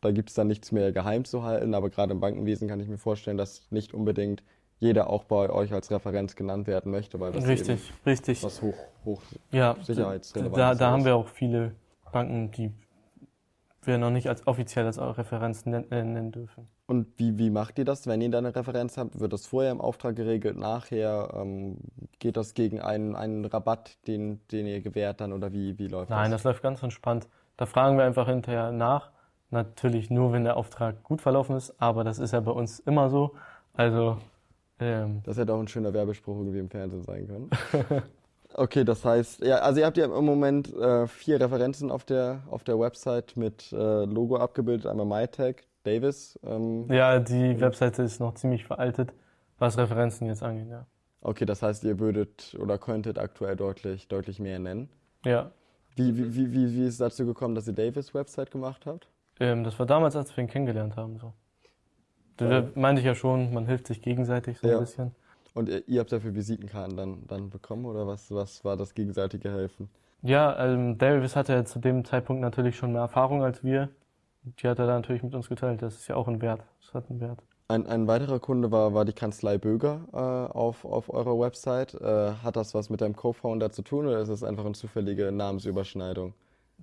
da 0.00 0.12
gibt 0.12 0.28
es 0.28 0.34
dann 0.34 0.46
nichts 0.46 0.72
mehr 0.72 0.92
geheim 0.92 1.24
zu 1.24 1.42
halten, 1.42 1.74
aber 1.74 1.90
gerade 1.90 2.12
im 2.12 2.20
Bankenwesen 2.20 2.68
kann 2.68 2.80
ich 2.80 2.88
mir 2.88 2.98
vorstellen, 2.98 3.38
dass 3.38 3.66
nicht 3.70 3.92
unbedingt 3.92 4.42
jeder 4.78 5.08
auch 5.10 5.24
bei 5.24 5.50
euch 5.50 5.72
als 5.72 5.90
Referenz 5.90 6.36
genannt 6.36 6.66
werden 6.66 6.92
möchte, 6.92 7.18
weil 7.18 7.32
das 7.32 7.46
richtig, 7.46 7.92
richtig. 8.04 8.42
was 8.44 8.60
hoch, 8.60 8.76
hoch 9.04 9.22
Ja, 9.50 9.74
sicherheitsrelevant 9.82 10.56
da, 10.56 10.72
ist. 10.72 10.80
da 10.80 10.90
haben 10.90 11.04
wir 11.04 11.16
auch 11.16 11.28
viele 11.28 11.74
Banken, 12.12 12.50
die 12.50 12.72
wir 13.86 13.98
noch 13.98 14.10
nicht 14.10 14.28
als 14.28 14.46
offiziell 14.46 14.86
als 14.86 14.98
Referenz 14.98 15.66
nennen, 15.66 15.90
äh, 15.90 16.02
nennen 16.04 16.32
dürfen. 16.32 16.68
Und 16.86 17.06
wie, 17.18 17.38
wie 17.38 17.50
macht 17.50 17.78
ihr 17.78 17.84
das, 17.84 18.06
wenn 18.06 18.20
ihr 18.20 18.30
da 18.30 18.38
eine 18.38 18.54
Referenz 18.54 18.96
habt? 18.96 19.18
Wird 19.18 19.32
das 19.32 19.46
vorher 19.46 19.72
im 19.72 19.80
Auftrag 19.80 20.16
geregelt, 20.16 20.56
nachher? 20.56 21.30
Ähm, 21.34 21.78
geht 22.18 22.36
das 22.36 22.54
gegen 22.54 22.80
einen, 22.80 23.16
einen 23.16 23.44
Rabatt, 23.44 23.98
den, 24.06 24.40
den 24.48 24.66
ihr 24.66 24.80
gewährt 24.80 25.20
dann 25.20 25.32
oder 25.32 25.52
wie, 25.52 25.78
wie 25.78 25.88
läuft 25.88 26.10
Nein, 26.10 26.30
das? 26.30 26.42
das 26.42 26.52
läuft 26.52 26.62
ganz 26.62 26.82
entspannt. 26.82 27.28
Da 27.56 27.66
fragen 27.66 27.96
wir 27.96 28.04
einfach 28.04 28.28
hinterher 28.28 28.72
nach. 28.72 29.10
Natürlich 29.50 30.10
nur, 30.10 30.32
wenn 30.32 30.44
der 30.44 30.56
Auftrag 30.56 31.02
gut 31.02 31.20
verlaufen 31.20 31.56
ist, 31.56 31.74
aber 31.80 32.04
das 32.04 32.18
ist 32.18 32.32
ja 32.32 32.40
bei 32.40 32.50
uns 32.50 32.80
immer 32.80 33.10
so. 33.10 33.34
Also, 33.74 34.18
ähm, 34.80 35.22
Das 35.24 35.36
hätte 35.38 35.54
auch 35.54 35.60
ein 35.60 35.68
schöner 35.68 35.92
Werbespruch 35.94 36.36
irgendwie 36.38 36.58
im 36.58 36.70
Fernsehen 36.70 37.02
sein 37.02 37.26
können. 37.26 37.50
okay, 38.56 38.84
das 38.84 39.04
heißt, 39.04 39.44
ja, 39.44 39.56
also 39.58 39.80
ihr 39.80 39.86
habt 39.86 39.96
ja 39.96 40.06
im 40.06 40.24
Moment 40.24 40.72
äh, 40.74 41.06
vier 41.06 41.40
Referenzen 41.40 41.90
auf 41.90 42.04
der, 42.04 42.42
auf 42.50 42.64
der 42.64 42.78
Website 42.78 43.36
mit 43.36 43.72
äh, 43.72 44.04
Logo 44.04 44.36
abgebildet. 44.36 44.86
Einmal 44.86 45.06
MyTech, 45.06 45.56
Davis. 45.84 46.38
Ähm, 46.44 46.90
ja, 46.90 47.18
die 47.20 47.60
Webseite 47.60 48.02
ist 48.02 48.20
noch 48.20 48.34
ziemlich 48.34 48.64
veraltet, 48.64 49.12
was 49.58 49.78
Referenzen 49.78 50.26
jetzt 50.26 50.42
angeht, 50.42 50.68
ja. 50.68 50.86
Okay, 51.20 51.44
das 51.44 51.62
heißt, 51.62 51.82
ihr 51.84 51.98
würdet 51.98 52.56
oder 52.60 52.78
könntet 52.78 53.18
aktuell 53.18 53.56
deutlich, 53.56 54.06
deutlich 54.08 54.38
mehr 54.38 54.58
nennen. 54.58 54.88
Ja, 55.24 55.50
Wie, 55.96 56.16
wie, 56.16 56.34
wie, 56.36 56.52
wie, 56.52 56.72
wie 56.74 56.82
ist 56.86 56.94
es 56.94 56.98
dazu 56.98 57.24
gekommen, 57.26 57.54
dass 57.54 57.66
ihr 57.66 57.72
Davis 57.72 58.14
Website 58.14 58.50
gemacht 58.50 58.86
habt? 58.86 59.08
ähm, 59.40 59.64
das 59.64 59.78
war 59.78 59.86
damals, 59.86 60.14
als 60.16 60.36
wir 60.36 60.44
ihn 60.44 60.48
kennengelernt 60.48 60.96
haben, 60.96 61.18
so. 61.18 61.32
Da 62.36 62.50
Ja. 62.50 62.64
meinte 62.74 63.00
ich 63.00 63.06
ja 63.06 63.14
schon, 63.14 63.52
man 63.52 63.66
hilft 63.66 63.86
sich 63.86 64.02
gegenseitig 64.02 64.58
so 64.58 64.66
Ja. 64.68 64.74
ein 64.74 64.80
bisschen. 64.80 65.14
Und 65.56 65.70
ihr, 65.70 65.88
ihr 65.88 66.00
habt 66.00 66.12
dafür 66.12 66.34
Visitenkarten 66.34 66.98
dann, 66.98 67.26
dann 67.26 67.48
bekommen 67.48 67.86
oder 67.86 68.06
was, 68.06 68.30
was 68.30 68.62
war 68.62 68.76
das 68.76 68.92
gegenseitige 68.92 69.50
Helfen? 69.50 69.88
Ja, 70.20 70.62
ähm, 70.62 70.98
Davis 70.98 71.34
hatte 71.34 71.54
ja 71.54 71.64
zu 71.64 71.78
dem 71.78 72.04
Zeitpunkt 72.04 72.42
natürlich 72.42 72.76
schon 72.76 72.92
mehr 72.92 73.00
Erfahrung 73.00 73.42
als 73.42 73.64
wir. 73.64 73.88
Die 74.42 74.68
hat 74.68 74.78
er 74.78 74.86
dann 74.86 74.96
natürlich 74.96 75.22
mit 75.22 75.34
uns 75.34 75.48
geteilt. 75.48 75.80
Das 75.80 75.94
ist 75.94 76.08
ja 76.08 76.16
auch 76.16 76.28
ein 76.28 76.42
Wert. 76.42 76.60
Das 76.82 76.92
hat 76.92 77.08
einen 77.08 77.20
Wert. 77.20 77.42
Ein, 77.68 77.86
ein 77.86 78.06
weiterer 78.06 78.38
Kunde 78.38 78.70
war, 78.70 78.92
war 78.92 79.06
die 79.06 79.14
Kanzlei 79.14 79.56
Böger 79.56 80.02
äh, 80.12 80.16
auf, 80.52 80.84
auf 80.84 81.08
eurer 81.08 81.40
Website. 81.40 81.94
Äh, 81.94 82.32
hat 82.44 82.56
das 82.56 82.74
was 82.74 82.90
mit 82.90 83.00
deinem 83.00 83.16
Co-Founder 83.16 83.70
zu 83.70 83.80
tun 83.80 84.06
oder 84.06 84.20
ist 84.20 84.28
es 84.28 84.44
einfach 84.44 84.66
eine 84.66 84.74
zufällige 84.74 85.32
Namensüberschneidung? 85.32 86.34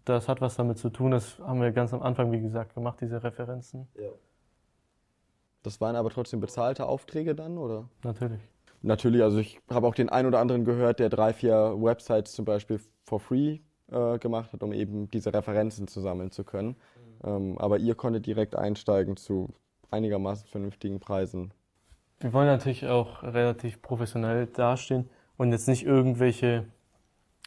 Das 0.03 0.27
hat 0.27 0.41
was 0.41 0.55
damit 0.55 0.79
zu 0.79 0.89
tun. 0.89 1.11
Das 1.11 1.37
haben 1.37 1.61
wir 1.61 1.71
ganz 1.73 1.93
am 1.93 2.01
Anfang, 2.01 2.31
wie 2.31 2.41
gesagt, 2.41 2.73
gemacht, 2.73 2.97
diese 3.01 3.23
Referenzen. 3.23 3.87
Das 5.61 5.79
waren 5.79 5.95
aber 5.95 6.09
trotzdem 6.09 6.39
bezahlte 6.39 6.87
Aufträge 6.87 7.35
dann, 7.35 7.59
oder? 7.59 7.87
Natürlich. 8.03 8.41
Natürlich, 8.85 9.23
also 9.23 9.37
ich 9.39 9.59
habe 9.69 9.87
auch 9.87 9.95
den 9.95 10.09
einen 10.09 10.27
oder 10.27 10.39
anderen 10.39 10.65
gehört, 10.65 10.99
der 10.99 11.09
drei, 11.09 11.33
vier 11.33 11.73
Websites 11.77 12.33
zum 12.33 12.43
Beispiel 12.45 12.79
for 13.05 13.19
free 13.19 13.59
äh, 13.91 14.19
gemacht 14.19 14.51
hat, 14.53 14.61
um 14.61 14.73
eben 14.73 15.09
diese 15.09 15.33
Referenzen 15.33 15.87
zu 15.87 16.01
sammeln 16.01 16.31
zu 16.31 16.43
können. 16.43 16.75
Ähm, 17.23 17.57
aber 17.57 17.77
ihr 17.77 17.95
konntet 17.95 18.25
direkt 18.25 18.55
einsteigen 18.57 19.15
zu 19.15 19.49
einigermaßen 19.89 20.47
vernünftigen 20.47 20.99
Preisen. 20.99 21.53
Wir 22.19 22.33
wollen 22.33 22.47
natürlich 22.47 22.85
auch 22.87 23.23
relativ 23.23 23.81
professionell 23.81 24.47
dastehen 24.47 25.09
und 25.37 25.51
jetzt 25.51 25.67
nicht 25.69 25.85
irgendwelche 25.85 26.65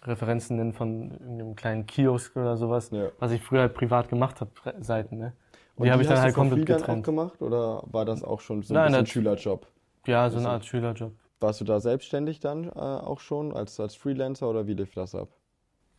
Referenzen 0.05 0.57
nennen 0.57 0.73
von 0.73 1.11
irgendeinem 1.11 1.57
kleinen 1.57 1.87
Kiosk 1.87 2.37
oder 2.37 2.57
sowas, 2.57 2.91
Ja. 2.93 3.09
was 3.19 3.33
ich 3.33 3.43
früher 3.43 3.61
halt 3.63 3.75
privat 3.75 4.09
gemacht 4.09 4.41
habe, 4.41 4.51
Seiten. 4.81 5.19
Ne? 5.19 5.33
Und 5.77 5.85
Die 5.87 5.91
habe 5.93 6.01
ich 6.03 6.09
dann 6.09 6.17
hast 6.19 6.25
halt 6.25 6.35
komplett 6.35 6.61
free 6.61 6.65
dann 6.67 6.77
auch 6.77 6.81
getrennt. 6.81 7.05
gemacht 7.05 7.43
oder 7.43 7.83
war 7.87 8.05
das 8.07 8.23
auch 8.23 8.41
schon 8.41 8.63
so 8.63 8.75
ein 8.75 8.91
Nein, 8.93 9.07
Schülerjob? 9.07 9.67
Ja, 10.07 10.31
so 10.31 10.37
eine 10.39 10.47
Also- 10.47 10.55
Art 10.55 10.65
Schülerjob. 10.65 11.13
Warst 11.41 11.61
du 11.61 11.65
da 11.65 11.81
selbstständig 11.81 12.41
dann 12.41 12.65
äh, 12.65 12.71
auch 12.71 13.21
schon 13.21 13.53
als, 13.53 13.79
als 13.79 13.95
Freelancer 13.95 14.49
oder 14.49 14.67
wie 14.67 14.75
lief 14.75 14.95
das 14.95 15.15
ab? 15.15 15.29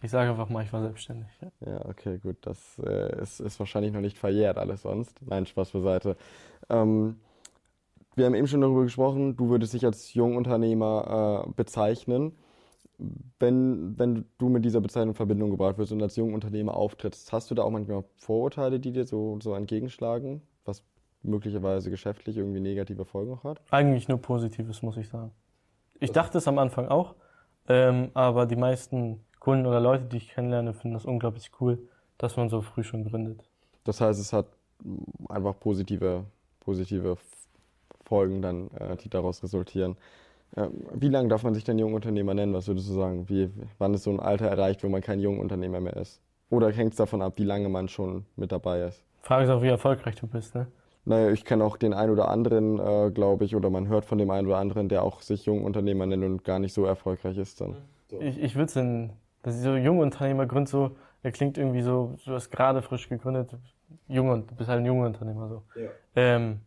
Ich 0.01 0.11
sage 0.11 0.29
einfach 0.29 0.49
mal, 0.49 0.63
ich 0.63 0.73
war 0.73 0.81
selbstständig. 0.81 1.27
Ja. 1.41 1.71
Ja, 1.71 1.85
okay, 1.85 2.19
gut. 2.19 2.37
Das 2.41 2.79
äh, 2.79 3.21
ist, 3.21 3.39
ist 3.39 3.59
wahrscheinlich 3.59 3.93
noch 3.93 4.01
nicht 4.01 4.17
verjährt, 4.17 4.57
alles 4.57 4.83
sonst. 4.83 5.19
Nein, 5.25 5.45
Spaß 5.45 5.71
beiseite. 5.71 6.17
Ähm, 6.69 7.17
wir 8.15 8.25
haben 8.25 8.35
eben 8.35 8.47
schon 8.47 8.61
darüber 8.61 8.83
gesprochen, 8.83 9.35
du 9.35 9.49
würdest 9.49 9.73
dich 9.73 9.85
als 9.85 10.13
Jungunternehmer 10.13 11.45
äh, 11.47 11.51
bezeichnen. 11.51 12.35
Wenn, 13.39 13.97
wenn 13.99 14.25
du 14.39 14.49
mit 14.49 14.65
dieser 14.65 14.81
Bezeichnung 14.81 15.09
in 15.09 15.15
Verbindung 15.15 15.51
gebracht 15.51 15.77
wirst 15.77 15.91
und 15.91 16.01
als 16.01 16.15
Jungunternehmer 16.15 16.75
auftrittst, 16.75 17.31
hast 17.31 17.51
du 17.51 17.55
da 17.55 17.61
auch 17.63 17.69
manchmal 17.69 18.03
Vorurteile, 18.17 18.79
die 18.79 18.91
dir 18.91 19.05
so, 19.05 19.39
so 19.41 19.53
entgegenschlagen, 19.53 20.41
möglicherweise 21.23 21.89
geschäftlich 21.89 22.37
irgendwie 22.37 22.59
negative 22.59 23.05
Folgen 23.05 23.33
auch 23.33 23.43
hat? 23.43 23.61
Eigentlich 23.71 24.07
nur 24.07 24.21
Positives, 24.21 24.81
muss 24.81 24.97
ich 24.97 25.09
sagen. 25.09 25.31
Ich 25.99 26.11
dachte 26.11 26.37
es 26.37 26.47
am 26.47 26.59
Anfang 26.59 26.87
auch, 26.87 27.15
ähm, 27.67 28.11
aber 28.13 28.45
die 28.45 28.55
meisten 28.55 29.25
Kunden 29.39 29.65
oder 29.65 29.79
Leute, 29.79 30.05
die 30.05 30.17
ich 30.17 30.29
kennenlerne, 30.29 30.73
finden 30.73 30.93
das 30.93 31.05
unglaublich 31.05 31.51
cool, 31.59 31.79
dass 32.17 32.37
man 32.37 32.49
so 32.49 32.61
früh 32.61 32.83
schon 32.83 33.03
gründet. 33.03 33.43
Das 33.83 34.01
heißt, 34.01 34.19
es 34.19 34.33
hat 34.33 34.47
einfach 35.29 35.59
positive, 35.59 36.25
positive 36.59 37.17
Folgen 38.05 38.41
dann, 38.41 38.69
äh, 38.71 38.95
die 38.97 39.09
daraus 39.09 39.43
resultieren. 39.43 39.97
Ähm, 40.55 40.85
wie 40.93 41.09
lange 41.09 41.29
darf 41.29 41.43
man 41.43 41.53
sich 41.53 41.63
denn 41.63 41.77
Jungunternehmer 41.79 42.33
nennen? 42.33 42.53
Was 42.53 42.67
würdest 42.67 42.89
du 42.89 42.93
sagen? 42.93 43.27
Wie, 43.27 43.49
wann 43.77 43.93
ist 43.93 44.03
so 44.03 44.11
ein 44.11 44.19
Alter 44.19 44.47
erreicht, 44.47 44.83
wo 44.83 44.89
man 44.89 45.01
kein 45.01 45.19
Jungunternehmer 45.19 45.79
mehr 45.79 45.97
ist? 45.97 46.21
Oder 46.49 46.71
hängt 46.71 46.91
es 46.91 46.97
davon 46.97 47.21
ab, 47.21 47.33
wie 47.37 47.43
lange 47.43 47.67
man 47.67 47.89
schon 47.89 48.25
mit 48.35 48.51
dabei 48.51 48.81
ist? 48.81 49.03
Frage 49.21 49.43
ist 49.43 49.49
auch, 49.49 49.61
wie 49.61 49.67
erfolgreich 49.67 50.15
du 50.15 50.27
bist, 50.27 50.55
ne? 50.55 50.67
Naja, 51.07 51.31
ich 51.31 51.45
kenne 51.45 51.63
auch 51.63 51.77
den 51.77 51.93
einen 51.93 52.11
oder 52.11 52.27
anderen, 52.27 52.79
äh, 52.79 53.11
glaube 53.11 53.45
ich, 53.45 53.55
oder 53.55 53.69
man 53.69 53.87
hört 53.87 54.03
von 54.03 54.17
dem 54.17 54.29
einen 54.29 54.45
oder 54.45 54.57
anderen, 54.57 54.89
der 54.89 55.03
auch 55.03 55.21
sich 55.21 55.45
Jungunternehmer 55.45 56.05
nennt 56.05 56.25
und 56.25 56.43
gar 56.43 56.59
nicht 56.59 56.73
so 56.73 56.85
erfolgreich 56.85 57.37
ist 57.37 57.61
dann. 57.61 57.77
Ich, 58.19 58.37
ich 58.37 58.55
würde 58.57 58.73
denn, 58.73 59.13
dass 59.41 59.55
ich 59.55 59.61
so 59.61 59.77
junge 59.77 60.01
Unternehmer 60.01 60.45
gründ 60.45 60.67
so, 60.67 60.97
der 61.23 61.31
klingt 61.31 61.57
irgendwie 61.57 61.81
so, 61.81 62.17
du 62.25 62.33
hast 62.33 62.49
gerade 62.49 62.81
frisch 62.81 63.07
gegründet, 63.07 63.55
junge, 64.09 64.43
du 64.49 64.55
bist 64.55 64.69
halt 64.69 64.81
ein 64.81 64.85
junger 64.85 65.05
Unternehmer 65.05 65.47
so. 65.47 65.63
Ja. 65.79 65.89
Ähm, 66.15 66.59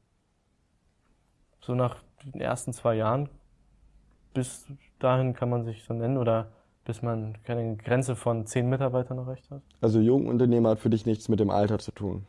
so 1.61 1.75
nach 1.75 1.97
den 2.25 2.41
ersten 2.41 2.73
zwei 2.73 2.95
Jahren, 2.95 3.29
bis 4.33 4.67
dahin 5.01 5.35
kann 5.35 5.51
man 5.51 5.67
sich 5.67 5.85
so 5.85 5.93
nennen 5.93 6.17
oder 6.17 6.51
bis 6.87 7.03
man 7.03 7.37
keine 7.45 7.77
Grenze 7.77 8.17
von 8.17 8.47
zehn 8.47 8.71
Mitarbeitern 8.71 9.19
erreicht 9.19 9.51
hat. 9.51 9.61
Also 9.83 10.01
Jungunternehmer 10.01 10.71
hat 10.71 10.79
für 10.79 10.89
dich 10.89 11.05
nichts 11.05 11.29
mit 11.29 11.41
dem 11.41 11.51
Alter 11.51 11.79
zu 11.79 11.93
tun. 11.93 12.25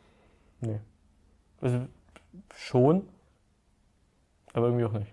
Nee. 0.60 0.80
Also 1.62 1.86
schon, 2.54 3.02
aber 4.52 4.66
irgendwie 4.66 4.84
auch 4.84 4.92
nicht. 4.92 5.12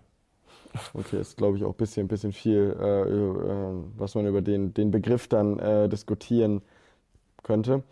Okay, 0.93 1.19
ist 1.19 1.38
glaube 1.38 1.58
ich 1.58 1.63
auch 1.63 1.71
ein 1.71 1.77
bisschen, 1.77 2.08
bisschen 2.08 2.32
viel, 2.32 2.75
äh, 2.79 3.01
äh, 3.01 3.84
was 3.97 4.15
man 4.15 4.27
über 4.27 4.41
den, 4.41 4.73
den 4.73 4.91
Begriff 4.91 5.27
dann 5.27 5.58
äh, 5.60 5.89
diskutieren 5.89 6.62
könnte. 7.43 7.84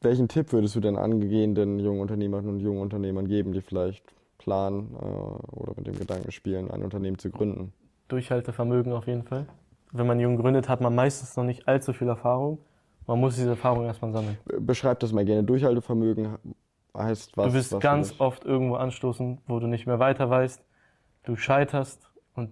Welchen 0.00 0.28
Tipp 0.28 0.52
würdest 0.52 0.76
du 0.76 0.80
denn 0.80 0.96
angehenden 0.96 1.78
jungen 1.80 2.00
Unternehmerinnen 2.00 2.54
und 2.54 2.60
jungen 2.60 2.80
Unternehmern 2.80 3.26
geben, 3.26 3.52
die 3.52 3.60
vielleicht 3.60 4.04
planen 4.38 4.94
äh, 4.94 5.56
oder 5.56 5.72
mit 5.76 5.86
dem 5.86 5.98
Gedanken 5.98 6.30
spielen, 6.30 6.70
ein 6.70 6.82
Unternehmen 6.82 7.18
zu 7.18 7.30
gründen? 7.30 7.72
Durchhaltevermögen 8.08 8.92
auf 8.92 9.06
jeden 9.06 9.24
Fall. 9.24 9.46
Wenn 9.92 10.06
man 10.06 10.20
jung 10.20 10.36
gründet, 10.36 10.68
hat 10.68 10.80
man 10.80 10.94
meistens 10.94 11.36
noch 11.36 11.44
nicht 11.44 11.66
allzu 11.66 11.92
viel 11.92 12.08
Erfahrung. 12.08 12.58
Man 13.06 13.20
muss 13.20 13.36
diese 13.36 13.50
Erfahrung 13.50 13.86
erstmal 13.86 14.12
sammeln. 14.12 14.36
Beschreib 14.60 15.00
das 15.00 15.12
mal 15.12 15.24
gerne. 15.24 15.44
Durchhaltevermögen 15.44 16.36
heißt 16.98 17.36
was? 17.36 17.46
du 17.46 17.52
wirst 17.54 17.72
was 17.72 17.80
ganz 17.80 18.10
dich? 18.10 18.20
oft 18.20 18.44
irgendwo 18.44 18.76
anstoßen, 18.76 19.38
wo 19.46 19.58
du 19.58 19.66
nicht 19.66 19.86
mehr 19.86 19.98
weiter 19.98 20.30
weißt. 20.30 20.62
Du 21.24 21.36
scheiterst 21.36 22.10
und 22.34 22.50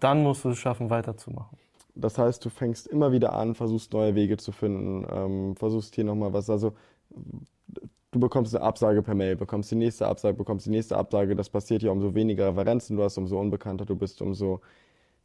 dann 0.00 0.22
musst 0.22 0.44
du 0.44 0.50
es 0.50 0.58
schaffen, 0.58 0.90
weiterzumachen. 0.90 1.58
Das 1.94 2.16
heißt, 2.16 2.44
du 2.44 2.50
fängst 2.50 2.86
immer 2.86 3.10
wieder 3.10 3.32
an, 3.32 3.54
versuchst 3.54 3.92
neue 3.92 4.14
Wege 4.14 4.36
zu 4.36 4.52
finden, 4.52 5.06
ähm, 5.10 5.56
versuchst 5.56 5.94
hier 5.94 6.04
nochmal 6.04 6.32
was. 6.32 6.48
Also 6.48 6.74
du 7.10 8.20
bekommst 8.20 8.54
eine 8.54 8.64
Absage 8.64 9.02
per 9.02 9.14
Mail, 9.14 9.36
bekommst 9.36 9.70
die 9.70 9.76
nächste 9.76 10.06
Absage, 10.06 10.36
bekommst 10.36 10.66
die 10.66 10.70
nächste 10.70 10.96
Absage. 10.96 11.34
Das 11.34 11.50
passiert 11.50 11.82
ja, 11.82 11.90
umso 11.90 12.14
weniger 12.14 12.48
Referenzen 12.48 12.96
du 12.96 13.02
hast, 13.02 13.18
umso 13.18 13.40
unbekannter 13.40 13.84
du 13.84 13.96
bist, 13.96 14.22
umso 14.22 14.60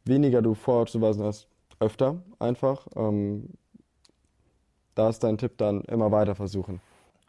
weniger 0.04 0.42
du 0.42 0.54
vorzuweisen 0.54 1.22
hast, 1.24 1.48
öfter 1.78 2.22
einfach. 2.38 2.86
Ähm, 2.96 3.50
da 4.94 5.08
ist 5.08 5.22
dein 5.24 5.38
Tipp 5.38 5.58
dann 5.58 5.82
immer 5.82 6.10
weiter 6.12 6.34
versuchen. 6.34 6.80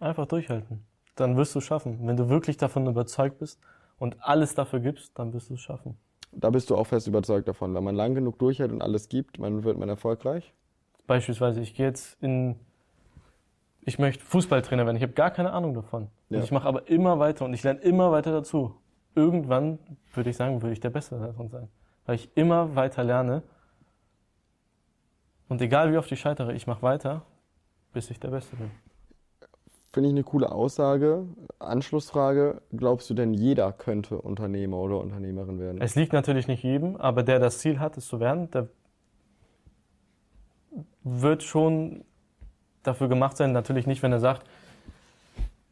Einfach 0.06 0.28
durchhalten. 0.28 0.86
Dann 1.16 1.36
wirst 1.36 1.56
du 1.56 1.60
es 1.60 1.66
schaffen. 1.66 1.97
Wenn 2.03 2.16
du 2.16 2.30
wirklich 2.30 2.58
davon 2.58 2.86
überzeugt 2.86 3.39
bist 3.39 3.60
und 3.97 4.18
alles 4.20 4.53
dafür 4.53 4.80
gibst, 4.80 5.18
dann 5.18 5.34
wirst 5.34 5.49
du 5.49 5.56
es 5.56 5.62
schaffen. 5.62 5.97
Da 6.32 6.51
bist 6.51 6.70
du 6.70 6.76
auch 6.76 6.86
fest 6.86 7.08
überzeugt 7.08 7.47
davon. 7.47 7.74
Wenn 7.74 7.84
man 7.84 7.95
lang 7.95 8.14
genug 8.14 8.38
durchhält 8.38 8.72
und 8.72 8.84
alles 8.84 9.10
gibt, 9.10 9.39
dann 9.39 9.64
wird 9.64 9.80
man 9.80 9.89
erfolgreich. 9.89 10.53
Beispielsweise, 11.08 11.60
ich 11.60 11.74
gehe 11.74 11.88
jetzt 11.88 12.22
in, 12.22 12.56
ich 13.82 13.97
möchte 13.97 14.24
Fußballtrainer 14.24 14.86
werden. 14.86 14.95
Ich 14.95 15.01
habe 15.01 15.14
gar 15.14 15.32
keine 15.32 15.51
Ahnung 15.53 15.74
davon. 15.74 16.10
Ja. 16.30 16.39
Ich 16.39 16.51
mache 16.51 16.68
aber 16.68 16.88
immer 16.88 17.18
weiter 17.18 17.45
und 17.45 17.56
ich 17.56 17.64
lerne 17.64 17.80
immer 17.80 18.12
weiter 18.12 18.32
dazu. 18.32 18.76
Irgendwann 19.16 19.80
würde 20.14 20.30
ich 20.30 20.38
sagen, 20.38 20.62
würde 20.62 20.74
ich 20.74 20.82
der 20.82 20.91
Beste 20.91 21.18
davon 21.18 21.49
sein. 21.49 21.68
Weil 22.06 22.16
ich 22.18 22.30
immer 22.36 22.76
weiter 22.76 23.03
lerne. 23.03 23.41
Und 25.49 25.62
egal 25.62 25.91
wie 25.91 25.97
oft 25.97 26.12
ich 26.12 26.20
scheitere, 26.20 26.53
ich 26.53 26.68
mache 26.68 26.84
weiter, 26.84 27.24
bis 27.91 28.12
ich 28.12 28.20
der 28.20 28.30
Beste 28.30 28.56
bin. 28.56 28.70
Finde 29.96 30.10
ich 30.10 30.14
eine 30.14 30.26
coole 30.26 30.52
Aussage. 30.52 31.26
Anschlussfrage, 31.58 32.62
glaubst 32.76 33.10
du 33.10 33.14
denn 33.14 33.34
jeder 33.34 33.72
könnte 33.72 34.20
Unternehmer 34.20 34.76
oder 34.76 35.00
Unternehmerin 35.00 35.58
werden? 35.58 35.80
Es 35.80 35.96
liegt 35.96 36.12
natürlich 36.12 36.50
nicht 36.50 36.64
jedem, 36.64 36.98
aber 36.98 37.24
der 37.24 37.39
das 37.39 37.60
Ziel 37.60 37.80
hat, 37.80 37.96
es 37.96 38.06
zu 38.06 38.20
werden, 38.20 38.52
der 38.52 38.68
wird 41.04 41.43
schon 41.43 42.04
dafür 42.84 43.08
gemacht 43.08 43.38
sein. 43.38 43.54
Natürlich 43.54 43.88
nicht, 43.88 44.04
wenn 44.04 44.12
er 44.12 44.20
sagt, 44.20 44.46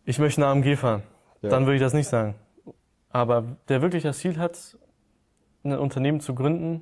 ich 0.05 0.19
möchte 0.19 0.41
eine 0.41 0.51
AMG 0.51 0.77
fahren. 0.77 1.03
Ja. 1.41 1.49
Dann 1.49 1.65
würde 1.65 1.75
ich 1.75 1.81
das 1.81 1.93
nicht 1.93 2.07
sagen. 2.07 2.35
Aber 3.09 3.43
der 3.67 3.81
wirklich 3.81 4.03
das 4.03 4.19
Ziel 4.19 4.37
hat, 4.37 4.77
ein 5.65 5.77
Unternehmen 5.77 6.21
zu 6.21 6.33
gründen, 6.33 6.81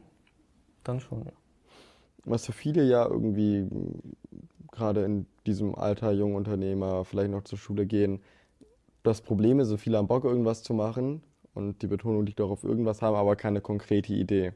dann 0.84 1.00
schon, 1.00 1.26
ja. 1.26 1.32
Was 2.24 2.46
für 2.46 2.54
viele 2.54 2.84
ja 2.84 3.04
irgendwie 3.04 3.68
gerade 4.82 5.06
in 5.06 5.28
diesem 5.46 5.76
Alter 5.76 6.12
junge 6.12 6.36
Unternehmer 6.36 7.06
vielleicht 7.06 7.32
noch 7.32 7.44
zur 7.44 7.58
Schule 7.58 7.86
gehen, 7.86 8.20
das 9.04 9.22
Problem 9.22 9.60
ist, 9.60 9.70
so 9.70 9.78
viele 9.78 9.98
haben 9.98 10.08
Bock, 10.08 10.24
irgendwas 10.26 10.64
zu 10.64 10.74
machen 10.74 11.22
und 11.54 11.82
die 11.82 11.88
Betonung 11.88 12.26
liegt 12.26 12.42
auch 12.42 12.50
auf 12.50 12.64
irgendwas 12.64 13.02
haben, 13.02 13.16
aber 13.16 13.36
keine 13.36 13.62
konkrete 13.62 14.14
Idee. 14.14 14.54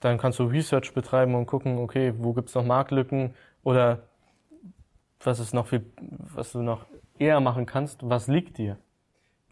Dann 0.00 0.18
kannst 0.18 0.38
du 0.38 0.44
Research 0.44 0.92
betreiben 0.94 1.34
und 1.34 1.46
gucken, 1.46 1.78
okay, 1.78 2.12
wo 2.18 2.32
gibt's 2.32 2.54
noch 2.54 2.64
Marktlücken 2.64 3.34
oder 3.62 4.02
was 5.20 5.40
ist 5.40 5.54
noch 5.54 5.68
viel, 5.68 5.86
was 6.34 6.52
du 6.52 6.62
noch 6.62 6.86
eher 7.18 7.40
machen 7.40 7.66
kannst, 7.66 8.08
was 8.08 8.28
liegt 8.28 8.58
dir? 8.58 8.78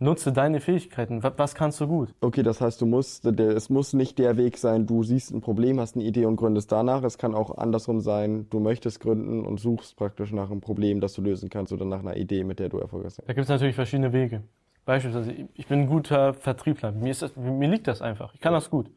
Nutze 0.00 0.32
deine 0.32 0.60
Fähigkeiten. 0.60 1.22
Wa- 1.22 1.32
Was 1.36 1.54
kannst 1.54 1.80
du 1.80 1.86
gut? 1.86 2.12
Okay, 2.20 2.42
das 2.42 2.60
heißt, 2.60 2.80
du 2.80 2.86
musst, 2.86 3.24
es 3.24 3.70
muss 3.70 3.92
nicht 3.92 4.18
der 4.18 4.36
Weg 4.36 4.58
sein, 4.58 4.86
du 4.86 5.02
siehst 5.04 5.32
ein 5.32 5.40
Problem, 5.40 5.78
hast 5.78 5.94
eine 5.94 6.04
Idee 6.04 6.26
und 6.26 6.36
gründest 6.36 6.72
danach. 6.72 7.04
Es 7.04 7.16
kann 7.16 7.34
auch 7.34 7.56
andersrum 7.56 8.00
sein, 8.00 8.46
du 8.50 8.58
möchtest 8.58 9.00
gründen 9.00 9.44
und 9.46 9.60
suchst 9.60 9.96
praktisch 9.96 10.32
nach 10.32 10.50
einem 10.50 10.60
Problem, 10.60 11.00
das 11.00 11.12
du 11.14 11.22
lösen 11.22 11.48
kannst 11.48 11.72
oder 11.72 11.84
nach 11.84 12.00
einer 12.00 12.16
Idee, 12.16 12.42
mit 12.44 12.58
der 12.58 12.68
du 12.68 12.78
Erfolg 12.78 13.04
hast. 13.04 13.22
Da 13.26 13.32
gibt's 13.32 13.48
natürlich 13.48 13.76
verschiedene 13.76 14.12
Wege. 14.12 14.42
Beispielsweise, 14.84 15.32
ich 15.54 15.66
bin 15.68 15.80
ein 15.82 15.86
guter 15.86 16.34
Vertriebler. 16.34 16.90
Mir, 16.92 17.10
ist 17.12 17.22
das, 17.22 17.34
mir 17.36 17.68
liegt 17.68 17.86
das 17.86 18.02
einfach. 18.02 18.34
Ich 18.34 18.40
kann 18.40 18.52
das 18.52 18.68
gut. 18.70 18.90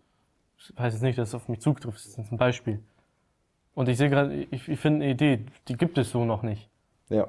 Das 0.58 0.74
heißt 0.84 0.95
jetzt 0.95 1.04
nicht, 1.04 1.18
dass 1.20 1.30
es 1.30 1.36
auf 1.36 1.48
mich 1.48 1.62
zutrifft. 1.62 1.98
Das 2.00 2.08
ist 2.18 2.32
ein 2.32 2.38
Beispiel. 2.38 2.80
Und 3.76 3.88
ich 3.88 3.98
sehe 3.98 4.10
gerade, 4.10 4.34
ich, 4.34 4.68
ich 4.68 4.80
finde 4.80 5.04
eine 5.06 5.14
Idee, 5.14 5.45
die 5.68 5.78
gibt 5.78 5.98
es 6.00 6.10
so 6.10 6.26
noch 6.26 6.41
nicht. 6.41 6.68
Ja. 7.10 7.28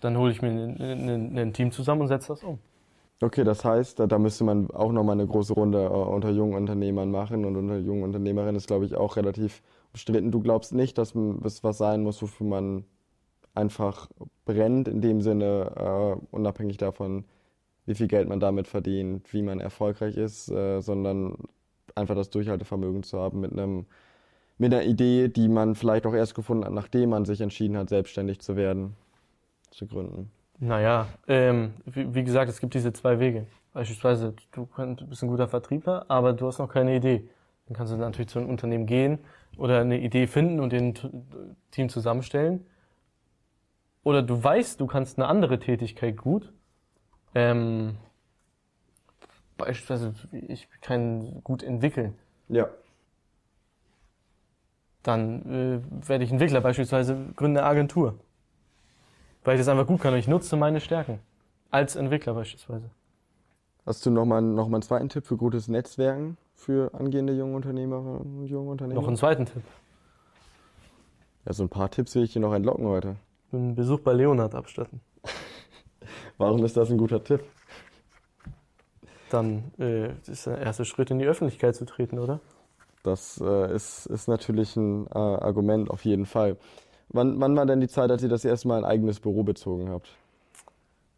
Dann 0.00 0.16
hole 0.18 0.32
ich 0.32 0.42
mir 0.42 0.50
ein, 0.50 1.52
Team 1.52 1.72
zusammen 1.72 2.02
und 2.02 2.08
setze 2.08 2.28
das 2.28 2.42
um. 2.42 2.58
Okay, 3.22 3.44
das 3.44 3.64
heißt, 3.64 3.98
da, 3.98 4.06
da 4.06 4.18
müsste 4.18 4.44
man 4.44 4.70
auch 4.70 4.92
nochmal 4.92 5.14
eine 5.14 5.26
große 5.26 5.54
Runde 5.54 5.84
äh, 5.84 5.88
unter 5.88 6.30
jungen 6.30 6.54
Unternehmern 6.54 7.10
machen 7.10 7.46
und 7.46 7.56
unter 7.56 7.78
jungen 7.78 8.02
Unternehmerinnen 8.02 8.56
ist, 8.56 8.66
glaube 8.66 8.84
ich, 8.84 8.94
auch 8.94 9.16
relativ 9.16 9.62
umstritten. 9.92 10.30
Du 10.30 10.40
glaubst 10.40 10.74
nicht, 10.74 10.98
dass 10.98 11.14
es 11.14 11.64
was 11.64 11.78
sein 11.78 12.02
muss, 12.02 12.20
wofür 12.20 12.46
man 12.46 12.84
einfach 13.54 14.08
brennt, 14.44 14.86
in 14.86 15.00
dem 15.00 15.22
Sinne, 15.22 15.72
äh, 15.76 16.26
unabhängig 16.30 16.76
davon, 16.76 17.24
wie 17.86 17.94
viel 17.94 18.08
Geld 18.08 18.28
man 18.28 18.40
damit 18.40 18.68
verdient, 18.68 19.32
wie 19.32 19.42
man 19.42 19.60
erfolgreich 19.60 20.16
ist, 20.16 20.50
äh, 20.50 20.80
sondern 20.80 21.36
einfach 21.94 22.14
das 22.14 22.30
Durchhaltevermögen 22.30 23.02
zu 23.02 23.18
haben 23.18 23.40
mit 23.40 23.52
einem, 23.52 23.86
mit 24.58 24.74
einer 24.74 24.84
Idee, 24.84 25.28
die 25.28 25.48
man 25.48 25.74
vielleicht 25.74 26.06
auch 26.06 26.14
erst 26.14 26.34
gefunden 26.34 26.64
hat, 26.64 26.72
nachdem 26.72 27.10
man 27.10 27.24
sich 27.24 27.40
entschieden 27.40 27.76
hat, 27.76 27.88
selbstständig 27.88 28.40
zu 28.40 28.56
werden, 28.56 28.94
zu 29.70 29.86
gründen. 29.86 30.30
Naja, 30.58 31.06
ähm, 31.28 31.74
wie, 31.84 32.14
wie 32.14 32.24
gesagt, 32.24 32.48
es 32.48 32.60
gibt 32.60 32.74
diese 32.74 32.92
zwei 32.92 33.18
Wege. 33.18 33.46
Beispielsweise, 33.72 34.34
du 34.52 34.66
bist 35.06 35.22
ein 35.22 35.28
guter 35.28 35.48
Vertriebler, 35.48 36.06
aber 36.08 36.32
du 36.32 36.46
hast 36.46 36.58
noch 36.58 36.68
keine 36.68 36.96
Idee. 36.96 37.28
Dann 37.66 37.76
kannst 37.76 37.92
du 37.92 37.96
natürlich 37.96 38.28
zu 38.28 38.38
einem 38.38 38.48
Unternehmen 38.48 38.86
gehen 38.86 39.18
oder 39.58 39.80
eine 39.80 39.98
Idee 39.98 40.26
finden 40.26 40.60
und 40.60 40.72
den 40.72 40.94
Team 41.70 41.88
zusammenstellen. 41.88 42.64
Oder 44.02 44.22
du 44.22 44.42
weißt, 44.42 44.80
du 44.80 44.86
kannst 44.86 45.18
eine 45.18 45.26
andere 45.26 45.58
Tätigkeit 45.58 46.16
gut. 46.16 46.52
Ähm, 47.34 47.96
beispielsweise, 49.58 50.14
ich 50.32 50.68
kann 50.80 51.42
gut 51.42 51.62
entwickeln. 51.62 52.14
Ja. 52.48 52.68
Dann 55.02 55.82
äh, 56.02 56.08
werde 56.08 56.24
ich 56.24 56.30
Entwickler, 56.30 56.60
beispielsweise 56.60 57.16
gründe 57.36 57.60
eine 57.60 57.68
Agentur. 57.68 58.18
Weil 59.46 59.54
ich 59.54 59.60
das 59.60 59.68
einfach 59.68 59.86
gut 59.86 60.00
kann 60.00 60.12
und 60.12 60.18
ich 60.18 60.26
nutze 60.26 60.56
meine 60.56 60.80
Stärken. 60.80 61.20
Als 61.70 61.94
Entwickler 61.94 62.34
beispielsweise. 62.34 62.90
Hast 63.86 64.04
du 64.04 64.10
nochmal 64.10 64.42
noch 64.42 64.68
mal 64.68 64.78
einen 64.78 64.82
zweiten 64.82 65.08
Tipp 65.08 65.24
für 65.24 65.36
gutes 65.36 65.68
Netzwerken 65.68 66.36
für 66.52 66.92
angehende 66.92 67.32
junge 67.32 67.54
Unternehmerinnen 67.54 68.40
und 68.40 68.46
junge 68.46 68.72
Unternehmer? 68.72 69.00
Noch 69.00 69.06
einen 69.06 69.16
zweiten 69.16 69.46
Tipp. 69.46 69.62
Ja, 71.44 71.52
so 71.52 71.62
ein 71.62 71.68
paar 71.68 71.88
Tipps 71.92 72.16
will 72.16 72.24
ich 72.24 72.32
hier 72.32 72.42
noch 72.42 72.52
entlocken 72.52 72.86
heute. 72.86 73.14
Einen 73.52 73.76
Besuch 73.76 74.00
bei 74.00 74.14
Leonhard 74.14 74.56
abstatten. 74.56 75.00
Warum 76.38 76.64
ist 76.64 76.76
das 76.76 76.90
ein 76.90 76.98
guter 76.98 77.22
Tipp? 77.22 77.44
Dann 79.30 79.70
äh, 79.78 80.08
das 80.18 80.28
ist 80.28 80.46
der 80.46 80.58
erste 80.58 80.84
Schritt 80.84 81.12
in 81.12 81.20
die 81.20 81.26
Öffentlichkeit 81.26 81.76
zu 81.76 81.84
treten, 81.84 82.18
oder? 82.18 82.40
Das 83.04 83.40
äh, 83.40 83.72
ist, 83.72 84.06
ist 84.06 84.26
natürlich 84.26 84.74
ein 84.74 85.06
äh, 85.06 85.18
Argument 85.18 85.88
auf 85.88 86.04
jeden 86.04 86.26
Fall. 86.26 86.56
Wann, 87.08 87.40
wann 87.40 87.56
war 87.56 87.66
denn 87.66 87.80
die 87.80 87.88
Zeit, 87.88 88.10
als 88.10 88.22
ihr 88.22 88.28
das 88.28 88.44
erste 88.44 88.68
Mal 88.68 88.78
ein 88.78 88.84
eigenes 88.84 89.20
Büro 89.20 89.42
bezogen 89.42 89.88
habt? 89.90 90.08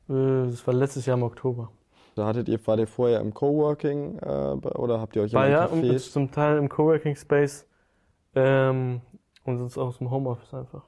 Äh, 0.08 0.46
das 0.50 0.66
war 0.66 0.74
letztes 0.74 1.06
Jahr 1.06 1.16
im 1.16 1.22
Oktober. 1.22 1.70
Da 2.14 2.26
hattet 2.26 2.48
ihr, 2.48 2.64
war 2.66 2.78
ihr 2.78 2.86
vorher 2.86 3.20
im 3.20 3.32
Coworking 3.32 4.18
äh, 4.18 4.26
oder 4.26 5.00
habt 5.00 5.14
ihr 5.16 5.22
euch 5.22 5.32
War 5.32 5.46
in 5.46 5.52
ja 5.52 5.66
Café? 5.66 5.92
ist 5.92 6.12
zum 6.12 6.30
Teil 6.30 6.58
im 6.58 6.68
Coworking 6.68 7.14
Space 7.14 7.64
ähm, 8.34 9.00
und 9.44 9.58
sonst 9.58 9.78
auch 9.78 9.88
aus 9.88 9.98
dem 9.98 10.10
Homeoffice 10.10 10.52
einfach. 10.52 10.82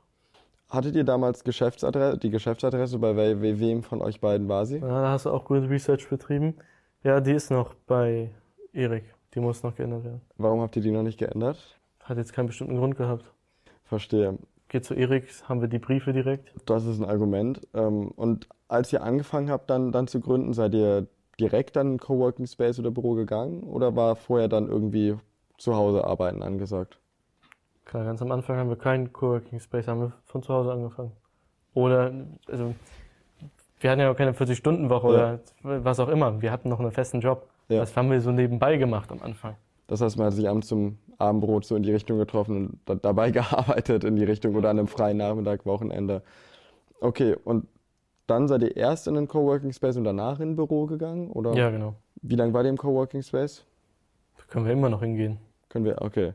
Hattet 0.68 0.94
ihr 0.96 1.04
damals 1.04 1.42
Geschäftsadresse, 1.44 2.18
die 2.18 2.30
Geschäftsadresse, 2.30 2.98
bei 2.98 3.16
we 3.16 3.40
we- 3.40 3.58
wem 3.60 3.82
von 3.82 4.02
euch 4.02 4.20
beiden 4.20 4.48
war 4.48 4.66
sie? 4.66 4.78
Ja, 4.78 5.02
da 5.02 5.10
hast 5.10 5.26
du 5.26 5.30
auch 5.30 5.44
gute 5.44 5.68
Research 5.68 6.08
betrieben. 6.08 6.54
Ja, 7.02 7.20
die 7.20 7.32
ist 7.32 7.50
noch 7.50 7.74
bei 7.86 8.30
Erik. 8.72 9.04
Die 9.34 9.40
muss 9.40 9.62
noch 9.62 9.74
geändert 9.76 10.04
werden. 10.04 10.20
Warum 10.36 10.60
habt 10.60 10.74
ihr 10.76 10.82
die 10.82 10.90
noch 10.90 11.02
nicht 11.02 11.18
geändert? 11.18 11.78
Hat 12.02 12.18
jetzt 12.18 12.32
keinen 12.32 12.46
bestimmten 12.46 12.76
Grund 12.76 12.96
gehabt. 12.96 13.24
Verstehe. 13.84 14.36
Geht 14.70 14.84
zu 14.84 14.94
Erik, 14.94 15.26
haben 15.48 15.60
wir 15.60 15.66
die 15.66 15.80
Briefe 15.80 16.12
direkt. 16.12 16.54
Das 16.64 16.84
ist 16.86 17.00
ein 17.00 17.04
Argument. 17.04 17.60
Ähm, 17.74 18.12
Und 18.12 18.48
als 18.68 18.92
ihr 18.92 19.02
angefangen 19.02 19.50
habt, 19.50 19.68
dann, 19.68 19.90
dann 19.90 20.06
zu 20.06 20.20
gründen, 20.20 20.52
seid 20.52 20.74
ihr 20.74 21.08
direkt 21.40 21.74
dann 21.74 21.94
in 21.94 21.98
Coworking 21.98 22.46
Space 22.46 22.78
oder 22.78 22.92
Büro 22.92 23.14
gegangen 23.14 23.64
oder 23.64 23.96
war 23.96 24.14
vorher 24.14 24.46
dann 24.46 24.68
irgendwie 24.68 25.16
zu 25.58 25.74
Hause 25.74 26.04
arbeiten 26.04 26.44
angesagt? 26.44 27.00
Klar, 27.84 28.04
ganz 28.04 28.22
am 28.22 28.30
Anfang 28.30 28.58
haben 28.58 28.68
wir 28.68 28.76
keinen 28.76 29.12
Coworking 29.12 29.58
Space, 29.58 29.88
haben 29.88 30.02
wir 30.02 30.12
von 30.24 30.44
zu 30.44 30.54
Hause 30.54 30.70
angefangen. 30.70 31.10
Oder, 31.74 32.12
also, 32.46 32.72
wir 33.80 33.90
hatten 33.90 34.00
ja 34.00 34.12
auch 34.12 34.16
keine 34.16 34.34
40-Stunden-Woche 34.34 35.06
oder 35.08 35.40
was 35.62 35.98
auch 35.98 36.08
immer. 36.08 36.40
Wir 36.40 36.52
hatten 36.52 36.68
noch 36.68 36.78
einen 36.78 36.92
festen 36.92 37.20
Job. 37.20 37.48
Ja. 37.68 37.80
Das 37.80 37.96
haben 37.96 38.08
wir 38.08 38.20
so 38.20 38.30
nebenbei 38.30 38.76
gemacht 38.76 39.10
am 39.10 39.20
Anfang. 39.20 39.56
Das 39.88 40.00
heißt, 40.00 40.16
man 40.16 40.26
hat 40.26 40.34
sich 40.34 40.48
abends 40.48 40.68
zum 40.68 40.98
Abendbrot 41.20 41.64
so 41.64 41.76
in 41.76 41.82
die 41.82 41.92
Richtung 41.92 42.18
getroffen 42.18 42.56
und 42.56 42.80
da, 42.86 42.94
dabei 42.94 43.30
gearbeitet 43.32 44.04
in 44.04 44.16
die 44.16 44.24
Richtung 44.24 44.54
oder 44.54 44.70
an 44.70 44.78
einem 44.78 44.88
freien 44.88 45.16
Nachmittag, 45.16 45.66
Wochenende. 45.66 46.22
Okay, 47.00 47.36
und 47.44 47.66
dann 48.26 48.46
seid 48.46 48.62
ihr 48.62 48.76
erst 48.76 49.08
in 49.08 49.14
den 49.14 49.26
Coworking 49.26 49.72
Space 49.72 49.96
und 49.96 50.04
danach 50.04 50.38
in 50.40 50.50
ein 50.50 50.56
Büro 50.56 50.86
gegangen? 50.86 51.30
Oder 51.30 51.54
Ja, 51.54 51.70
genau. 51.70 51.94
wie 52.22 52.36
lange 52.36 52.52
war 52.52 52.62
ihr 52.62 52.70
im 52.70 52.76
Coworking 52.76 53.22
Space? 53.22 53.64
Da 54.36 54.44
können 54.48 54.66
wir 54.66 54.72
immer 54.72 54.88
noch 54.88 55.00
hingehen. 55.00 55.38
Können 55.68 55.84
wir, 55.84 56.00
okay. 56.00 56.34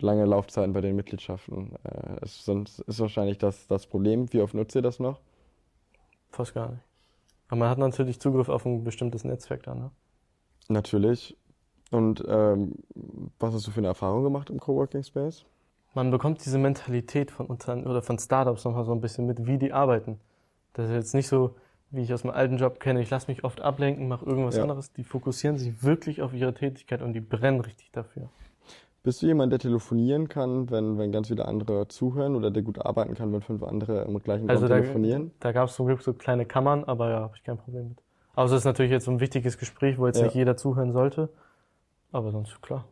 Lange 0.00 0.24
Laufzeiten 0.24 0.72
bei 0.72 0.80
den 0.80 0.96
Mitgliedschaften. 0.96 1.72
Äh, 1.84 2.24
ist, 2.24 2.44
sonst 2.44 2.78
ist 2.80 3.00
wahrscheinlich 3.00 3.38
das, 3.38 3.66
das 3.66 3.86
Problem. 3.86 4.32
Wie 4.32 4.40
oft 4.40 4.54
nutzt 4.54 4.74
ihr 4.74 4.82
das 4.82 4.98
noch? 4.98 5.20
Fast 6.30 6.54
gar 6.54 6.70
nicht. 6.70 6.82
Aber 7.48 7.58
man 7.58 7.68
hat 7.68 7.78
natürlich 7.78 8.20
Zugriff 8.20 8.48
auf 8.48 8.64
ein 8.64 8.84
bestimmtes 8.84 9.24
Netzwerk 9.24 9.64
dann, 9.64 9.78
ne? 9.78 9.90
Natürlich. 10.68 11.36
Und 11.90 12.24
ähm, 12.28 12.74
was 13.38 13.54
hast 13.54 13.66
du 13.66 13.70
für 13.70 13.78
eine 13.80 13.88
Erfahrung 13.88 14.22
gemacht 14.22 14.50
im 14.50 14.60
Coworking 14.60 15.02
Space? 15.02 15.44
Man 15.94 16.10
bekommt 16.10 16.44
diese 16.44 16.58
Mentalität 16.58 17.30
von 17.32 17.46
Unternehmen 17.46 17.88
oder 17.88 18.00
von 18.02 18.18
Startups 18.18 18.64
nochmal 18.64 18.84
so 18.84 18.92
ein 18.92 19.00
bisschen 19.00 19.26
mit, 19.26 19.46
wie 19.46 19.58
die 19.58 19.72
arbeiten. 19.72 20.20
Das 20.74 20.86
ist 20.88 20.94
jetzt 20.94 21.14
nicht 21.14 21.26
so, 21.26 21.56
wie 21.90 22.02
ich 22.02 22.14
aus 22.14 22.22
meinem 22.22 22.36
alten 22.36 22.56
Job 22.58 22.78
kenne, 22.78 23.00
ich 23.02 23.10
lasse 23.10 23.28
mich 23.28 23.42
oft 23.42 23.60
ablenken, 23.60 24.06
mache 24.06 24.24
irgendwas 24.24 24.54
Ja. 24.54 24.62
anderes. 24.62 24.92
Die 24.92 25.02
fokussieren 25.02 25.58
sich 25.58 25.82
wirklich 25.82 26.22
auf 26.22 26.32
ihre 26.32 26.54
Tätigkeit 26.54 27.02
und 27.02 27.12
die 27.12 27.20
brennen 27.20 27.60
richtig 27.60 27.90
dafür. 27.90 28.28
Bist 29.02 29.22
du 29.22 29.26
jemand, 29.26 29.50
der 29.50 29.58
telefonieren 29.58 30.28
kann, 30.28 30.70
wenn, 30.70 30.98
wenn 30.98 31.10
ganz 31.10 31.28
viele 31.28 31.46
andere 31.46 31.88
zuhören 31.88 32.36
oder 32.36 32.50
der 32.52 32.62
gut 32.62 32.78
arbeiten 32.84 33.14
kann, 33.14 33.32
wenn 33.32 33.40
fünf 33.40 33.62
andere 33.64 34.02
im 34.02 34.16
gleichen 34.22 34.48
Also 34.48 34.68
da, 34.68 34.76
telefonieren? 34.78 35.32
da 35.40 35.50
gab 35.50 35.68
es 35.70 35.74
zum 35.74 35.86
Glück 35.86 36.02
so 36.02 36.12
kleine 36.12 36.44
Kammern, 36.44 36.84
aber 36.84 37.10
ja, 37.10 37.20
habe 37.20 37.32
ich 37.34 37.42
kein 37.42 37.56
Problem 37.56 37.88
mit. 37.88 37.98
Außer 38.36 38.54
es 38.54 38.60
ist 38.60 38.66
natürlich 38.66 38.92
jetzt 38.92 39.06
so 39.06 39.10
ein 39.10 39.18
wichtiges 39.18 39.58
Gespräch, 39.58 39.98
wo 39.98 40.06
jetzt 40.06 40.18
Ja. 40.18 40.24
nicht 40.24 40.34
jeder 40.34 40.56
zuhören 40.56 40.92
sollte. 40.92 41.30
Aber 42.12 42.30
sonst 42.30 42.60
klar. 42.62 42.84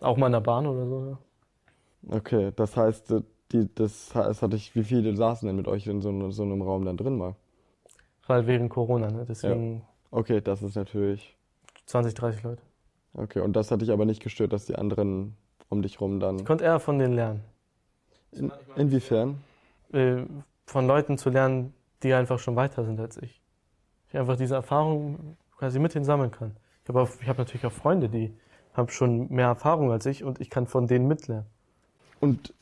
Auch 0.00 0.16
mal 0.16 0.26
in 0.26 0.32
der 0.32 0.40
Bahn 0.40 0.66
oder 0.66 0.86
so, 0.86 1.06
ja. 1.10 2.16
Okay, 2.16 2.52
das 2.54 2.76
heißt, 2.76 3.10
äh, 3.12 3.22
die, 3.52 3.68
das, 3.74 4.10
das 4.12 4.42
hatte 4.42 4.56
ich, 4.56 4.74
wie 4.74 4.84
viele 4.84 5.16
saßen 5.16 5.46
denn 5.46 5.56
mit 5.56 5.68
euch 5.68 5.86
in 5.86 6.00
so, 6.00 6.10
einem- 6.10 6.32
so 6.32 6.42
einem 6.42 6.62
Raum 6.62 6.84
dann 6.84 6.96
drin 6.96 7.16
mal? 7.16 7.34
Weil 8.26 8.46
während 8.46 8.70
Corona, 8.70 9.10
ne? 9.10 9.24
Deswegen 9.26 9.82
Okay, 10.10 10.40
das 10.40 10.62
ist 10.62 10.74
natürlich. 10.74 11.36
20, 11.86 12.14
30 12.14 12.42
Leute. 12.42 12.62
Okay, 13.14 13.40
und 13.40 13.54
das 13.54 13.70
hat 13.70 13.80
dich 13.82 13.90
aber 13.90 14.04
nicht 14.04 14.22
gestört, 14.22 14.52
dass 14.52 14.66
die 14.66 14.76
anderen 14.76 15.36
um 15.68 15.82
dich 15.82 16.00
rum 16.00 16.20
dann. 16.20 16.36
Ich 16.36 16.44
konnte 16.44 16.64
eher 16.64 16.80
von 16.80 16.98
denen 16.98 17.14
lernen. 17.14 17.42
In, 18.32 18.52
inwiefern? 18.76 19.38
Äh, 19.92 20.22
von 20.66 20.86
Leuten 20.86 21.18
zu 21.18 21.30
lernen, 21.30 21.74
die 22.02 22.12
einfach 22.12 22.38
schon 22.38 22.56
weiter 22.56 22.84
sind 22.84 23.00
als 23.00 23.16
ich. 23.18 23.42
Ich 24.08 24.18
einfach 24.18 24.36
diese 24.36 24.54
Erfahrung 24.54 25.36
quasi 25.56 25.78
mit 25.78 25.94
ihnen 25.94 26.04
sammeln 26.04 26.30
kann. 26.30 26.56
Ich 26.84 26.88
habe 26.94 27.08
ich 27.20 27.28
hab 27.28 27.38
natürlich 27.38 27.66
auch 27.66 27.72
Freunde, 27.72 28.08
die 28.08 28.32
haben 28.78 28.88
schon 28.88 29.28
mehr 29.28 29.46
Erfahrung 29.46 29.92
als 29.92 30.06
ich 30.06 30.24
und 30.24 30.40
ich 30.40 30.48
kann 30.48 30.66
von 30.66 30.86
denen 30.86 31.06
mitlernen. 31.06 31.46
Und 32.20 32.54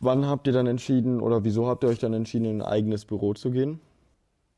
wann 0.00 0.26
habt 0.26 0.46
ihr 0.46 0.52
dann 0.52 0.66
entschieden 0.66 1.20
oder 1.20 1.44
wieso 1.44 1.66
habt 1.66 1.84
ihr 1.84 1.88
euch 1.88 1.98
dann 1.98 2.12
entschieden, 2.12 2.44
in 2.44 2.62
ein 2.62 2.68
eigenes 2.68 3.04
Büro 3.04 3.34
zu 3.34 3.50
gehen? 3.50 3.80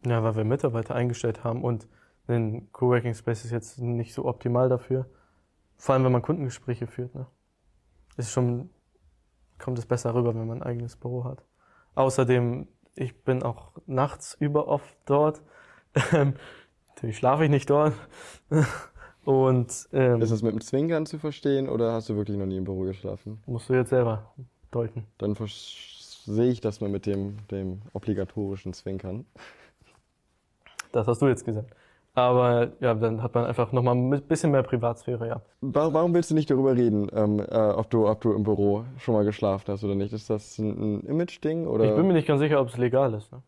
Ja, 0.05 0.22
weil 0.22 0.36
wir 0.36 0.44
Mitarbeiter 0.44 0.94
eingestellt 0.94 1.44
haben 1.44 1.62
und 1.62 1.86
ein 2.28 2.70
Coworking 2.72 3.14
Space 3.14 3.44
ist 3.44 3.53
jetzt 3.53 3.78
nicht 3.78 4.12
so 4.12 4.24
optimal 4.24 4.68
dafür. 4.68 5.07
Vor 5.76 5.94
allem, 5.94 6.05
wenn 6.05 6.12
man 6.12 6.22
Kundengespräche 6.22 6.86
führt. 6.86 7.14
Ne? 7.14 7.26
Ist 8.16 8.32
schon, 8.32 8.70
kommt 9.59 9.78
es 9.78 9.86
besser 9.86 10.14
rüber, 10.14 10.34
wenn 10.34 10.47
man 10.47 10.62
ein 10.62 10.68
eigenes 10.68 10.97
Büro 10.97 11.24
hat. 11.24 11.44
Außerdem, 11.94 12.68
ich 12.94 13.22
bin 13.22 13.42
auch 13.42 13.72
nachts 13.86 14.36
über 14.40 14.68
oft 14.68 14.97
dort. 15.05 15.42
Natürlich 16.88 17.18
schlafe 17.18 17.44
ich 17.44 17.51
nicht 17.51 17.70
dort. 17.70 17.94
Und, 19.26 19.88
ähm, 19.92 20.22
ist 20.22 20.30
das 20.30 20.42
mit 20.42 20.52
dem 20.52 20.60
Zwinkern 20.60 21.04
zu 21.04 21.18
verstehen 21.18 21.68
oder 21.68 21.92
hast 21.92 22.08
du 22.08 22.16
wirklich 22.16 22.36
noch 22.36 22.46
nie 22.46 22.58
im 22.58 22.64
Büro 22.64 22.82
geschlafen? 22.82 23.42
Musst 23.46 23.68
du 23.68 23.74
jetzt 23.74 23.90
selber 23.90 24.32
deuten. 24.70 25.04
Dann 25.18 25.36
sehe 25.46 26.50
ich 26.50 26.60
das 26.60 26.80
mal 26.80 26.88
mit 26.88 27.06
dem, 27.06 27.38
dem 27.50 27.82
obligatorischen 27.92 28.72
Zwinkern. 28.72 29.26
Das 30.92 31.08
hast 31.08 31.20
du 31.22 31.26
jetzt 31.26 31.44
gesagt. 31.44 31.74
Aber 32.14 32.72
ja, 32.80 32.94
dann 32.94 33.20
hat 33.20 33.34
man 33.34 33.46
einfach 33.46 33.72
nochmal 33.72 33.96
ein 33.96 34.22
bisschen 34.22 34.52
mehr 34.52 34.62
Privatsphäre, 34.62 35.26
ja. 35.26 35.42
Warum 35.60 36.14
willst 36.14 36.30
du 36.30 36.34
nicht 36.34 36.48
darüber 36.48 36.76
reden, 36.76 37.10
ähm, 37.12 37.40
äh, 37.40 37.70
ob, 37.72 37.90
du, 37.90 38.08
ob 38.08 38.20
du 38.20 38.32
im 38.32 38.44
Büro 38.44 38.84
schon 38.98 39.14
mal 39.14 39.24
geschlafen 39.24 39.72
hast 39.72 39.82
oder 39.82 39.96
nicht? 39.96 40.12
Ist 40.12 40.30
das 40.30 40.56
ein, 40.58 41.00
ein 41.00 41.00
Image-Ding? 41.00 41.68
Ich 41.82 41.94
bin 41.96 42.06
mir 42.06 42.14
nicht 42.14 42.28
ganz 42.28 42.40
sicher, 42.40 42.60
ob 42.60 42.68
es 42.68 42.78
legal 42.78 43.12
ist. 43.12 43.32
Ne? 43.32 43.42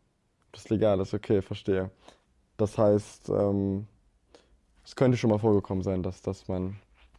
Ob 0.51 0.57
es 0.57 0.69
legal 0.69 1.01
ist, 1.01 1.15
okay, 1.15 1.41
verstehe. 1.41 1.91
Das 2.59 2.77
heißt, 2.77 3.31
ähm, 3.31 3.87
es 4.89 4.97
könnte 4.97 5.19
schon 5.19 5.29
mal 5.29 5.39
vorgekommen 5.39 5.85
sein, 5.85 6.03
dass, 6.03 6.23
dass 6.23 6.49
man 6.49 6.77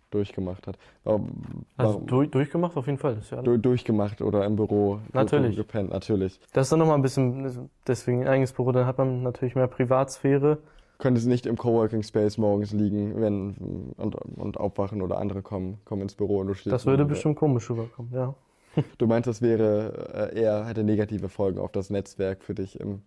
durchgemacht 0.10 0.66
hat. 0.66 0.80
Warum, 1.04 1.30
also 1.78 2.00
durch, 2.00 2.32
durchgemacht 2.32 2.76
auf 2.76 2.88
jeden 2.88 2.98
Fall. 2.98 3.16
Das 3.16 3.30
ja 3.30 3.44
durchgemacht 3.44 4.24
oder 4.24 4.44
im 4.44 4.56
Büro 4.56 5.00
natürlich. 5.14 5.56
gepennt, 5.56 5.92
natürlich. 5.92 6.40
Das 6.52 6.66
ist 6.66 6.72
dann 6.72 6.80
nochmal 6.80 6.96
ein 6.96 7.04
bisschen, 7.04 7.70
deswegen 7.86 8.24
ein 8.24 8.28
eigenes 8.28 8.54
Büro, 8.54 8.72
dann 8.72 8.88
hat 8.88 8.98
man 8.98 9.22
natürlich 9.22 9.54
mehr 9.54 9.68
Privatsphäre. 9.68 10.58
Könnte 10.98 11.20
es 11.20 11.28
nicht 11.28 11.46
im 11.46 11.58
Coworking 11.58 12.02
Space 12.02 12.40
morgens 12.40 12.74
liegen, 12.74 13.22
wenn 13.22 13.94
und, 13.98 14.16
und 14.16 14.58
aufwachen 14.58 15.04
oder 15.04 15.20
andere 15.20 15.44
kommen, 15.44 15.78
kommen 15.86 16.02
ins 16.02 16.16
Büro 16.16 16.40
und 16.40 16.48
du 16.48 16.56
stehst. 16.56 16.74
Das 16.74 16.88
würde 16.88 17.06
bestimmt 17.06 17.38
komisch 17.38 17.70
rüberkommen, 17.70 18.12
ja. 18.12 18.34
Du 18.98 19.06
meinst, 19.06 19.28
das 19.28 19.44
wäre 19.44 20.32
äh, 20.34 20.40
eher, 20.42 20.66
hätte 20.66 20.84
negative 20.84 21.30
Folgen 21.30 21.60
auf 21.60 21.72
das 21.72 21.92
Netzwerk 21.92 22.44
für 22.44 22.56
dich 22.56 22.80
im, 22.80 23.04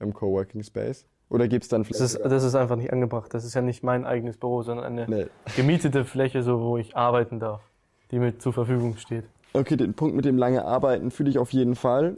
im 0.00 0.14
Coworking 0.14 0.62
Space? 0.62 1.06
Oder 1.28 1.48
gibt 1.48 1.64
es 1.64 1.68
dann 1.68 1.84
vielleicht. 1.84 2.00
Das 2.00 2.14
ist, 2.14 2.24
das 2.24 2.44
ist 2.44 2.54
einfach 2.54 2.76
nicht 2.76 2.92
angebracht. 2.92 3.34
Das 3.34 3.44
ist 3.44 3.54
ja 3.54 3.62
nicht 3.62 3.82
mein 3.82 4.04
eigenes 4.04 4.36
Büro, 4.36 4.62
sondern 4.62 4.86
eine 4.86 5.06
nee. 5.08 5.26
gemietete 5.56 6.04
Fläche, 6.04 6.42
so 6.42 6.60
wo 6.60 6.76
ich 6.76 6.96
arbeiten 6.96 7.40
darf, 7.40 7.62
die 8.10 8.18
mir 8.18 8.38
zur 8.38 8.52
Verfügung 8.52 8.96
steht. 8.96 9.24
Okay, 9.52 9.76
den 9.76 9.94
Punkt 9.94 10.14
mit 10.14 10.24
dem 10.24 10.38
lange 10.38 10.64
Arbeiten 10.64 11.10
fühle 11.10 11.30
ich 11.30 11.38
auf 11.38 11.52
jeden 11.52 11.74
Fall. 11.74 12.16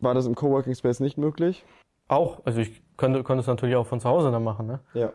War 0.00 0.14
das 0.14 0.26
im 0.26 0.34
Coworking 0.34 0.74
Space 0.74 1.00
nicht 1.00 1.18
möglich? 1.18 1.64
Auch. 2.06 2.40
Also 2.44 2.60
ich 2.60 2.82
könnte, 2.96 3.22
könnte 3.24 3.40
es 3.40 3.46
natürlich 3.46 3.76
auch 3.76 3.86
von 3.86 4.00
zu 4.00 4.08
Hause 4.08 4.30
dann 4.30 4.44
machen, 4.44 4.66
ne? 4.66 4.80
Ja. 4.94 5.12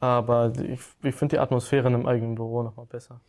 Aber 0.00 0.52
ich, 0.58 0.80
ich 1.02 1.14
finde 1.14 1.36
die 1.36 1.38
Atmosphäre 1.38 1.86
in 1.88 1.94
einem 1.94 2.06
eigenen 2.06 2.34
Büro 2.34 2.62
nochmal 2.62 2.86
besser. 2.86 3.20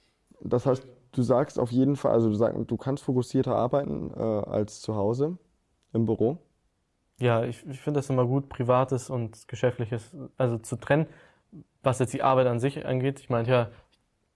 Das 0.42 0.66
heißt, 0.66 0.88
du 1.12 1.22
sagst 1.22 1.60
auf 1.60 1.72
jeden 1.72 1.96
Fall, 1.96 2.14
also 2.14 2.30
du 2.30 2.36
sagst, 2.36 2.58
du 2.66 2.78
kannst 2.78 3.04
fokussierter 3.04 3.56
arbeiten 3.56 4.12
äh, 4.16 4.22
als 4.22 4.82
zu 4.82 4.96
Hause 4.96 5.38
im 5.94 6.06
Büro? 6.06 6.40
Ja, 7.20 7.44
ich, 7.44 7.66
ich 7.68 7.80
finde 7.80 8.00
das 8.00 8.10
immer 8.10 8.26
gut, 8.26 8.50
Privates 8.50 9.10
und 9.10 9.48
Geschäftliches, 9.48 10.16
also 10.38 10.58
zu 10.58 10.76
trennen, 10.76 11.08
was 11.84 12.00
jetzt 12.00 12.14
die 12.14 12.24
Arbeit 12.24 12.48
an 12.48 12.60
sich 12.60 12.86
angeht. 12.86 13.20
Ich 13.20 13.30
meine, 13.30 13.48
ja, 13.48 13.70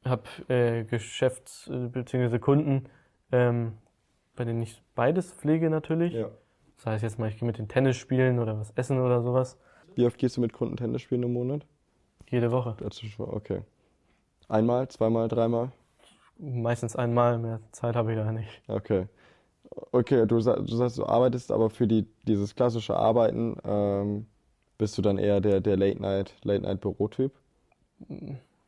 ich 0.03 0.09
habe 0.09 0.23
äh, 0.47 0.83
Geschäfts- 0.83 1.69
bzw. 1.69 2.39
Kunden, 2.39 2.85
ähm, 3.31 3.73
bei 4.35 4.45
denen 4.45 4.61
ich 4.61 4.81
beides 4.95 5.33
pflege 5.33 5.69
natürlich. 5.69 6.13
Ja. 6.13 6.29
Das 6.77 6.85
heißt 6.85 7.03
jetzt 7.03 7.19
mal, 7.19 7.29
ich 7.29 7.39
gehe 7.39 7.47
mit 7.47 7.57
den 7.57 7.67
Tennis 7.67 7.97
spielen 7.97 8.39
oder 8.39 8.59
was 8.59 8.71
essen 8.75 8.99
oder 9.01 9.21
sowas. 9.21 9.57
Wie 9.95 10.05
oft 10.05 10.17
gehst 10.19 10.37
du 10.37 10.41
mit 10.41 10.53
Kunden 10.53 10.77
Tennis 10.77 11.01
spielen 11.01 11.23
im 11.23 11.33
Monat? 11.33 11.65
Jede 12.29 12.51
Woche. 12.51 12.75
Okay. 13.17 13.61
Einmal, 14.47 14.87
zweimal, 14.89 15.27
dreimal? 15.27 15.71
Meistens 16.37 16.95
einmal, 16.95 17.39
mehr 17.39 17.59
Zeit 17.71 17.95
habe 17.95 18.11
ich 18.11 18.17
da 18.17 18.31
nicht. 18.31 18.61
Okay. 18.67 19.07
Okay, 19.91 20.25
du, 20.25 20.39
du 20.39 20.39
sagst, 20.39 20.97
du 20.97 21.05
arbeitest 21.05 21.51
aber 21.51 21.69
für 21.69 21.87
die, 21.87 22.07
dieses 22.27 22.55
klassische 22.55 22.95
Arbeiten, 22.95 23.57
ähm, 23.63 24.25
bist 24.77 24.97
du 24.97 25.01
dann 25.01 25.17
eher 25.17 25.41
der, 25.41 25.61
der 25.61 25.77
Late-Night, 25.77 26.35
Late-Night-Bürotyp? 26.43 27.31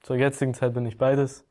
Zur 0.01 0.15
jetzigen 0.15 0.53
Zeit 0.53 0.73
bin 0.73 0.85
ich 0.85 0.97
beides. 0.97 1.45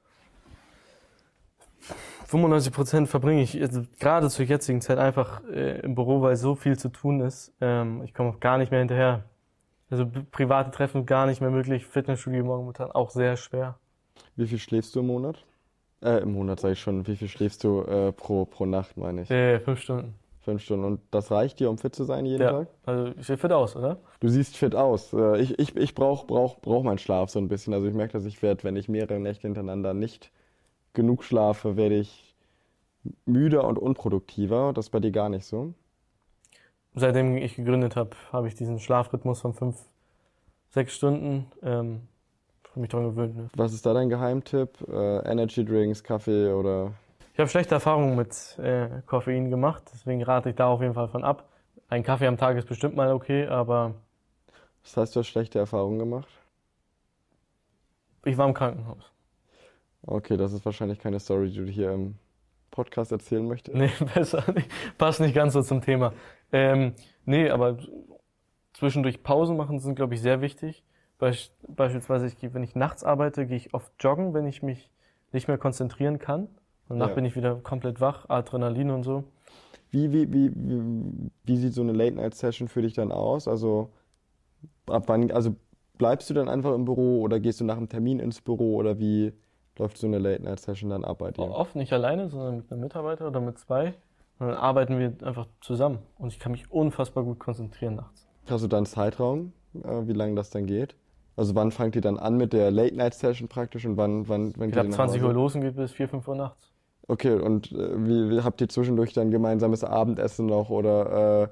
95 2.27 2.73
Prozent 2.73 3.09
verbringe 3.09 3.43
ich 3.43 3.61
also 3.61 3.83
gerade 3.99 4.29
zur 4.29 4.45
jetzigen 4.45 4.81
Zeit 4.81 4.99
einfach 4.99 5.43
äh, 5.45 5.81
im 5.81 5.95
Büro, 5.95 6.21
weil 6.21 6.37
so 6.37 6.55
viel 6.55 6.79
zu 6.79 6.91
tun 6.91 7.21
ist. 7.21 7.53
Ähm, 7.61 8.03
ich 8.03 8.13
komme 8.13 8.31
auch 8.31 8.41
gar 8.41 8.59
nicht 8.59 8.71
mehr 8.71 8.81
hinterher. 8.81 9.25
Also 9.91 10.07
private 10.31 10.71
Treffen 10.71 11.07
gar 11.07 11.27
nicht 11.27 11.41
mehr 11.41 11.51
möglich. 11.51 11.87
Fitnessstudio 11.87 12.45
momentan 12.45 12.91
auch 12.91 13.11
sehr 13.11 13.37
schwer. 13.37 13.79
Wie 14.37 14.47
viel 14.47 14.59
schläfst 14.59 14.95
du 14.95 15.01
im 15.01 15.07
Monat? 15.07 15.47
Äh, 16.03 16.23
im 16.23 16.33
Monat 16.33 16.61
sage 16.61 16.75
ich 16.75 16.81
schon. 16.81 17.07
Wie 17.07 17.17
viel 17.17 17.29
schläfst 17.29 17.65
du 17.65 17.83
äh, 17.83 18.13
pro, 18.13 18.45
pro 18.45 18.67
Nacht, 18.67 18.97
meine 18.97 19.23
ich? 19.23 19.31
Äh, 19.31 19.61
fünf 19.61 19.81
Stunden. 19.81 20.15
Fünf 20.41 20.63
Stunden. 20.63 20.85
Und 20.85 21.01
das 21.11 21.31
reicht 21.31 21.61
dir, 21.61 21.69
um 21.69 21.79
fit 21.79 21.95
zu 21.95 22.05
sein 22.05 22.25
jeden 22.25 22.43
ja. 22.43 22.51
Tag? 22.51 22.69
Also 22.87 23.13
ich 23.19 23.27
sehe 23.27 23.37
fit 23.37 23.53
aus, 23.53 23.77
oder? 23.77 23.99
Du 24.21 24.29
siehst 24.29 24.57
fit 24.57 24.75
aus. 24.75 25.13
Äh, 25.13 25.41
ich 25.41 25.59
ich, 25.59 25.77
ich 25.77 25.95
brauche 25.95 26.27
brauch, 26.27 26.61
brauch 26.61 26.85
meinen 26.85 26.99
Schlaf 26.99 27.31
so 27.31 27.39
ein 27.39 27.49
bisschen. 27.49 27.75
Also 27.75 27.87
ich 27.87 27.95
merke, 27.95 28.13
dass 28.13 28.25
ich 28.25 28.41
werde, 28.43 28.65
wenn 28.65 28.77
ich 28.77 28.89
mehrere 28.89 29.19
Nächte 29.19 29.49
hintereinander 29.49 29.95
nicht 29.95 30.31
genug 30.95 31.25
schlafe, 31.25 31.77
werde 31.77 31.97
ich 31.97 32.35
müder 33.27 33.67
und 33.67 33.79
unproduktiver. 33.79 34.73
Das 34.73 34.87
ist 34.87 34.91
bei 34.91 35.01
dir 35.01 35.11
gar 35.11 35.29
nicht 35.29 35.45
so? 35.45 35.75
Seitdem 36.95 37.37
ich 37.37 37.57
gegründet 37.57 37.97
habe, 37.97 38.11
habe 38.33 38.49
ich 38.49 38.55
diesen 38.55 38.81
Schlafrhythmus 38.81 39.41
von 39.41 39.53
fünf, 39.55 39.77
sechs 40.71 40.95
Stunden. 40.95 41.47
Ähm, 41.63 42.03
mich 42.81 42.91
dran 42.91 43.05
gewöhnt. 43.05 43.37
Ne? 43.37 43.49
Was 43.57 43.73
ist 43.73 43.85
da 43.87 43.95
dein 43.95 44.09
Geheimtipp? 44.09 44.71
Äh, 44.89 45.31
Energy 45.31 45.65
Drinks, 45.65 46.03
Kaffee 46.03 46.53
oder? 46.53 46.93
Ich 47.33 47.39
habe 47.39 47.49
schlechte 47.49 47.75
Erfahrungen 47.75 48.17
mit 48.17 48.59
äh, 48.59 48.89
Koffein 49.07 49.51
gemacht, 49.51 49.85
deswegen 49.93 50.23
rate 50.23 50.51
ich 50.51 50.57
da 50.57 50.67
auf 50.67 50.81
jeden 50.81 50.95
Fall 50.95 51.09
von 51.09 51.25
ab. 51.25 51.49
Ein 51.89 52.03
Kaffee 52.03 52.27
am 52.27 52.37
Tag 52.37 52.57
ist 52.57 52.69
bestimmt 52.69 52.97
mal 52.97 53.13
okay, 53.13 53.47
aber. 53.47 53.95
Was 54.83 54.97
heißt, 54.97 55.17
du 55.17 55.21
hast 55.21 55.29
schlechte 55.29 55.59
Erfahrungen 55.59 55.99
gemacht? 55.99 56.29
Ich 58.25 58.37
war 58.37 58.47
im 58.47 58.55
Krankenhaus. 58.55 59.13
Okay, 60.03 60.37
das 60.37 60.53
ist 60.53 60.65
wahrscheinlich 60.65 60.99
keine 60.99 61.21
Story, 61.21 61.51
die 61.51 61.59
du 61.59 61.67
hier 61.67 61.93
im 61.93 62.17
Podcast 62.71 63.13
erzählen 63.13 63.47
möchtest. 63.47 63.77
Nee, 63.77 63.91
besser 64.15 64.45
nicht. 64.53 64.71
Passt 64.99 65.21
nicht 65.21 65.35
ganz 65.35 65.53
so 65.53 65.63
zum 65.63 65.81
Thema. 65.81 66.13
Ähm, 66.53 66.95
nee, 67.25 67.51
aber 67.51 67.79
zwischendurch 68.73 69.23
Pausen 69.23 69.57
machen 69.57 69.79
sind, 69.79 69.97
glaube 69.97 70.15
ich, 70.15 70.21
sehr 70.21 70.41
wichtig. 70.41 70.83
Beispielsweise, 71.19 72.27
ich, 72.27 72.55
wenn 72.55 72.63
ich 72.63 72.75
nachts 72.75 73.05
arbeite, 73.05 73.47
gehe 73.47 73.57
ich 73.57 73.75
oft 73.75 73.93
joggen, 74.01 74.35
wenn 74.35 74.47
ich 74.47 74.63
mich 74.63 74.91
nicht 75.33 75.49
mehr 75.49 75.59
konzentrieren 75.59 76.19
kann. 76.19 76.49
Und 76.89 76.99
nachts 76.99 77.11
ja. 77.11 77.15
bin 77.17 77.25
ich 77.25 77.37
wieder 77.37 77.57
komplett 77.57 78.01
wach, 78.01 78.29
Adrenalin 78.29 78.91
und 78.91 79.03
so. 79.03 79.25
Wie, 79.91 80.13
wie, 80.13 80.33
wie, 80.33 80.53
wie, 80.55 81.31
wie 81.45 81.57
sieht 81.57 81.75
so 81.75 81.83
eine 81.83 81.93
Late-Night-Session 81.93 82.69
für 82.69 82.83
dich 82.83 82.95
dann 82.95 83.11
aus? 83.11 83.49
Also, 83.49 83.91
ab 84.87 85.05
wann, 85.07 85.31
also 85.31 85.55
bleibst 85.97 86.31
du 86.31 86.35
dann 86.35 86.49
einfach 86.49 86.75
im 86.75 86.85
Büro 86.85 87.21
oder 87.21 87.41
gehst 87.41 87.61
du 87.61 87.65
nach 87.65 87.77
einem 87.77 87.89
Termin 87.89 88.21
ins 88.21 88.41
Büro 88.41 88.77
oder 88.77 88.99
wie 88.99 89.33
läuft 89.77 89.99
so 89.99 90.07
eine 90.07 90.19
Late-Night-Session 90.19 90.91
dann 90.91 91.05
ab 91.05 91.19
bei 91.19 91.31
dir? 91.31 91.43
Oft 91.43 91.75
nicht 91.75 91.93
alleine, 91.93 92.29
sondern 92.29 92.59
mit 92.59 92.71
einem 92.71 92.81
Mitarbeiter 92.81 93.27
oder 93.27 93.41
mit 93.41 93.59
zwei. 93.59 93.95
Und 94.39 94.49
dann 94.49 94.57
arbeiten 94.57 94.99
wir 94.99 95.15
einfach 95.27 95.47
zusammen. 95.61 95.99
Und 96.17 96.33
ich 96.33 96.39
kann 96.39 96.53
mich 96.53 96.71
unfassbar 96.71 97.25
gut 97.25 97.39
konzentrieren 97.39 97.97
nachts. 97.97 98.29
Hast 98.49 98.63
du 98.63 98.69
dann 98.69 98.79
einen 98.79 98.87
Zeitraum, 98.87 99.53
äh, 99.85 100.07
wie 100.07 100.13
lange 100.13 100.35
das 100.35 100.51
dann 100.51 100.67
geht? 100.67 100.95
Also 101.37 101.55
wann 101.55 101.71
fangt 101.71 101.95
ihr 101.95 102.03
dann 102.03 102.19
an 102.19 102.37
mit 102.37 102.53
der 102.53 102.71
Late-Night-Session 102.71 103.49
praktisch 103.49 103.87
und 103.87 103.97
wann, 103.97 104.29
wann, 104.29 104.53
wann 104.57 104.69
Ich 104.69 104.73
glaube 104.73 104.91
20 104.91 105.23
Uhr 105.23 105.33
los 105.33 105.55
und 105.55 105.61
geht 105.61 105.77
bis 105.77 105.93
4, 105.93 106.09
5 106.09 106.27
Uhr 106.27 106.35
nachts. 106.35 106.73
Okay, 107.07 107.35
und 107.35 107.73
äh, 107.73 108.07
wie, 108.07 108.31
wie, 108.31 108.43
habt 108.43 108.61
ihr 108.61 108.69
zwischendurch 108.69 109.13
dann 109.13 109.31
gemeinsames 109.31 109.85
Abendessen 109.85 110.47
noch 110.47 110.69
oder 110.69 111.51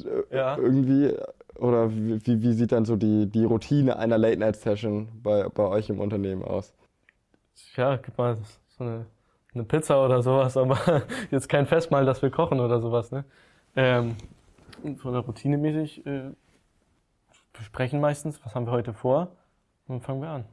äh, 0.00 0.36
ja. 0.36 0.56
irgendwie 0.56 1.14
oder 1.58 1.90
wie, 1.90 2.20
wie 2.24 2.52
sieht 2.52 2.72
dann 2.72 2.84
so 2.84 2.96
die, 2.96 3.26
die 3.26 3.44
Routine 3.44 3.98
einer 3.98 4.18
Late-Night-Session 4.18 5.08
bei, 5.22 5.48
bei 5.48 5.64
euch 5.64 5.90
im 5.90 6.00
Unternehmen 6.00 6.44
aus? 6.44 6.72
Ja, 7.76 7.96
gibt 7.96 8.16
mal 8.16 8.36
so 8.76 8.84
eine, 8.84 9.06
eine 9.54 9.64
Pizza 9.64 10.04
oder 10.04 10.22
sowas, 10.22 10.56
aber 10.56 11.02
jetzt 11.30 11.48
kein 11.48 11.66
Festmahl, 11.66 12.04
dass 12.04 12.22
wir 12.22 12.30
kochen 12.30 12.60
oder 12.60 12.80
sowas. 12.80 13.10
Ne? 13.10 13.24
Ähm, 13.74 14.16
von 14.98 15.12
der 15.12 15.22
Routine 15.22 15.58
mäßig 15.58 16.06
äh, 16.06 16.30
besprechen 17.58 18.00
meistens, 18.00 18.40
was 18.44 18.54
haben 18.54 18.66
wir 18.66 18.72
heute 18.72 18.94
vor, 18.94 19.28
und 19.86 19.96
dann 19.96 20.00
fangen 20.00 20.22
wir 20.22 20.30
an. 20.30 20.44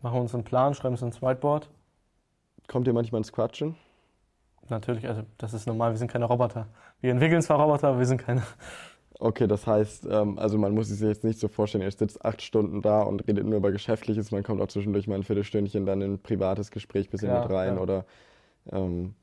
Machen 0.00 0.20
uns 0.20 0.34
einen 0.34 0.44
Plan, 0.44 0.74
schreiben 0.74 0.94
es 0.94 1.02
ins 1.02 1.22
Whiteboard. 1.22 1.70
Kommt 2.68 2.86
ihr 2.86 2.92
manchmal 2.92 3.20
ins 3.20 3.32
Quatschen? 3.32 3.76
Natürlich, 4.68 5.06
also 5.06 5.22
das 5.38 5.54
ist 5.54 5.66
normal, 5.66 5.92
wir 5.92 5.98
sind 5.98 6.10
keine 6.10 6.24
Roboter. 6.24 6.66
Wir 7.00 7.12
entwickeln 7.12 7.40
zwar 7.42 7.60
Roboter, 7.60 7.88
aber 7.88 7.98
wir 7.98 8.06
sind 8.06 8.18
keine, 8.18 8.42
Okay, 9.18 9.46
das 9.46 9.66
heißt, 9.66 10.06
ähm, 10.10 10.38
also 10.38 10.58
man 10.58 10.74
muss 10.74 10.88
sich 10.88 11.00
jetzt 11.00 11.24
nicht 11.24 11.38
so 11.38 11.48
vorstellen, 11.48 11.82
ihr 11.82 11.90
sitzt 11.90 12.22
acht 12.24 12.42
Stunden 12.42 12.82
da 12.82 13.02
und 13.02 13.26
redet 13.26 13.46
nur 13.46 13.56
über 13.56 13.72
Geschäftliches, 13.72 14.30
man 14.30 14.42
kommt 14.42 14.60
auch 14.60 14.68
zwischendurch 14.68 15.06
mal 15.06 15.14
ein 15.14 15.22
Viertelstündchen 15.22 15.86
dann 15.86 16.02
in 16.02 16.14
ein 16.14 16.18
privates 16.22 16.70
Gespräch 16.70 17.08
bisschen 17.08 17.30
Ja, 17.30 17.40
mit 17.40 17.48
rein 17.48 17.76
ja. 17.76 17.80
oder 17.80 18.04
ähm, 18.70 19.14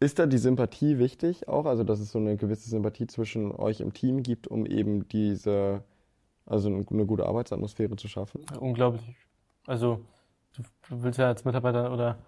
ist 0.00 0.18
da 0.18 0.26
die 0.26 0.38
Sympathie 0.38 0.98
wichtig 0.98 1.46
auch, 1.48 1.66
also 1.66 1.84
dass 1.84 2.00
es 2.00 2.10
so 2.10 2.18
eine 2.18 2.36
gewisse 2.36 2.70
Sympathie 2.70 3.06
zwischen 3.06 3.52
euch 3.52 3.80
im 3.80 3.92
Team 3.92 4.22
gibt, 4.22 4.48
um 4.48 4.64
eben 4.66 5.08
diese, 5.08 5.82
also 6.46 6.68
eine 6.68 7.06
gute 7.06 7.26
Arbeitsatmosphäre 7.26 7.96
zu 7.96 8.08
schaffen? 8.08 8.44
Unglaublich. 8.58 9.16
Also, 9.66 10.00
du, 10.56 10.62
willst 11.02 11.18
ja 11.18 11.28
als 11.28 11.44
Mitarbeiter 11.44 11.92
oder 11.92 12.18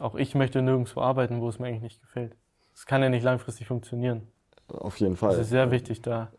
auch 0.00 0.16
ich 0.16 0.34
möchte 0.34 0.62
nirgendwo 0.62 1.00
arbeiten, 1.00 1.40
wo 1.40 1.48
es 1.48 1.58
mir 1.58 1.68
eigentlich 1.68 1.82
nicht 1.82 2.00
gefällt. 2.00 2.36
Das 2.72 2.86
kann 2.86 3.02
ja 3.02 3.08
nicht 3.08 3.22
langfristig 3.22 3.66
funktionieren. 3.66 4.26
Auf 4.68 4.98
jeden 4.98 5.14
Es 5.14 5.20
Fall. 5.20 5.38
ist 5.38 5.48
sehr 5.48 5.70
wichtig, 5.70 6.02
da 6.02 6.30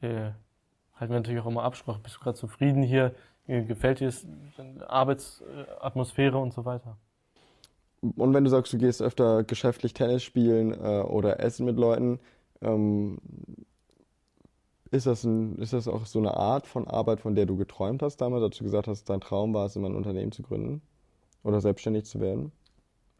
äh, 0.00 0.32
halten 0.94 1.12
wir 1.12 1.20
natürlich 1.20 1.40
auch 1.40 1.46
immer 1.46 1.62
Absprache. 1.62 2.00
Bist 2.00 2.16
du 2.16 2.20
gerade 2.20 2.36
zufrieden 2.36 2.82
hier? 2.82 3.14
Gefällt 3.46 4.00
dir 4.00 4.08
es, 4.08 4.26
Arbeitsatmosphäre 4.86 6.36
und 6.36 6.52
so 6.52 6.66
weiter? 6.66 6.98
Und 8.00 8.34
wenn 8.34 8.44
du 8.44 8.50
sagst, 8.50 8.72
du 8.74 8.78
gehst 8.78 9.00
öfter 9.00 9.42
geschäftlich 9.42 9.94
Tennis 9.94 10.22
spielen 10.22 10.72
äh, 10.72 11.00
oder 11.00 11.40
essen 11.40 11.64
mit 11.64 11.78
Leuten, 11.78 12.20
ähm, 12.60 13.18
ist 14.90 15.06
das, 15.06 15.24
ein, 15.24 15.56
ist 15.58 15.72
das 15.72 15.88
auch 15.88 16.06
so 16.06 16.18
eine 16.18 16.34
Art 16.34 16.66
von 16.66 16.86
Arbeit, 16.88 17.20
von 17.20 17.34
der 17.34 17.46
du 17.46 17.56
geträumt 17.56 18.02
hast 18.02 18.18
damals, 18.18 18.42
als 18.42 18.58
du 18.58 18.64
gesagt 18.64 18.88
hast, 18.88 19.08
dein 19.10 19.20
Traum 19.20 19.54
war 19.54 19.66
es, 19.66 19.76
immer 19.76 19.88
ein 19.88 19.94
Unternehmen 19.96 20.32
zu 20.32 20.42
gründen 20.42 20.82
oder 21.42 21.60
selbstständig 21.60 22.04
zu 22.04 22.20
werden? 22.20 22.52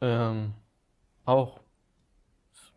Ähm, 0.01 0.55
auch 1.25 1.61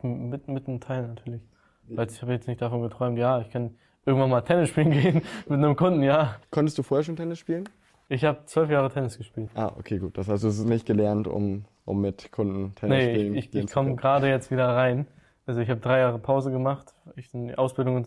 mit, 0.02 0.48
mit 0.48 0.68
einem 0.68 0.80
Teil 0.80 1.08
natürlich. 1.08 1.42
Weil 1.88 2.10
ich 2.10 2.22
habe 2.22 2.32
jetzt 2.34 2.48
nicht 2.48 2.62
davon 2.62 2.82
geträumt, 2.82 3.18
ja, 3.18 3.42
ich 3.42 3.50
kann 3.50 3.76
irgendwann 4.06 4.30
mal 4.30 4.42
Tennis 4.42 4.70
spielen 4.70 4.92
gehen 5.02 5.22
mit 5.48 5.58
einem 5.58 5.76
Kunden, 5.76 6.04
ja. 6.04 6.36
Konntest 6.50 6.78
du 6.78 6.84
vorher 6.84 7.04
schon 7.04 7.16
Tennis 7.16 7.40
spielen? 7.40 7.70
Ich 8.10 8.26
habe 8.26 8.46
zwölf 8.46 8.70
Jahre 8.70 8.90
Tennis 8.90 9.18
gespielt. 9.18 9.50
Ah, 9.54 9.72
okay, 9.78 9.98
gut. 10.00 10.18
Das 10.18 10.28
heißt, 10.28 10.44
du 10.44 10.48
hast 10.50 10.60
es 10.60 10.66
nicht 10.66 10.86
gelernt, 10.86 11.28
um, 11.28 11.66
um 11.86 12.02
mit 12.02 12.32
Kunden 12.32 12.76
Tennis 12.76 12.98
Nee, 12.98 13.10
spielen 13.16 13.36
ich, 13.36 13.46
ich, 13.46 13.52
gehen 13.52 13.62
ich 13.62 13.68
zu 13.68 13.74
komme 13.74 13.90
können. 13.90 13.98
gerade 13.98 14.28
jetzt 14.28 14.52
wieder 14.52 14.68
rein. 14.68 15.08
Also 15.46 15.62
ich 15.62 15.70
habe 15.70 15.80
drei 15.80 16.00
Jahre 16.00 16.20
Pause 16.20 16.52
gemacht, 16.52 16.94
ich 17.16 17.34
in 17.34 17.48
die 17.48 17.58
Ausbildung 17.58 18.06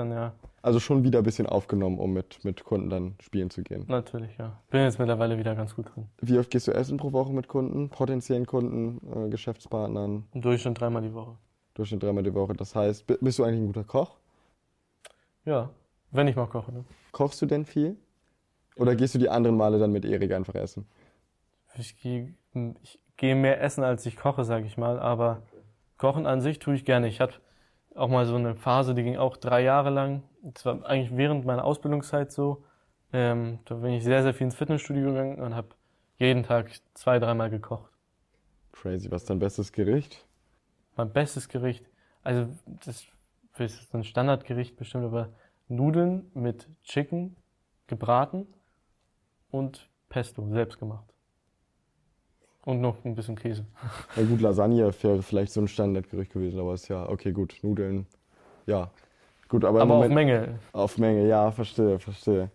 dann 0.00 0.10
ja, 0.12 0.32
Also 0.62 0.80
schon 0.80 1.04
wieder 1.04 1.18
ein 1.18 1.24
bisschen 1.24 1.46
aufgenommen, 1.46 1.98
um 1.98 2.12
mit, 2.12 2.44
mit 2.44 2.64
Kunden 2.64 2.90
dann 2.90 3.14
spielen 3.20 3.50
zu 3.50 3.62
gehen. 3.62 3.84
natürlich, 3.88 4.36
ja. 4.38 4.60
Bin 4.70 4.82
jetzt 4.82 4.98
mittlerweile 4.98 5.38
wieder 5.38 5.54
ganz 5.54 5.74
gut 5.76 5.94
drin. 5.94 6.06
Wie 6.20 6.38
oft 6.38 6.50
gehst 6.50 6.66
du 6.68 6.72
essen 6.72 6.96
pro 6.96 7.12
Woche 7.12 7.32
mit 7.32 7.48
Kunden, 7.48 7.88
potenziellen 7.90 8.46
Kunden, 8.46 9.26
äh, 9.26 9.28
Geschäftspartnern? 9.30 10.24
Im 10.32 10.40
Durchschnitt 10.40 10.80
dreimal 10.80 11.02
die 11.02 11.12
Woche. 11.14 11.36
Durchschnitt 11.74 12.02
dreimal 12.02 12.22
die 12.22 12.34
Woche. 12.34 12.54
Das 12.54 12.74
heißt, 12.74 13.06
bi- 13.06 13.18
bist 13.20 13.38
du 13.38 13.44
eigentlich 13.44 13.60
ein 13.60 13.66
guter 13.66 13.84
Koch? 13.84 14.16
Ja, 15.44 15.70
wenn 16.10 16.28
ich 16.28 16.36
mal 16.36 16.46
koche. 16.46 16.72
Ne? 16.72 16.84
Kochst 17.12 17.40
du 17.42 17.46
denn 17.46 17.64
viel? 17.64 17.96
Oder 18.76 18.94
gehst 18.96 19.14
du 19.14 19.18
die 19.18 19.28
anderen 19.28 19.56
Male 19.56 19.78
dann 19.78 19.92
mit 19.92 20.04
Erik 20.04 20.32
einfach 20.32 20.54
essen? 20.54 20.86
Ich 21.78 22.00
gehe 22.00 22.34
ich 22.82 22.98
gehe 23.16 23.34
mehr 23.34 23.60
essen, 23.60 23.84
als 23.84 24.04
ich 24.06 24.16
koche, 24.16 24.44
sage 24.44 24.66
ich 24.66 24.76
mal. 24.76 24.98
Aber 24.98 25.42
kochen 25.98 26.26
an 26.26 26.40
sich 26.40 26.58
tue 26.58 26.74
ich 26.74 26.84
gerne. 26.84 27.08
Ich 27.08 27.20
hatte 27.20 27.40
auch 27.94 28.08
mal 28.08 28.26
so 28.26 28.36
eine 28.36 28.54
Phase, 28.54 28.94
die 28.94 29.02
ging 29.02 29.16
auch 29.16 29.36
drei 29.36 29.62
Jahre 29.62 29.90
lang. 29.90 30.22
Das 30.42 30.64
war 30.64 30.84
eigentlich 30.86 31.16
während 31.16 31.44
meiner 31.44 31.64
Ausbildungszeit 31.64 32.32
so. 32.32 32.64
Ähm, 33.12 33.58
da 33.64 33.74
bin 33.76 33.92
ich 33.92 34.04
sehr, 34.04 34.22
sehr 34.22 34.34
viel 34.34 34.46
ins 34.46 34.54
Fitnessstudio 34.54 35.08
gegangen 35.08 35.40
und 35.40 35.54
habe 35.54 35.68
jeden 36.16 36.44
Tag 36.44 36.70
zwei, 36.94 37.18
dreimal 37.18 37.50
gekocht. 37.50 37.90
Crazy, 38.72 39.10
was 39.10 39.22
ist 39.22 39.30
dein 39.30 39.38
bestes 39.38 39.72
Gericht? 39.72 40.24
Mein 40.96 41.12
bestes 41.12 41.48
Gericht, 41.48 41.84
also 42.22 42.48
das 42.66 43.06
ist 43.58 43.90
so 43.90 43.98
ein 43.98 44.04
Standardgericht 44.04 44.76
bestimmt, 44.76 45.04
aber 45.04 45.30
Nudeln 45.68 46.30
mit 46.34 46.68
Chicken 46.84 47.36
gebraten 47.86 48.46
und 49.50 49.88
Pesto 50.08 50.48
selbst 50.48 50.78
gemacht. 50.78 51.12
Und 52.64 52.80
noch 52.80 53.04
ein 53.04 53.14
bisschen 53.14 53.36
Käse. 53.36 53.66
Ja 54.14 54.24
gut, 54.24 54.40
Lasagne 54.40 54.92
wäre 55.02 55.22
vielleicht 55.22 55.52
so 55.52 55.60
ein 55.60 55.68
Standardgericht 55.68 56.32
gewesen, 56.32 56.58
aber 56.60 56.74
ist 56.74 56.88
ja, 56.88 57.08
okay, 57.08 57.32
gut, 57.32 57.56
Nudeln, 57.62 58.06
ja. 58.66 58.90
Gut, 59.48 59.64
aber, 59.64 59.80
Aber 59.80 59.94
auf 59.96 60.08
Moment, 60.08 60.10
Menge. 60.10 60.58
auf 60.72 60.98
Menge, 60.98 61.28
ja, 61.28 61.52
verstehe, 61.52 61.98
verstehe. 62.00 62.50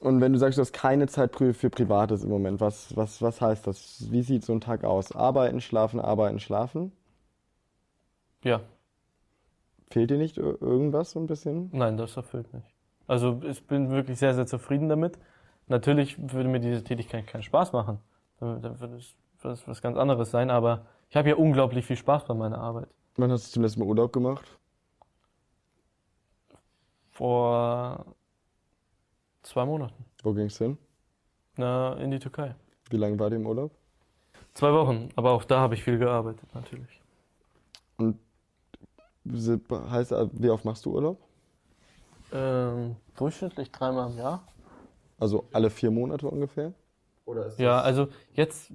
Und 0.00 0.20
wenn 0.20 0.32
du 0.34 0.38
sagst, 0.38 0.58
du 0.58 0.62
hast 0.62 0.72
keine 0.72 1.08
Zeit 1.08 1.36
für, 1.36 1.70
Privates 1.70 2.24
im 2.24 2.30
Moment, 2.30 2.60
was, 2.60 2.96
was, 2.96 3.22
was 3.22 3.40
heißt 3.40 3.66
das? 3.66 4.06
Wie 4.10 4.22
sieht 4.22 4.44
so 4.44 4.52
ein 4.54 4.60
Tag 4.62 4.84
aus? 4.84 5.12
Arbeiten, 5.12 5.60
schlafen, 5.60 6.00
arbeiten, 6.00 6.40
schlafen? 6.40 6.92
Ja, 8.44 8.62
Fehlt 9.90 10.08
dir 10.08 10.16
nicht 10.16 10.38
ir- 10.38 10.62
irgendwas 10.62 11.10
so 11.10 11.20
ein 11.20 11.26
bisschen? 11.26 11.72
nein, 11.72 11.96
das 11.96 12.16
erfüllt 12.16 12.52
mich. 12.52 12.64
Also 13.06 13.40
ich 13.44 13.66
bin 13.66 13.90
wirklich 13.90 14.18
sehr, 14.18 14.34
sehr 14.34 14.46
zufrieden 14.46 14.88
damit. 14.88 15.18
Natürlich 15.68 16.16
würde 16.18 16.48
mir 16.48 16.60
diese 16.60 16.84
Tätigkeit 16.84 17.26
keinen 17.26 17.42
Spaß 17.42 17.72
machen. 17.72 18.00
Dann 18.40 18.80
würde 18.80 18.96
es 18.96 19.14
was 19.68 19.82
ganz 19.82 19.96
anderes 19.96 20.30
sein, 20.30 20.50
aber 20.50 20.86
ich 21.10 21.16
habe 21.16 21.28
ja 21.28 21.36
unglaublich 21.36 21.86
viel 21.86 21.96
Spaß 21.96 22.24
bei 22.26 22.34
meiner 22.34 22.58
Arbeit. 22.58 22.88
Wann 23.16 23.32
hast 23.32 23.48
du 23.48 23.52
zum 23.52 23.62
letzten 23.62 23.80
Mal 23.80 23.86
Urlaub 23.86 24.12
gemacht? 24.12 24.58
Vor 27.10 28.14
zwei 29.42 29.64
Monaten. 29.64 30.04
Wo 30.22 30.32
ging's 30.32 30.58
hin? 30.58 30.78
Na, 31.56 31.94
in 31.94 32.10
die 32.10 32.18
Türkei. 32.20 32.54
Wie 32.90 32.96
lange 32.96 33.18
war 33.18 33.30
ihr 33.30 33.36
im 33.36 33.46
Urlaub? 33.46 33.72
Zwei 34.54 34.72
Wochen, 34.72 35.08
aber 35.16 35.32
auch 35.32 35.44
da 35.44 35.60
habe 35.60 35.74
ich 35.74 35.82
viel 35.82 35.98
gearbeitet, 35.98 36.54
natürlich. 36.54 37.00
Sie- 39.24 39.60
Heißt, 39.70 40.12
äh, 40.12 40.28
wie 40.32 40.50
oft 40.50 40.64
machst 40.64 40.86
du 40.86 40.94
Urlaub? 40.94 41.18
Ähm, 42.32 42.96
durchschnittlich 43.16 43.70
dreimal 43.72 44.10
im 44.10 44.18
Jahr. 44.18 44.46
Also 45.18 45.48
alle 45.52 45.70
vier 45.70 45.90
Monate 45.90 46.28
ungefähr? 46.28 46.72
Oder 47.28 47.46
ist 47.46 47.58
Ja, 47.58 47.80
also 47.80 48.08
jetzt, 48.32 48.72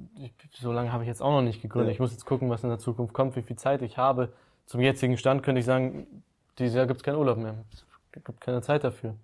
so 0.52 0.72
lange 0.72 0.94
habe 0.94 1.04
ich 1.04 1.08
jetzt 1.08 1.22
auch 1.22 1.32
noch 1.32 1.42
nicht 1.42 1.62
gegründet. 1.62 1.90
Ja. 1.90 1.94
Ich 1.94 2.00
muss 2.00 2.12
jetzt 2.12 2.26
gucken, 2.26 2.50
was 2.52 2.64
in 2.64 2.70
der 2.70 2.78
Zukunft 2.78 3.14
kommt, 3.14 3.36
wie 3.36 3.42
viel 3.42 3.56
Zeit 3.56 3.82
ich 3.82 3.98
habe. 3.98 4.32
Zum 4.66 4.80
jetzigen 4.80 5.18
Stand 5.18 5.42
könnte 5.42 5.60
ich 5.60 5.66
sagen, 5.66 6.24
dieses 6.60 6.76
Jahr 6.76 6.86
gibt 6.86 6.98
es 7.00 7.04
keinen 7.04 7.18
Urlaub 7.18 7.38
mehr. 7.38 7.56
Es 7.72 7.86
gibt 8.12 8.40
keine 8.42 8.62
Zeit 8.62 8.84
dafür. 8.84 9.16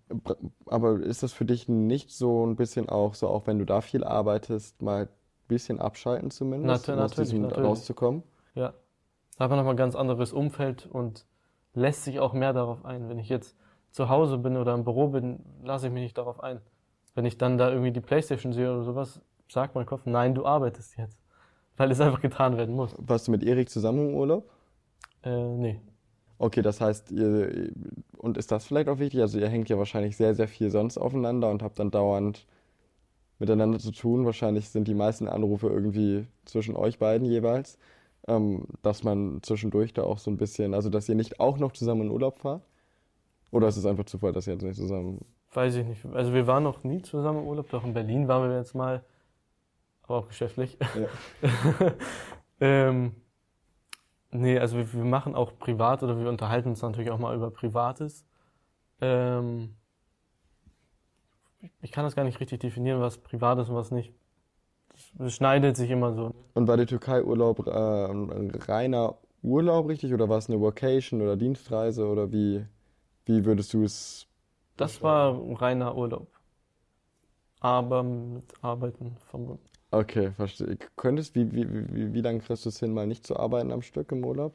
Aber 0.66 1.00
ist 1.00 1.22
das 1.22 1.32
für 1.32 1.46
dich 1.46 1.70
nicht 1.70 2.10
so 2.10 2.44
ein 2.46 2.56
bisschen 2.56 2.90
auch, 2.90 3.14
so 3.14 3.28
auch 3.28 3.46
wenn 3.46 3.60
du 3.60 3.66
da 3.66 3.82
viel 3.82 4.04
arbeitest, 4.04 4.82
mal 4.82 5.04
ein 5.04 5.10
bisschen 5.48 5.80
abschalten 5.80 6.32
zumindest, 6.32 6.88
Nat- 6.88 6.98
um 6.98 7.04
aus 7.04 7.12
natürlich, 7.12 7.30
diesem 7.30 7.44
natürlich. 7.44 7.70
rauszukommen? 7.70 8.24
Ja. 8.56 8.74
Da 9.38 9.44
hat 9.44 9.50
man 9.52 9.60
nochmal 9.60 9.76
ein 9.76 9.78
ganz 9.78 9.96
anderes 9.96 10.34
Umfeld 10.34 10.88
und 10.92 11.26
lässt 11.76 12.04
sich 12.04 12.20
auch 12.20 12.34
mehr 12.34 12.52
darauf 12.52 12.84
ein. 12.84 13.10
Wenn 13.10 13.20
ich 13.20 13.30
jetzt 13.30 13.56
zu 13.92 14.10
Hause 14.10 14.40
bin 14.40 14.58
oder 14.58 14.74
im 14.74 14.84
Büro 14.84 15.10
bin, 15.10 15.40
lasse 15.64 15.86
ich 15.88 15.94
mich 15.94 16.02
nicht 16.02 16.18
darauf 16.18 16.42
ein. 16.44 16.60
Wenn 17.20 17.26
ich 17.26 17.38
dann 17.38 17.58
da 17.58 17.70
irgendwie 17.70 17.92
die 17.92 18.00
Playstation 18.00 18.54
sehe 18.54 18.74
oder 18.74 18.86
sowas, 18.86 19.20
sagt 19.50 19.76
mein 19.76 19.86
Kopf, 19.86 20.04
nein, 20.06 20.34
du 20.34 20.46
arbeitest 20.46 20.98
jetzt. 20.98 21.20
Weil 21.76 21.92
es 21.92 22.00
einfach 22.00 22.22
getan 22.22 22.56
werden 22.56 22.74
muss. 22.74 22.96
Warst 22.98 23.28
du 23.28 23.32
mit 23.32 23.44
Erik 23.44 23.70
zusammen 23.70 24.12
im 24.12 24.16
Urlaub? 24.16 24.50
Äh, 25.24 25.50
nee. 25.50 25.82
Okay, 26.38 26.62
das 26.62 26.80
heißt, 26.80 27.12
ihr, 27.12 27.74
und 28.18 28.38
ist 28.38 28.54
das 28.54 28.66
vielleicht 28.66 28.88
auch 28.88 29.00
wichtig? 29.00 29.20
Also 29.20 29.38
ihr 29.38 29.50
hängt 29.50 29.68
ja 29.68 29.78
wahrscheinlich 29.78 30.16
sehr, 30.16 30.34
sehr 30.34 30.48
viel 30.48 30.70
sonst 30.70 30.98
aufeinander 30.98 31.50
und 31.50 31.62
habt 31.62 31.78
dann 31.80 31.92
dauernd 31.92 32.48
miteinander 33.38 33.80
zu 33.80 33.92
tun. 33.92 34.26
Wahrscheinlich 34.26 34.70
sind 34.70 34.88
die 34.88 34.94
meisten 34.94 35.28
Anrufe 35.28 35.68
irgendwie 35.68 36.26
zwischen 36.46 36.78
euch 36.78 37.00
beiden 37.00 37.28
jeweils, 37.28 37.78
ähm, 38.30 38.64
dass 38.82 39.04
man 39.04 39.44
zwischendurch 39.44 39.94
da 39.94 40.04
auch 40.04 40.20
so 40.20 40.32
ein 40.32 40.38
bisschen, 40.38 40.74
also 40.74 40.90
dass 40.90 41.10
ihr 41.10 41.16
nicht 41.16 41.42
auch 41.42 41.58
noch 41.58 41.74
zusammen 41.74 42.04
in 42.04 42.12
Urlaub 42.12 42.38
fahrt? 42.38 42.64
Oder 43.52 43.68
ist 43.68 43.76
es 43.76 43.86
einfach 43.86 44.06
Zufall, 44.06 44.32
dass 44.32 44.48
ihr 44.48 44.54
jetzt 44.54 44.64
nicht 44.64 44.78
zusammen 44.78 45.26
Weiß 45.54 45.76
ich 45.76 45.86
nicht. 45.86 46.06
Also 46.06 46.34
wir 46.34 46.46
waren 46.48 46.64
noch 46.64 46.84
nie 46.84 47.02
zusammen 47.02 47.40
im 47.40 47.48
Urlaub, 47.48 47.70
doch 47.70 47.84
in 47.84 47.94
Berlin 47.94 48.28
waren 48.28 48.50
wir 48.50 48.58
jetzt 48.58 48.76
mal, 48.76 49.04
aber 50.04 50.18
auch 50.20 50.28
geschäftlich. 50.28 50.78
Ja. 51.42 51.90
ähm, 52.60 53.16
nee, 54.32 54.60
also 54.60 54.78
wir, 54.78 54.94
wir 54.94 55.06
machen 55.06 55.36
auch 55.36 55.58
privat 55.58 56.04
oder 56.04 56.20
wir 56.20 56.30
unterhalten 56.30 56.70
uns 56.70 56.82
natürlich 56.82 57.10
auch 57.12 57.18
mal 57.20 57.36
über 57.36 57.50
Privates. 57.52 58.26
Ähm, 59.02 59.76
ich- 61.82 61.92
kann 61.92 62.06
das 62.06 62.16
gar 62.16 62.24
nicht 62.24 62.40
richtig 62.40 62.60
definieren, 62.60 63.02
was 63.02 63.18
privat 63.18 63.58
ist 63.60 63.70
und 63.70 63.76
was 63.76 63.92
nicht. 63.92 64.14
Das, 64.92 65.12
das 65.18 65.34
schneidet 65.34 65.78
sich 65.78 65.90
immer 65.90 66.14
so. 66.14 66.34
Und 66.54 66.68
war 66.68 66.78
der 66.78 66.88
Türkei-Urlaub 66.88 67.66
äh, 67.68 67.72
ein 67.72 68.52
reiner 68.52 69.18
Urlaub 69.42 69.88
richtig 69.88 70.14
oder 70.14 70.30
war 70.30 70.38
es 70.38 70.50
eine 70.50 70.62
Vacation 70.62 71.22
oder 71.22 71.38
Dienstreise 71.38 72.06
oder 72.08 72.32
wie, 72.32 72.66
wie 73.26 73.46
würdest 73.46 73.74
du 73.74 73.84
es? 73.84 74.29
Das 74.80 75.02
war 75.04 75.34
ein 75.34 75.56
reiner 75.58 75.98
Urlaub. 75.98 76.28
Aber 77.60 78.02
mit 78.02 78.46
Arbeiten 78.62 79.18
verbunden. 79.30 79.60
Okay, 79.92 80.32
verstehe. 80.32 80.78
Könntest, 80.96 81.36
wie, 81.36 81.52
wie, 81.52 81.68
wie, 81.94 82.14
wie 82.14 82.22
lange 82.22 82.40
kriegst 82.40 82.64
du 82.64 82.70
es 82.70 82.80
hin, 82.80 82.94
mal 82.94 83.06
nicht 83.06 83.28
zu 83.28 83.36
arbeiten 83.36 83.74
am 83.74 83.82
Stück 83.82 84.12
im 84.14 84.24
Urlaub? 84.24 84.54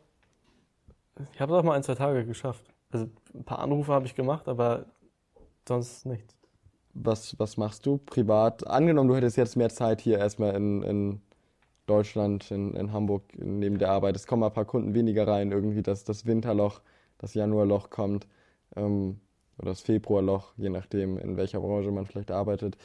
Ich 1.35 1.41
habe 1.43 1.53
es 1.53 1.59
auch 1.59 1.63
mal 1.63 1.75
ein, 1.75 1.83
zwei 1.83 1.95
Tage 1.95 2.25
geschafft. 2.25 2.65
Also 2.91 3.11
ein 3.35 3.45
paar 3.45 3.59
Anrufe 3.59 3.93
habe 3.93 4.07
ich 4.07 4.15
gemacht, 4.15 4.49
aber 4.49 4.87
sonst 5.69 6.07
nichts. 6.07 6.35
Was, 6.95 7.39
was 7.39 7.59
machst 7.59 7.85
du 7.85 7.99
privat? 7.99 8.67
Angenommen, 8.67 9.09
du 9.11 9.17
hättest 9.17 9.37
jetzt 9.37 9.57
mehr 9.57 9.69
Zeit 9.69 10.01
hier 10.01 10.19
erstmal 10.19 10.55
in, 10.55 10.83
in 10.83 11.21
Deutschland, 11.85 12.51
in, 12.51 12.75
in 12.75 12.93
Hamburg, 12.93 13.25
neben 13.37 13.77
der 13.77 13.91
Arbeit. 13.91 14.17
Es 14.17 14.27
kommen 14.27 14.43
ein 14.45 14.53
paar 14.55 14.65
Kunden 14.65 14.95
weniger 14.95 15.29
rein, 15.29 15.53
irgendwie, 15.53 15.83
dass 15.83 16.05
das 16.05 16.25
Winterloch, 16.25 16.81
das 17.19 17.35
Januarloch 17.35 17.91
kommt. 17.91 18.27
ähm, 18.75 19.21
oder 19.59 19.69
das 19.71 19.81
Februarloch, 19.81 20.53
je 20.57 20.69
nachdem, 20.71 21.19
in 21.19 21.37
welcher 21.37 21.61
Branche 21.61 21.91
man 21.91 22.07
vielleicht 22.07 22.31
arbeitet 22.31 22.77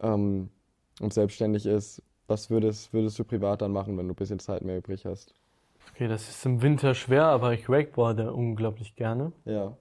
ähm, 0.00 0.50
und 1.00 1.12
selbstständig 1.14 1.66
ist. 1.66 2.02
Was 2.28 2.50
würdest, 2.50 2.92
würdest 2.92 3.18
du 3.18 3.24
privat 3.24 3.62
dann 3.62 3.72
machen, 3.72 3.96
wenn 3.96 4.08
du 4.08 4.12
ein 4.12 4.16
bisschen 4.16 4.40
Zeit 4.40 4.62
mehr 4.62 4.78
übrig 4.78 5.04
hast? 5.04 5.32
Okay, 5.94 6.08
das 6.08 6.28
ist 6.28 6.44
im 6.44 6.60
Winter 6.62 6.94
schwer, 6.94 7.26
aber 7.26 7.52
ich 7.52 7.68
wakeboarde 7.68 8.32
unglaublich 8.32 8.96
gerne. 8.96 9.32
Ja. 9.44 9.76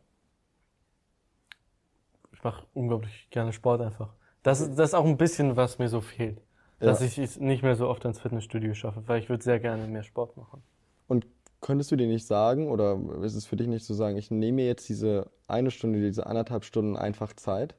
Ich 2.33 2.43
mache 2.43 2.65
unglaublich 2.73 3.27
gerne 3.31 3.53
Sport 3.53 3.81
einfach. 3.81 4.13
Das, 4.43 4.61
ist- 4.61 4.75
das 4.77 4.89
ist 4.89 4.93
auch 4.93 5.05
ein 5.05 5.17
bisschen, 5.17 5.55
was 5.55 5.79
mir 5.79 5.89
so 5.89 6.01
fehlt. 6.01 6.39
Dass 6.79 6.99
Ja. 6.99 7.05
ich 7.07 7.17
es 7.17 7.39
nicht 7.39 7.63
mehr 7.63 7.75
so 7.75 7.87
oft 7.87 8.05
ins 8.05 8.19
Fitnessstudio 8.19 8.73
schaffe, 8.73 9.01
weil 9.07 9.19
ich 9.19 9.29
würde 9.29 9.43
sehr 9.43 9.59
gerne 9.59 9.87
mehr 9.87 10.03
Sport 10.03 10.37
machen. 10.37 10.61
Und 11.07 11.25
könntest 11.66 11.91
du 11.91 11.95
dir 11.95 12.05
nicht 12.05 12.28
sagen, 12.28 12.70
oder 12.70 12.99
ist 13.24 13.34
es 13.34 13.47
für 13.47 13.55
dich 13.55 13.66
nicht 13.66 13.84
zu 13.84 13.95
sagen, 13.95 14.18
ich 14.18 14.30
nehme 14.30 14.57
mir 14.57 14.68
jetzt 14.68 14.88
diese 14.88 15.32
eine 15.47 15.72
Stunde, 15.72 15.99
diese 15.99 16.28
anderthalb 16.28 16.63
Stunden 16.63 16.95
einfach 16.95 17.34
Zeit? 17.34 17.74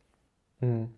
Mhm. 0.59 0.91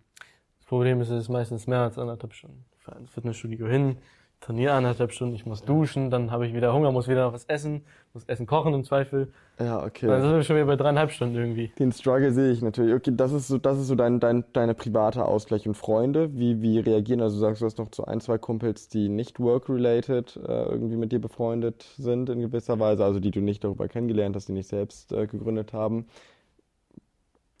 Das 0.57 0.65
Problem 0.65 0.99
ist, 0.99 1.09
es 1.09 1.25
ist 1.25 1.29
meistens 1.29 1.67
mehr 1.67 1.81
als 1.81 1.99
anderthalb 1.99 2.33
Stunden. 2.33 2.65
Ich 2.75 2.81
fahre 2.81 2.97
ins 2.97 3.11
Fitnessstudio 3.11 3.67
hin, 3.67 3.97
trainiere 4.39 4.73
anderthalb 4.73 5.11
Stunden, 5.11 5.35
ich 5.35 5.45
muss 5.45 5.63
duschen, 5.63 6.09
dann 6.09 6.31
habe 6.31 6.47
ich 6.47 6.53
wieder 6.53 6.73
Hunger, 6.73 6.91
muss 6.91 7.07
wieder 7.07 7.33
was 7.33 7.45
essen, 7.45 7.83
muss 8.13 8.23
Essen 8.25 8.47
kochen 8.47 8.73
im 8.73 8.83
Zweifel. 8.83 9.31
Ja, 9.59 9.83
okay. 9.83 10.07
Dann 10.07 10.21
sind 10.21 10.31
wir 10.31 10.43
schon 10.43 10.55
wieder 10.55 10.65
bei 10.65 10.77
dreieinhalb 10.77 11.11
Stunden 11.11 11.35
irgendwie. 11.35 11.71
Den 11.77 11.91
Struggle 11.91 12.31
sehe 12.31 12.51
ich 12.51 12.61
natürlich. 12.61 12.93
Okay, 12.93 13.11
das 13.13 13.33
ist 13.33 13.49
so, 13.49 13.57
das 13.57 13.77
ist 13.77 13.87
so 13.87 13.95
dein, 13.95 14.21
dein, 14.21 14.45
deine 14.53 14.73
private 14.73 15.25
Ausgleich 15.25 15.67
und 15.67 15.75
Freunde. 15.75 16.33
Wie, 16.37 16.61
wie 16.61 16.79
reagieren? 16.79 17.21
Also 17.21 17.35
du 17.35 17.41
sagst, 17.41 17.61
du 17.61 17.65
hast 17.65 17.77
noch 17.77 17.89
so 17.93 18.05
ein, 18.05 18.21
zwei 18.21 18.37
Kumpels, 18.37 18.87
die 18.87 19.09
nicht 19.09 19.39
work-related 19.39 20.37
äh, 20.37 20.63
irgendwie 20.63 20.95
mit 20.95 21.11
dir 21.11 21.19
befreundet 21.19 21.83
sind 21.97 22.29
in 22.29 22.39
gewisser 22.39 22.79
Weise, 22.79 23.03
also 23.03 23.19
die 23.19 23.31
du 23.31 23.41
nicht 23.41 23.63
darüber 23.63 23.89
kennengelernt 23.89 24.35
hast, 24.35 24.47
die 24.47 24.53
nicht 24.53 24.69
selbst 24.69 25.11
äh, 25.11 25.27
gegründet 25.27 25.73
haben. 25.73 26.07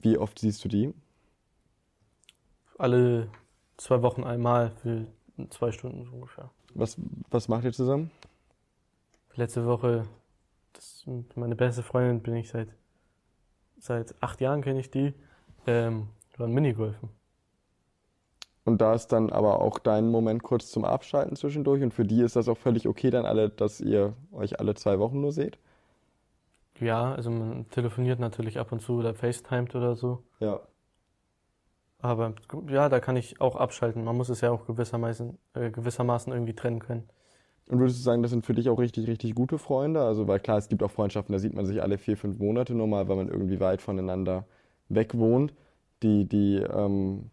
Wie 0.01 0.17
oft 0.17 0.39
siehst 0.39 0.63
du 0.63 0.69
die? 0.69 0.93
Alle 2.77 3.27
zwei 3.75 4.01
Wochen 4.01 4.23
einmal 4.23 4.71
für 4.81 5.07
zwei 5.49 5.73
Stunden 5.73 6.05
so 6.05 6.13
ungefähr. 6.13 6.49
Was, 6.79 6.97
was 7.29 7.49
macht 7.49 7.65
ihr 7.65 7.73
zusammen? 7.73 8.09
Letzte 9.35 9.65
Woche, 9.65 10.05
das 10.73 11.05
meine 11.35 11.55
beste 11.55 11.83
Freundin 11.83 12.21
bin 12.21 12.35
ich 12.35 12.49
seit 12.49 12.69
seit 13.79 14.15
acht 14.21 14.41
Jahren 14.41 14.61
kenne 14.61 14.79
ich 14.79 14.91
die. 14.91 15.13
Ähm, 15.67 16.07
waren 16.37 16.53
Minigolfen. 16.53 17.09
Und 18.63 18.79
da 18.79 18.93
ist 18.93 19.07
dann 19.07 19.29
aber 19.29 19.61
auch 19.61 19.79
dein 19.79 20.09
Moment 20.09 20.43
kurz 20.43 20.71
zum 20.71 20.85
Abschalten 20.85 21.35
zwischendurch. 21.35 21.83
Und 21.83 21.93
für 21.93 22.05
die 22.05 22.21
ist 22.21 22.35
das 22.35 22.47
auch 22.47 22.57
völlig 22.57 22.87
okay 22.87 23.09
dann 23.09 23.25
alle, 23.25 23.49
dass 23.49 23.81
ihr 23.81 24.13
euch 24.31 24.59
alle 24.59 24.75
zwei 24.75 24.99
Wochen 24.99 25.19
nur 25.21 25.31
seht? 25.31 25.57
Ja, 26.79 27.13
also 27.13 27.29
man 27.29 27.69
telefoniert 27.71 28.19
natürlich 28.19 28.57
ab 28.57 28.71
und 28.71 28.81
zu 28.81 28.93
oder 28.93 29.13
FaceTimet 29.13 29.75
oder 29.75 29.95
so. 29.95 30.23
Ja. 30.39 30.61
Aber 32.01 32.33
ja, 32.69 32.87
da 32.89 32.99
kann 32.99 33.17
ich 33.17 33.41
auch 33.41 33.55
abschalten. 33.55 34.03
Man 34.03 34.15
muss 34.15 34.29
es 34.29 34.41
ja 34.41 34.51
auch 34.51 34.65
gewissermaßen, 34.65 35.37
äh, 35.53 35.69
gewissermaßen 35.69 36.31
irgendwie 36.31 36.53
trennen 36.53 36.79
können. 36.79 37.09
Und 37.67 37.79
würdest 37.79 37.99
du 37.99 38.03
sagen, 38.03 38.21
das 38.23 38.31
sind 38.31 38.45
für 38.45 38.53
dich 38.53 38.69
auch 38.69 38.79
richtig, 38.79 39.07
richtig 39.07 39.35
gute 39.35 39.57
Freunde? 39.57 40.01
Also, 40.01 40.27
weil 40.27 40.39
klar, 40.39 40.57
es 40.57 40.69
gibt 40.69 40.81
auch 40.81 40.91
Freundschaften, 40.91 41.33
da 41.33 41.39
sieht 41.39 41.53
man 41.53 41.65
sich 41.65 41.81
alle 41.83 41.97
vier, 41.97 42.17
fünf 42.17 42.39
Monate 42.39 42.73
nur 42.73 42.87
mal, 42.87 43.07
weil 43.07 43.17
man 43.17 43.27
irgendwie 43.27 43.59
weit 43.59 43.81
voneinander 43.81 44.45
weg 44.87 45.15
wohnt. 45.17 45.53
Die, 46.01 46.25
die 46.27 46.55
ähm, 46.57 47.29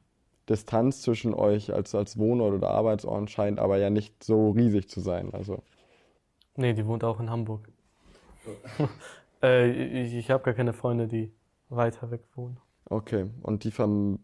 Distanz 0.48 1.00
zwischen 1.02 1.32
euch 1.32 1.72
als, 1.72 1.94
als 1.94 2.18
Wohnort 2.18 2.54
oder 2.54 2.70
Arbeitsort 2.70 3.30
scheint 3.30 3.60
aber 3.60 3.78
ja 3.78 3.88
nicht 3.90 4.24
so 4.24 4.50
riesig 4.50 4.88
zu 4.88 5.00
sein. 5.00 5.32
Also, 5.32 5.62
Nee, 6.56 6.72
die 6.74 6.86
wohnt 6.86 7.04
auch 7.04 7.20
in 7.20 7.30
Hamburg. 7.30 7.68
äh, 9.42 9.70
ich 10.04 10.14
ich 10.14 10.30
habe 10.30 10.42
gar 10.42 10.54
keine 10.54 10.72
Freunde, 10.72 11.06
die 11.08 11.32
weiter 11.68 12.10
weg 12.10 12.22
wohnen. 12.34 12.58
okay. 12.90 13.30
Und 13.42 13.64
die 13.64 13.70
verm 13.70 14.18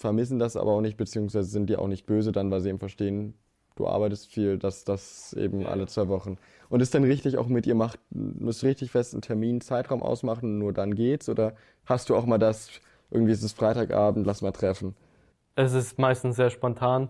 vermissen 0.00 0.38
das 0.38 0.56
aber 0.56 0.72
auch 0.72 0.80
nicht, 0.80 0.96
beziehungsweise 0.96 1.50
sind 1.50 1.68
die 1.68 1.76
auch 1.76 1.86
nicht 1.86 2.06
böse 2.06 2.32
dann, 2.32 2.50
weil 2.50 2.62
sie 2.62 2.70
eben 2.70 2.78
verstehen, 2.78 3.34
du 3.76 3.86
arbeitest 3.86 4.32
viel, 4.32 4.58
dass 4.58 4.84
das 4.84 5.34
eben 5.34 5.66
alle 5.66 5.86
zwei 5.86 6.08
Wochen. 6.08 6.38
Und 6.70 6.80
ist 6.80 6.94
dann 6.94 7.04
richtig 7.04 7.36
auch 7.36 7.48
mit 7.48 7.66
ihr 7.66 7.74
macht, 7.74 8.00
müsst 8.10 8.64
richtig 8.64 8.90
fest 8.90 9.12
einen 9.12 9.20
Termin, 9.20 9.60
Zeitraum 9.60 10.02
ausmachen, 10.02 10.58
nur 10.58 10.72
dann 10.72 10.94
geht's? 10.94 11.28
Oder 11.28 11.54
hast 11.84 12.08
du 12.08 12.16
auch 12.16 12.24
mal 12.24 12.38
das, 12.38 12.70
irgendwie 13.10 13.32
ist 13.32 13.42
es 13.42 13.52
Freitagabend, 13.52 14.26
lass 14.26 14.40
mal 14.40 14.52
treffen? 14.52 14.94
Es 15.54 15.74
ist 15.74 15.98
meistens 15.98 16.36
sehr 16.36 16.48
spontan. 16.48 17.08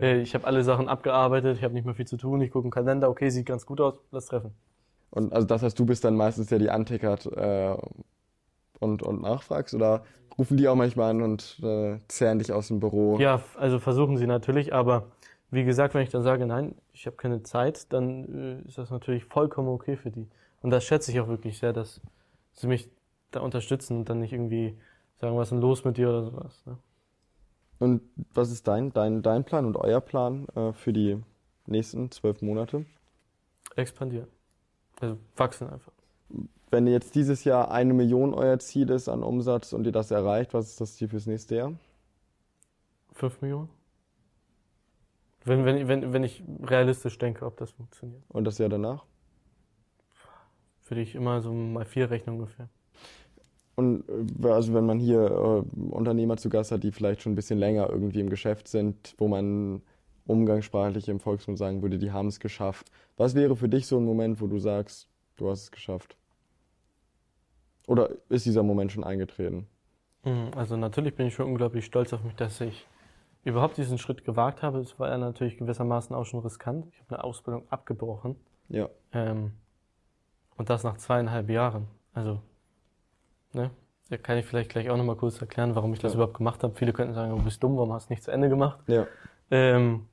Äh, 0.00 0.22
ich 0.22 0.34
habe 0.34 0.44
alle 0.44 0.64
Sachen 0.64 0.88
abgearbeitet, 0.88 1.58
ich 1.58 1.62
habe 1.62 1.74
nicht 1.74 1.84
mehr 1.84 1.94
viel 1.94 2.08
zu 2.08 2.16
tun. 2.16 2.40
Ich 2.40 2.50
gucke 2.50 2.66
im 2.66 2.72
Kalender, 2.72 3.08
okay, 3.08 3.30
sieht 3.30 3.46
ganz 3.46 3.66
gut 3.66 3.80
aus, 3.80 3.94
lass 4.10 4.26
treffen. 4.26 4.50
Und 5.10 5.32
also 5.32 5.46
das 5.46 5.62
heißt, 5.62 5.78
du 5.78 5.86
bist 5.86 6.04
dann 6.04 6.16
meistens 6.16 6.48
der, 6.48 6.58
die 6.58 6.70
antickert 6.70 7.26
äh, 7.26 7.76
und, 8.82 9.02
und 9.02 9.22
nachfragst? 9.22 9.74
Oder 9.74 10.04
rufen 10.38 10.56
die 10.56 10.68
auch 10.68 10.74
manchmal 10.74 11.10
an 11.10 11.22
und 11.22 11.60
äh, 11.62 11.98
zerren 12.08 12.38
dich 12.38 12.52
aus 12.52 12.68
dem 12.68 12.80
Büro? 12.80 13.18
Ja, 13.18 13.40
also 13.56 13.78
versuchen 13.78 14.16
sie 14.16 14.26
natürlich, 14.26 14.74
aber 14.74 15.08
wie 15.50 15.64
gesagt, 15.64 15.94
wenn 15.94 16.02
ich 16.02 16.10
dann 16.10 16.22
sage, 16.22 16.46
nein, 16.46 16.74
ich 16.92 17.06
habe 17.06 17.16
keine 17.16 17.42
Zeit, 17.42 17.92
dann 17.92 18.62
äh, 18.64 18.68
ist 18.68 18.78
das 18.78 18.90
natürlich 18.90 19.24
vollkommen 19.24 19.68
okay 19.68 19.96
für 19.96 20.10
die. 20.10 20.26
Und 20.62 20.70
das 20.70 20.84
schätze 20.84 21.12
ich 21.12 21.20
auch 21.20 21.28
wirklich 21.28 21.58
sehr, 21.58 21.72
dass 21.72 22.00
sie 22.52 22.66
mich 22.66 22.90
da 23.30 23.40
unterstützen 23.40 23.98
und 23.98 24.08
dann 24.08 24.20
nicht 24.20 24.32
irgendwie 24.32 24.76
sagen, 25.20 25.36
was 25.36 25.48
ist 25.48 25.52
denn 25.52 25.60
los 25.60 25.84
mit 25.84 25.96
dir 25.96 26.08
oder 26.08 26.24
sowas. 26.24 26.62
Ne? 26.66 26.78
Und 27.78 28.00
was 28.32 28.50
ist 28.50 28.68
dein, 28.68 28.92
dein, 28.92 29.22
dein 29.22 29.44
Plan 29.44 29.66
und 29.66 29.76
euer 29.76 30.00
Plan 30.00 30.46
äh, 30.54 30.72
für 30.72 30.92
die 30.92 31.18
nächsten 31.66 32.10
zwölf 32.10 32.40
Monate? 32.40 32.86
Expandieren. 33.76 34.28
Also 35.00 35.18
wachsen 35.36 35.68
einfach. 35.68 35.92
Wenn 36.72 36.86
jetzt 36.86 37.14
dieses 37.14 37.44
Jahr 37.44 37.70
eine 37.70 37.92
Million 37.92 38.32
euer 38.32 38.58
Ziel 38.58 38.88
ist 38.88 39.06
an 39.06 39.22
Umsatz 39.22 39.74
und 39.74 39.84
ihr 39.84 39.92
das 39.92 40.10
erreicht, 40.10 40.54
was 40.54 40.70
ist 40.70 40.80
das 40.80 40.94
Ziel 40.94 41.06
fürs 41.06 41.26
nächste 41.26 41.56
Jahr? 41.56 41.74
Fünf 43.12 43.42
Millionen? 43.42 43.68
Wenn, 45.44 45.66
wenn, 45.66 45.86
wenn, 45.86 46.14
wenn 46.14 46.24
ich 46.24 46.42
realistisch 46.62 47.18
denke, 47.18 47.44
ob 47.44 47.58
das 47.58 47.72
funktioniert. 47.72 48.22
Und 48.28 48.44
das 48.44 48.56
Jahr 48.56 48.70
danach? 48.70 49.04
Würde 50.88 51.02
ich 51.02 51.14
immer 51.14 51.42
so 51.42 51.52
mal 51.52 51.84
vier 51.84 52.10
rechnen 52.10 52.36
ungefähr. 52.36 52.70
Und 53.74 54.04
äh, 54.42 54.48
also 54.48 54.72
wenn 54.72 54.86
man 54.86 54.98
hier 54.98 55.20
äh, 55.20 55.90
Unternehmer 55.90 56.38
zu 56.38 56.48
Gast 56.48 56.72
hat, 56.72 56.84
die 56.84 56.92
vielleicht 56.92 57.20
schon 57.20 57.32
ein 57.32 57.36
bisschen 57.36 57.58
länger 57.58 57.90
irgendwie 57.90 58.20
im 58.20 58.30
Geschäft 58.30 58.66
sind, 58.66 59.14
wo 59.18 59.28
man 59.28 59.82
umgangssprachlich 60.26 61.10
im 61.10 61.20
Volksmund 61.20 61.58
sagen 61.58 61.82
würde, 61.82 61.98
die 61.98 62.12
haben 62.12 62.28
es 62.28 62.40
geschafft. 62.40 62.90
Was 63.18 63.34
wäre 63.34 63.56
für 63.56 63.68
dich 63.68 63.86
so 63.86 63.98
ein 63.98 64.06
Moment, 64.06 64.40
wo 64.40 64.46
du 64.46 64.58
sagst, 64.58 65.06
du 65.36 65.50
hast 65.50 65.64
es 65.64 65.70
geschafft? 65.70 66.16
Oder 67.86 68.10
ist 68.28 68.46
dieser 68.46 68.62
Moment 68.62 68.92
schon 68.92 69.04
eingetreten? 69.04 69.66
Mhm, 70.24 70.50
Also 70.56 70.76
natürlich 70.76 71.14
bin 71.16 71.26
ich 71.26 71.34
schon 71.34 71.46
unglaublich 71.46 71.84
stolz 71.84 72.12
auf 72.12 72.22
mich, 72.22 72.34
dass 72.36 72.60
ich 72.60 72.86
überhaupt 73.44 73.76
diesen 73.76 73.98
Schritt 73.98 74.24
gewagt 74.24 74.62
habe. 74.62 74.78
Es 74.78 74.98
war 75.00 75.08
ja 75.08 75.18
natürlich 75.18 75.58
gewissermaßen 75.58 76.14
auch 76.14 76.24
schon 76.24 76.40
riskant. 76.40 76.86
Ich 76.92 77.00
habe 77.00 77.16
eine 77.16 77.24
Ausbildung 77.24 77.64
abgebrochen. 77.70 78.36
Ja. 78.68 78.88
Ähm, 79.12 79.52
und 80.56 80.70
das 80.70 80.84
nach 80.84 80.96
zweieinhalb 80.96 81.50
Jahren. 81.50 81.88
Also, 82.14 82.40
ne? 83.52 83.70
Da 84.10 84.18
kann 84.18 84.36
ich 84.38 84.44
vielleicht 84.46 84.70
gleich 84.70 84.90
auch 84.90 84.96
nochmal 84.96 85.16
kurz 85.16 85.40
erklären, 85.40 85.74
warum 85.74 85.92
ich 85.94 85.98
das 85.98 86.12
Ja. 86.12 86.16
überhaupt 86.18 86.36
gemacht 86.36 86.62
habe. 86.62 86.74
Viele 86.74 86.92
könnten 86.92 87.14
sagen, 87.14 87.34
du 87.36 87.42
bist 87.42 87.62
dumm, 87.62 87.76
warum 87.76 87.92
hast 87.92 88.10
du 88.10 88.12
nicht 88.12 88.22
zu 88.22 88.30
Ende 88.30 88.48
gemacht? 88.48 88.78
Ja. 88.86 89.06
Ähm, 89.50 90.06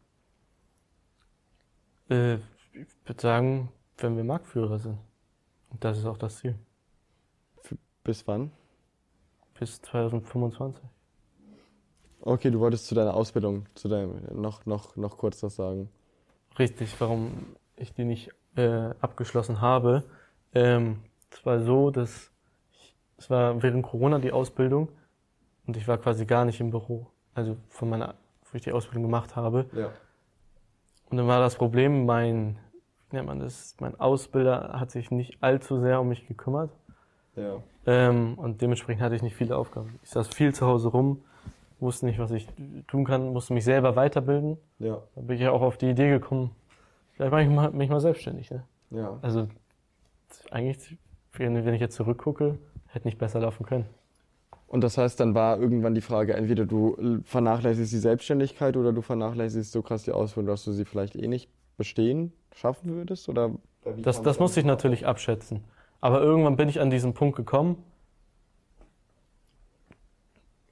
äh, 2.10 2.36
ich 2.36 2.42
würde 3.06 3.22
sagen, 3.22 3.70
wenn 3.98 4.16
wir 4.16 4.24
Marktführer 4.24 4.80
sind. 4.80 4.98
Und 5.70 5.84
das 5.84 5.98
ist 5.98 6.06
auch 6.06 6.18
das 6.18 6.38
Ziel. 6.38 6.56
Bis 8.10 8.28
wann? 8.28 8.50
Bis 9.60 9.84
2025. 9.84 10.84
Okay, 12.22 12.50
du 12.50 12.60
wolltest 12.60 12.88
zu 12.88 12.96
deiner 12.96 13.14
Ausbildung, 13.14 13.68
zu 13.76 13.88
deinem, 13.88 14.24
noch, 14.34 14.66
noch, 14.66 14.96
noch 14.96 15.16
kurz 15.16 15.42
das 15.42 15.56
sagen. 15.56 15.92
Richtig, 16.58 17.00
warum 17.00 17.56
ich 17.76 17.94
die 17.94 18.06
nicht 18.06 18.32
äh, 18.56 18.96
abgeschlossen 19.00 19.62
habe. 19.62 20.06
Ähm, 20.56 21.04
es 21.30 21.46
war 21.46 21.60
so, 21.60 21.92
dass 21.92 22.32
ich, 22.72 22.96
es 23.20 23.30
war 23.30 23.62
während 23.62 23.86
Corona 23.86 24.18
die 24.18 24.32
Ausbildung 24.32 24.90
und 25.68 25.78
ich 25.78 25.88
war 25.88 26.00
quasi 26.00 26.26
gar 26.26 26.46
nicht 26.46 26.60
im 26.60 26.72
Büro. 26.72 27.06
Also 27.36 27.58
von 27.68 27.92
meiner, 27.92 28.16
wo 28.52 28.56
ich 28.56 28.64
die 28.64 28.72
Ausbildung 28.72 29.04
gemacht 29.04 29.36
habe. 29.36 29.70
Ja. 29.74 29.92
Und 31.12 31.18
dann 31.18 31.28
war 31.28 31.42
das 31.42 31.58
Problem, 31.58 32.08
mein, 32.08 32.58
wie 33.12 33.18
nennt 33.18 33.28
man 33.28 33.40
das, 33.40 33.76
mein 33.80 34.00
Ausbilder 34.00 34.80
hat 34.80 34.90
sich 34.90 35.12
nicht 35.12 35.44
allzu 35.44 35.80
sehr 35.80 36.02
um 36.02 36.08
mich 36.08 36.28
gekümmert. 36.28 36.72
Ja. 37.36 37.62
Ähm, 37.90 38.36
und 38.38 38.62
dementsprechend 38.62 39.02
hatte 39.02 39.16
ich 39.16 39.24
nicht 39.24 39.36
viele 39.36 39.58
Aufgaben. 39.58 40.00
Ich 40.04 40.12
saß 40.12 40.28
viel 40.28 40.54
zu 40.54 40.68
Hause 40.68 40.90
rum, 40.90 41.24
wusste 41.80 42.06
nicht, 42.06 42.20
was 42.20 42.30
ich 42.30 42.48
tun 42.88 43.04
kann, 43.04 43.34
musste 43.34 43.54
mich 43.54 43.64
selber 43.64 43.96
weiterbilden. 43.96 44.58
Ja. 44.78 45.02
Da 45.16 45.22
bin 45.22 45.36
ich 45.36 45.42
ja 45.42 45.52
auch 45.52 45.64
auf 45.64 45.78
die 45.78 45.90
Idee 45.90 46.12
gekommen, 46.12 46.52
vielleicht 47.14 47.32
mache 47.32 47.42
ich 47.42 47.50
mal, 47.50 47.72
mich 47.72 47.90
mal 47.90 48.00
selbstständig. 48.00 48.52
Ne? 48.52 48.64
Ja. 48.92 49.18
Also 49.24 49.48
eigentlich, 50.52 50.98
wenn 51.34 51.74
ich 51.74 51.82
jetzt 51.82 51.96
zurückgucke, 51.96 52.60
hätte 52.90 53.08
nicht 53.08 53.18
besser 53.18 53.40
laufen 53.40 53.66
können. 53.66 53.86
Und 54.68 54.84
das 54.84 55.00
heißt, 55.00 55.20
dann 55.20 55.34
war 55.34 55.60
irgendwann 55.60 55.96
die 55.96 56.02
Frage, 56.02 56.36
entweder 56.36 56.68
du 56.68 57.22
vernachlässigst 57.26 57.92
die 57.92 57.98
Selbstständigkeit 57.98 58.78
oder 58.78 58.94
du 58.94 59.02
vernachlässigst 59.02 59.72
so 59.72 59.82
krass 59.82 60.04
die 60.04 60.12
Ausbildung, 60.12 60.54
dass 60.54 60.64
du 60.64 60.74
sie 60.74 60.86
vielleicht 60.86 61.16
eh 61.16 61.28
nicht 61.28 61.50
bestehen, 61.76 62.34
schaffen 62.54 62.92
würdest? 62.94 63.30
Oder 63.30 63.50
Das, 63.98 64.22
das 64.22 64.38
musste 64.38 64.60
ich 64.60 64.66
natürlich 64.68 65.08
abschätzen. 65.08 65.64
Aber 66.02 66.22
irgendwann 66.22 66.56
bin 66.56 66.70
ich 66.70 66.80
an 66.80 66.90
diesen 66.90 67.14
Punkt 67.14 67.36
gekommen, 67.36 67.84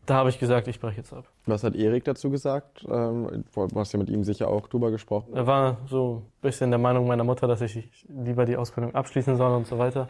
Da 0.07 0.15
habe 0.15 0.29
ich 0.29 0.39
gesagt, 0.39 0.69
ich 0.69 0.79
breche 0.79 0.97
jetzt 0.97 1.11
ab. 1.11 1.25
Was 1.47 1.65
hat 1.65 1.75
Erik 1.75 2.05
dazu 2.05 2.29
gesagt? 2.29 2.85
Ähm, 2.89 3.43
du 3.53 3.69
hast 3.75 3.91
ja 3.91 3.99
mit 3.99 4.09
ihm 4.09 4.23
sicher 4.23 4.47
auch 4.47 4.67
drüber 4.69 4.89
gesprochen. 4.89 5.33
Er 5.35 5.45
war 5.45 5.79
so 5.85 6.23
ein 6.23 6.41
bisschen 6.41 6.71
der 6.71 6.79
Meinung 6.79 7.07
meiner 7.07 7.25
Mutter, 7.25 7.45
dass 7.45 7.59
ich 7.59 8.05
lieber 8.07 8.45
die 8.45 8.55
Ausbildung 8.55 8.95
abschließen 8.95 9.35
soll 9.35 9.51
und 9.51 9.67
so 9.67 9.77
weiter. 9.77 10.07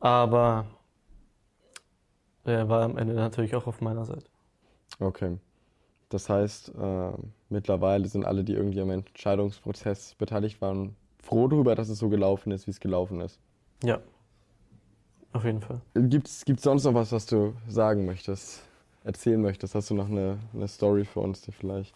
Aber 0.00 0.64
er 2.44 2.66
war 2.70 2.84
am 2.84 2.96
Ende 2.96 3.12
natürlich 3.12 3.54
auch 3.54 3.66
auf 3.66 3.82
meiner 3.82 4.06
Seite. 4.06 4.24
Okay. 4.98 5.36
Das 6.08 6.30
heißt, 6.30 6.72
äh, 6.74 7.12
mittlerweile 7.50 8.08
sind 8.08 8.24
alle, 8.24 8.42
die 8.42 8.54
irgendwie 8.54 8.80
am 8.80 8.90
Entscheidungsprozess 8.90 10.14
beteiligt 10.14 10.62
waren, 10.62 10.96
froh 11.22 11.46
darüber, 11.46 11.74
dass 11.74 11.90
es 11.90 11.98
so 11.98 12.08
gelaufen 12.08 12.52
ist, 12.52 12.66
wie 12.66 12.70
es 12.70 12.80
gelaufen 12.80 13.20
ist. 13.20 13.38
Ja, 13.82 13.98
auf 15.34 15.44
jeden 15.44 15.60
Fall. 15.60 15.80
Gibt 15.94 16.28
es 16.28 16.44
sonst 16.62 16.84
noch 16.84 16.94
was, 16.94 17.12
was 17.12 17.26
du 17.26 17.54
sagen 17.68 18.06
möchtest, 18.06 18.62
erzählen 19.02 19.40
möchtest? 19.42 19.74
Hast 19.74 19.90
du 19.90 19.94
noch 19.94 20.08
eine, 20.08 20.38
eine 20.54 20.68
Story 20.68 21.04
für 21.04 21.20
uns, 21.20 21.42
die 21.42 21.52
vielleicht? 21.52 21.94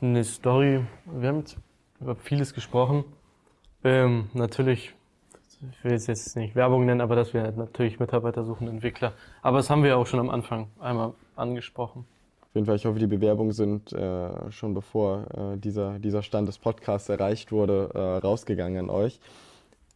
Eine 0.00 0.22
Story, 0.22 0.84
wir 1.06 1.28
haben 1.28 1.44
über 2.00 2.14
vieles 2.14 2.52
gesprochen. 2.52 3.04
Ähm, 3.84 4.28
natürlich, 4.34 4.94
ich 5.70 5.84
will 5.84 5.92
jetzt 5.92 6.36
nicht 6.36 6.54
Werbung 6.54 6.84
nennen, 6.84 7.00
aber 7.00 7.16
dass 7.16 7.32
wir 7.32 7.50
natürlich 7.52 7.98
Mitarbeiter 7.98 8.44
suchen, 8.44 8.68
Entwickler. 8.68 9.14
Aber 9.40 9.56
das 9.56 9.70
haben 9.70 9.82
wir 9.82 9.96
auch 9.96 10.06
schon 10.06 10.20
am 10.20 10.28
Anfang 10.28 10.68
einmal 10.78 11.14
angesprochen. 11.36 12.04
Auf 12.42 12.54
jeden 12.54 12.66
Fall, 12.66 12.76
ich 12.76 12.84
hoffe, 12.84 12.98
die 12.98 13.06
Bewerbungen 13.06 13.52
sind 13.52 13.94
äh, 13.94 14.50
schon 14.50 14.74
bevor 14.74 15.24
äh, 15.54 15.56
dieser, 15.56 15.98
dieser 15.98 16.22
Stand 16.22 16.48
des 16.48 16.58
Podcasts 16.58 17.08
erreicht 17.08 17.50
wurde, 17.50 17.90
äh, 17.94 17.98
rausgegangen 17.98 18.78
an 18.78 18.90
euch. 18.90 19.20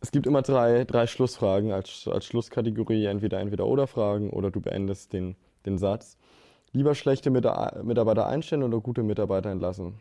Es 0.01 0.11
gibt 0.11 0.27
immer 0.27 0.43
drei, 0.43 0.85
drei 0.85 1.07
Schlussfragen 1.07 1.73
als, 1.73 2.07
als 2.07 2.27
Schlusskategorie, 2.27 3.07
entweder 3.07 3.41
entweder 3.41 3.67
oder 3.67 3.87
Fragen 3.87 4.31
oder 4.31 4.51
du 4.51 4.61
beendest 4.61 5.13
den, 5.13 5.37
den 5.65 5.79
Satz. 5.79 6.17
Lieber 6.73 6.95
schlechte 6.95 7.31
Mitarbeiter 7.31 8.27
einstellen 8.27 8.63
oder 8.63 8.81
gute 8.81 9.03
Mitarbeiter 9.03 9.51
entlassen? 9.51 9.95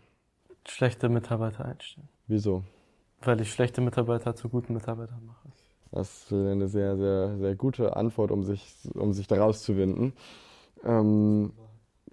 Schlechte 0.68 1.10
Mitarbeiter 1.10 1.66
einstellen. 1.66 2.10
Wieso? 2.28 2.64
Weil 3.22 3.39
ich 3.41 3.52
schlechte 3.52 3.82
Mitarbeiter 3.82 4.36
zu 4.36 4.50
guten 4.50 4.74
Mitarbeitern 4.74 5.26
mache. 5.26 5.50
Das 5.91 6.24
ist 6.24 6.34
eine 6.34 6.68
sehr, 6.68 6.98
sehr, 6.98 7.38
sehr 7.38 7.56
gute 7.56 7.96
Antwort, 7.96 8.32
um 8.32 8.43
sich, 8.43 8.74
um 8.93 9.14
sich 9.14 9.28
daraus 9.28 9.64
zu 9.64 9.78
winden. 9.78 10.14
Ähm, 10.84 11.54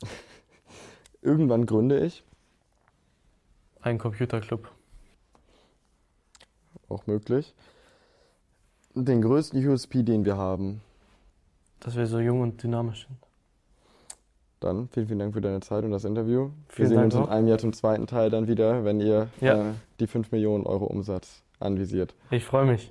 Irgendwann 1.23 1.67
gründe 1.67 2.05
ich. 2.05 2.25
Ein 3.81 3.99
Computerclub. 3.99 4.71
Auch 6.89 7.07
möglich. 7.07 7.55
Den 8.95 9.23
größten 9.23 9.67
USP, 9.67 10.03
den 10.03 10.25
wir 10.25 10.37
haben. 10.37 10.81
Dass 11.81 11.97
wir 11.97 12.07
so 12.07 12.19
jung 12.21 12.41
und 12.43 12.63
dynamisch 12.63 13.07
sind. 13.07 13.19
Dann 14.61 14.89
vielen, 14.93 15.07
vielen 15.09 15.19
Dank 15.19 15.35
für 15.35 15.41
deine 15.41 15.61
Zeit 15.61 15.83
und 15.85 15.91
das 15.91 16.05
Interview. 16.05 16.51
Vielen 16.69 16.85
wir 16.85 16.89
sehen 16.89 16.97
Dank 17.11 17.15
uns 17.15 17.27
in 17.27 17.33
einem 17.33 17.49
Jahr 17.49 17.59
zum 17.59 17.73
zweiten 17.73 18.07
Teil 18.07 18.31
dann 18.31 18.47
wieder, 18.47 18.85
wenn 18.85 19.01
ihr 19.01 19.29
Ja. 19.41 19.71
äh, 19.71 19.73
die 19.99 20.07
5 20.07 20.31
Millionen 20.31 20.67
Euro 20.67 20.85
Umsatz 20.85 21.43
anvisiert. 21.59 22.15
Ich 22.31 22.45
freue 22.45 22.67
mich. 22.67 22.91